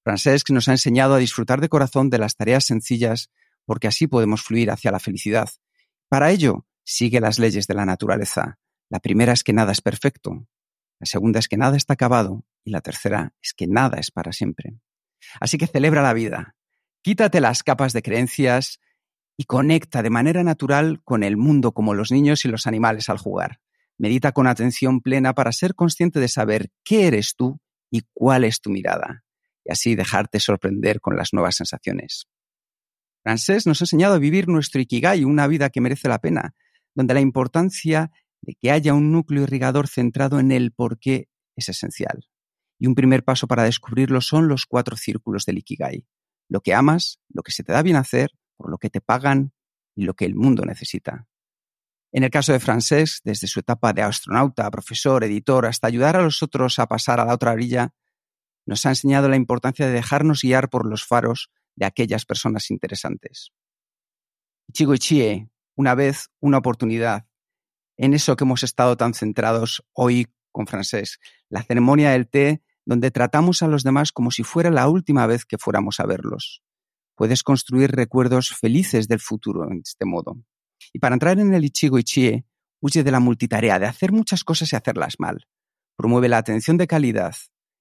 Francesc 0.04 0.50
nos 0.52 0.68
ha 0.68 0.72
enseñado 0.72 1.16
a 1.16 1.20
disfrutar 1.20 1.62
de 1.62 1.70
corazón 1.70 2.10
de 2.10 2.20
las 2.20 2.36
tareas 2.36 2.66
sencillas 2.66 3.32
porque 3.66 3.88
así 3.88 4.08
podemos 4.08 4.44
fluir 4.44 4.70
hacia 4.70 4.92
la 4.92 5.00
felicidad. 5.00 5.50
Para 6.10 6.32
ello, 6.32 6.66
sigue 6.84 7.20
las 7.20 7.40
leyes 7.40 7.68
de 7.68 7.74
la 7.74 7.86
naturaleza. 7.86 8.60
La 8.90 9.00
primera 9.00 9.34
es 9.34 9.44
que 9.44 9.54
nada 9.54 9.72
es 9.72 9.82
perfecto, 9.82 10.48
la 11.00 11.06
segunda 11.06 11.40
es 11.40 11.48
que 11.48 11.58
nada 11.58 11.76
está 11.76 11.94
acabado 11.94 12.46
y 12.64 12.72
la 12.72 12.82
tercera 12.82 13.34
es 13.42 13.54
que 13.54 13.68
nada 13.68 13.98
es 14.00 14.12
para 14.12 14.32
siempre. 14.32 14.76
Así 15.40 15.58
que 15.58 15.68
celebra 15.68 16.02
la 16.02 16.14
vida, 16.14 16.56
quítate 17.02 17.42
las 17.42 17.64
capas 17.64 17.94
de 17.94 18.02
creencias 18.02 18.80
y 19.38 19.46
conecta 19.46 20.02
de 20.02 20.10
manera 20.10 20.44
natural 20.44 21.02
con 21.04 21.24
el 21.24 21.36
mundo 21.36 21.74
como 21.74 21.94
los 21.94 22.12
niños 22.12 22.46
y 22.46 22.48
los 22.48 22.68
animales 22.68 23.10
al 23.10 23.18
jugar. 23.18 23.60
Medita 23.98 24.32
con 24.32 24.48
atención 24.48 25.02
plena 25.02 25.34
para 25.34 25.52
ser 25.52 25.76
consciente 25.76 26.20
de 26.20 26.28
saber 26.28 26.70
qué 26.84 27.08
eres 27.08 27.36
tú 27.36 27.60
y 27.90 28.02
cuál 28.14 28.44
es 28.44 28.60
tu 28.60 28.70
mirada, 28.70 29.24
y 29.64 29.72
así 29.72 29.96
dejarte 29.96 30.40
sorprender 30.40 31.00
con 31.00 31.16
las 31.16 31.34
nuevas 31.34 31.56
sensaciones. 31.56 32.28
Francés 33.24 33.66
nos 33.66 33.82
ha 33.82 33.86
enseñado 33.86 34.16
a 34.16 34.20
vivir 34.20 34.48
nuestro 34.48 34.82
Ikigai, 34.82 35.24
una 35.24 35.48
vida 35.48 35.70
que 35.70 35.82
merece 35.82 36.10
la 36.10 36.20
pena, 36.20 36.54
donde 36.94 37.14
la 37.14 37.22
importancia 37.22 38.12
de 38.42 38.56
que 38.62 38.70
haya 38.70 38.94
un 38.94 39.12
núcleo 39.12 39.44
irrigador 39.44 39.88
centrado 39.88 40.40
en 40.40 40.52
el 40.52 40.72
por 40.72 41.00
qué 41.00 41.28
es 41.56 41.70
esencial. 41.70 42.28
Y 42.78 42.88
un 42.88 42.96
primer 42.96 43.24
paso 43.24 43.48
para 43.48 43.64
descubrirlo 43.64 44.22
son 44.22 44.48
los 44.48 44.66
cuatro 44.66 44.98
círculos 44.98 45.46
del 45.46 45.58
Ikigai. 45.58 46.06
Lo 46.50 46.62
que 46.62 46.74
amas, 46.74 47.20
lo 47.30 47.42
que 47.42 47.52
se 47.52 47.64
te 47.64 47.74
da 47.74 47.82
bien 47.82 47.96
hacer, 47.96 48.30
por 48.58 48.70
lo 48.70 48.78
que 48.78 48.90
te 48.90 49.02
pagan 49.02 49.54
y 49.96 50.04
lo 50.04 50.14
que 50.14 50.26
el 50.26 50.36
mundo 50.36 50.64
necesita. 50.66 51.28
En 52.12 52.24
el 52.24 52.30
caso 52.30 52.54
de 52.54 52.60
Francés, 52.60 53.22
desde 53.24 53.48
su 53.48 53.60
etapa 53.60 53.94
de 53.94 54.02
astronauta, 54.02 54.70
profesor, 54.72 55.24
editor, 55.24 55.66
hasta 55.66 55.88
ayudar 55.88 56.16
a 56.16 56.22
los 56.22 56.42
otros 56.44 56.80
a 56.80 56.88
pasar 56.88 57.20
a 57.20 57.26
la 57.26 57.34
otra 57.34 57.52
orilla, 57.52 57.94
nos 58.66 58.86
ha 58.86 58.90
enseñado 58.90 59.30
la 59.30 59.36
importancia 59.36 59.86
de 59.86 59.94
dejarnos 59.94 60.42
guiar 60.42 60.70
por 60.70 60.86
los 60.86 61.06
faros 61.06 61.50
de 61.76 61.86
aquellas 61.86 62.26
personas 62.26 62.72
interesantes. 62.72 63.52
Ichigo 64.68 64.94
Ichie, 64.94 65.50
una 65.76 65.94
vez, 65.94 66.30
una 66.40 66.58
oportunidad, 66.58 67.28
en 67.98 68.14
eso 68.14 68.36
que 68.36 68.44
hemos 68.44 68.64
estado 68.64 68.98
tan 68.98 69.14
centrados 69.14 69.86
hoy 69.94 70.28
con 70.52 70.68
Francés, 70.68 71.20
la 71.50 71.64
ceremonia 71.64 72.12
del 72.12 72.28
té, 72.28 72.64
donde 72.86 73.12
tratamos 73.12 73.62
a 73.62 73.68
los 73.68 73.84
demás 73.84 74.12
como 74.12 74.32
si 74.32 74.44
fuera 74.44 74.70
la 74.70 74.88
última 74.88 75.28
vez 75.28 75.46
que 75.46 75.58
fuéramos 75.58 76.00
a 76.00 76.06
verlos. 76.06 76.64
Puedes 77.16 77.44
construir 77.44 77.92
recuerdos 77.92 78.50
felices 78.50 79.08
del 79.08 79.20
futuro 79.20 79.70
en 79.70 79.82
este 79.84 80.06
modo. 80.06 80.38
Y 80.94 81.00
para 81.00 81.16
entrar 81.16 81.40
en 81.40 81.54
el 81.54 81.66
Ichigo 81.66 82.00
Ichie, 82.00 82.46
huye 82.80 83.04
de 83.04 83.12
la 83.12 83.20
multitarea, 83.20 83.80
de 83.80 83.86
hacer 83.86 84.12
muchas 84.12 84.44
cosas 84.44 84.72
y 84.72 84.76
hacerlas 84.76 85.16
mal. 85.20 85.48
Promueve 85.96 86.30
la 86.30 86.38
atención 86.38 86.78
de 86.78 86.88
calidad. 86.88 87.36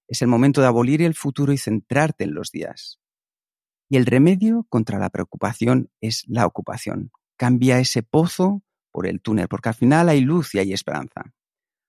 Es 0.07 0.21
el 0.21 0.27
momento 0.27 0.61
de 0.61 0.67
abolir 0.67 1.01
el 1.01 1.15
futuro 1.15 1.53
y 1.53 1.57
centrarte 1.57 2.23
en 2.23 2.33
los 2.33 2.51
días. 2.51 2.99
Y 3.89 3.97
el 3.97 4.05
remedio 4.05 4.65
contra 4.69 4.99
la 4.99 5.09
preocupación 5.09 5.91
es 6.01 6.23
la 6.27 6.45
ocupación. 6.45 7.11
Cambia 7.37 7.79
ese 7.79 8.03
pozo 8.03 8.63
por 8.91 9.07
el 9.07 9.21
túnel, 9.21 9.47
porque 9.47 9.69
al 9.69 9.75
final 9.75 10.09
hay 10.09 10.21
luz 10.21 10.55
y 10.55 10.59
hay 10.59 10.73
esperanza. 10.73 11.33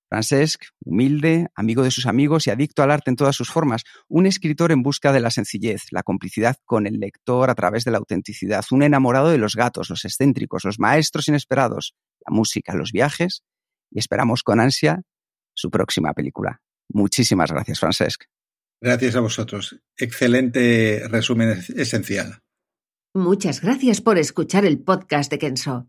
Francesc, 0.08 0.62
humilde, 0.84 1.48
amigo 1.54 1.82
de 1.82 1.90
sus 1.90 2.06
amigos 2.06 2.46
y 2.46 2.50
adicto 2.50 2.82
al 2.82 2.90
arte 2.90 3.10
en 3.10 3.16
todas 3.16 3.34
sus 3.34 3.50
formas, 3.50 3.82
un 4.08 4.26
escritor 4.26 4.72
en 4.72 4.82
busca 4.82 5.12
de 5.12 5.20
la 5.20 5.30
sencillez, 5.30 5.84
la 5.90 6.02
complicidad 6.02 6.56
con 6.64 6.86
el 6.86 7.00
lector 7.00 7.50
a 7.50 7.54
través 7.54 7.84
de 7.84 7.90
la 7.90 7.98
autenticidad, 7.98 8.64
un 8.70 8.82
enamorado 8.82 9.28
de 9.28 9.38
los 9.38 9.56
gatos, 9.56 9.90
los 9.90 10.04
excéntricos, 10.04 10.64
los 10.64 10.78
maestros 10.78 11.28
inesperados, 11.28 11.94
la 12.26 12.34
música, 12.34 12.74
los 12.74 12.92
viajes, 12.92 13.42
y 13.90 13.98
esperamos 13.98 14.42
con 14.42 14.60
ansia 14.60 15.02
su 15.54 15.70
próxima 15.70 16.12
película. 16.12 16.60
Muchísimas 16.88 17.50
gracias, 17.50 17.80
Francesc. 17.80 18.24
Gracias 18.80 19.16
a 19.16 19.20
vosotros. 19.20 19.80
Excelente 19.96 21.02
resumen 21.08 21.64
esencial. 21.76 22.42
Muchas 23.14 23.62
gracias 23.62 24.02
por 24.02 24.18
escuchar 24.18 24.66
el 24.66 24.78
podcast 24.78 25.30
de 25.30 25.38
Kenso. 25.38 25.88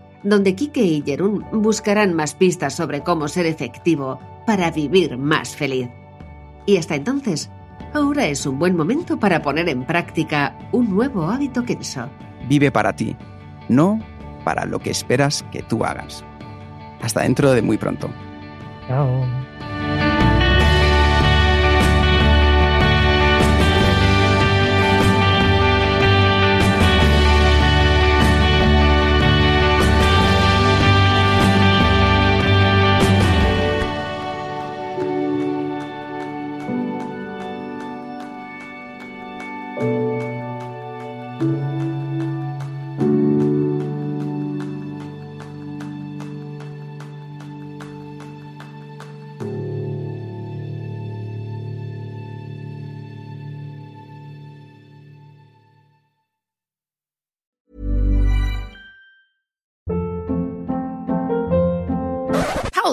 donde 0.23 0.55
Kike 0.55 0.83
y 0.83 1.01
Jerún 1.01 1.45
buscarán 1.51 2.13
más 2.13 2.35
pistas 2.35 2.73
sobre 2.75 3.01
cómo 3.01 3.27
ser 3.27 3.45
efectivo 3.45 4.19
para 4.45 4.71
vivir 4.71 5.17
más 5.17 5.55
feliz. 5.55 5.89
Y 6.65 6.77
hasta 6.77 6.95
entonces, 6.95 7.49
ahora 7.93 8.27
es 8.27 8.45
un 8.45 8.59
buen 8.59 8.75
momento 8.75 9.19
para 9.19 9.41
poner 9.41 9.69
en 9.69 9.85
práctica 9.85 10.57
un 10.71 10.89
nuevo 10.89 11.29
hábito 11.29 11.63
Kenso. 11.65 12.09
Vive 12.47 12.71
para 12.71 12.95
ti, 12.95 13.15
no 13.69 13.99
para 14.43 14.65
lo 14.65 14.79
que 14.79 14.91
esperas 14.91 15.43
que 15.51 15.61
tú 15.63 15.83
hagas. 15.83 16.23
Hasta 17.01 17.21
dentro 17.21 17.51
de 17.51 17.61
muy 17.61 17.77
pronto. 17.77 18.09
Chao. 18.87 19.50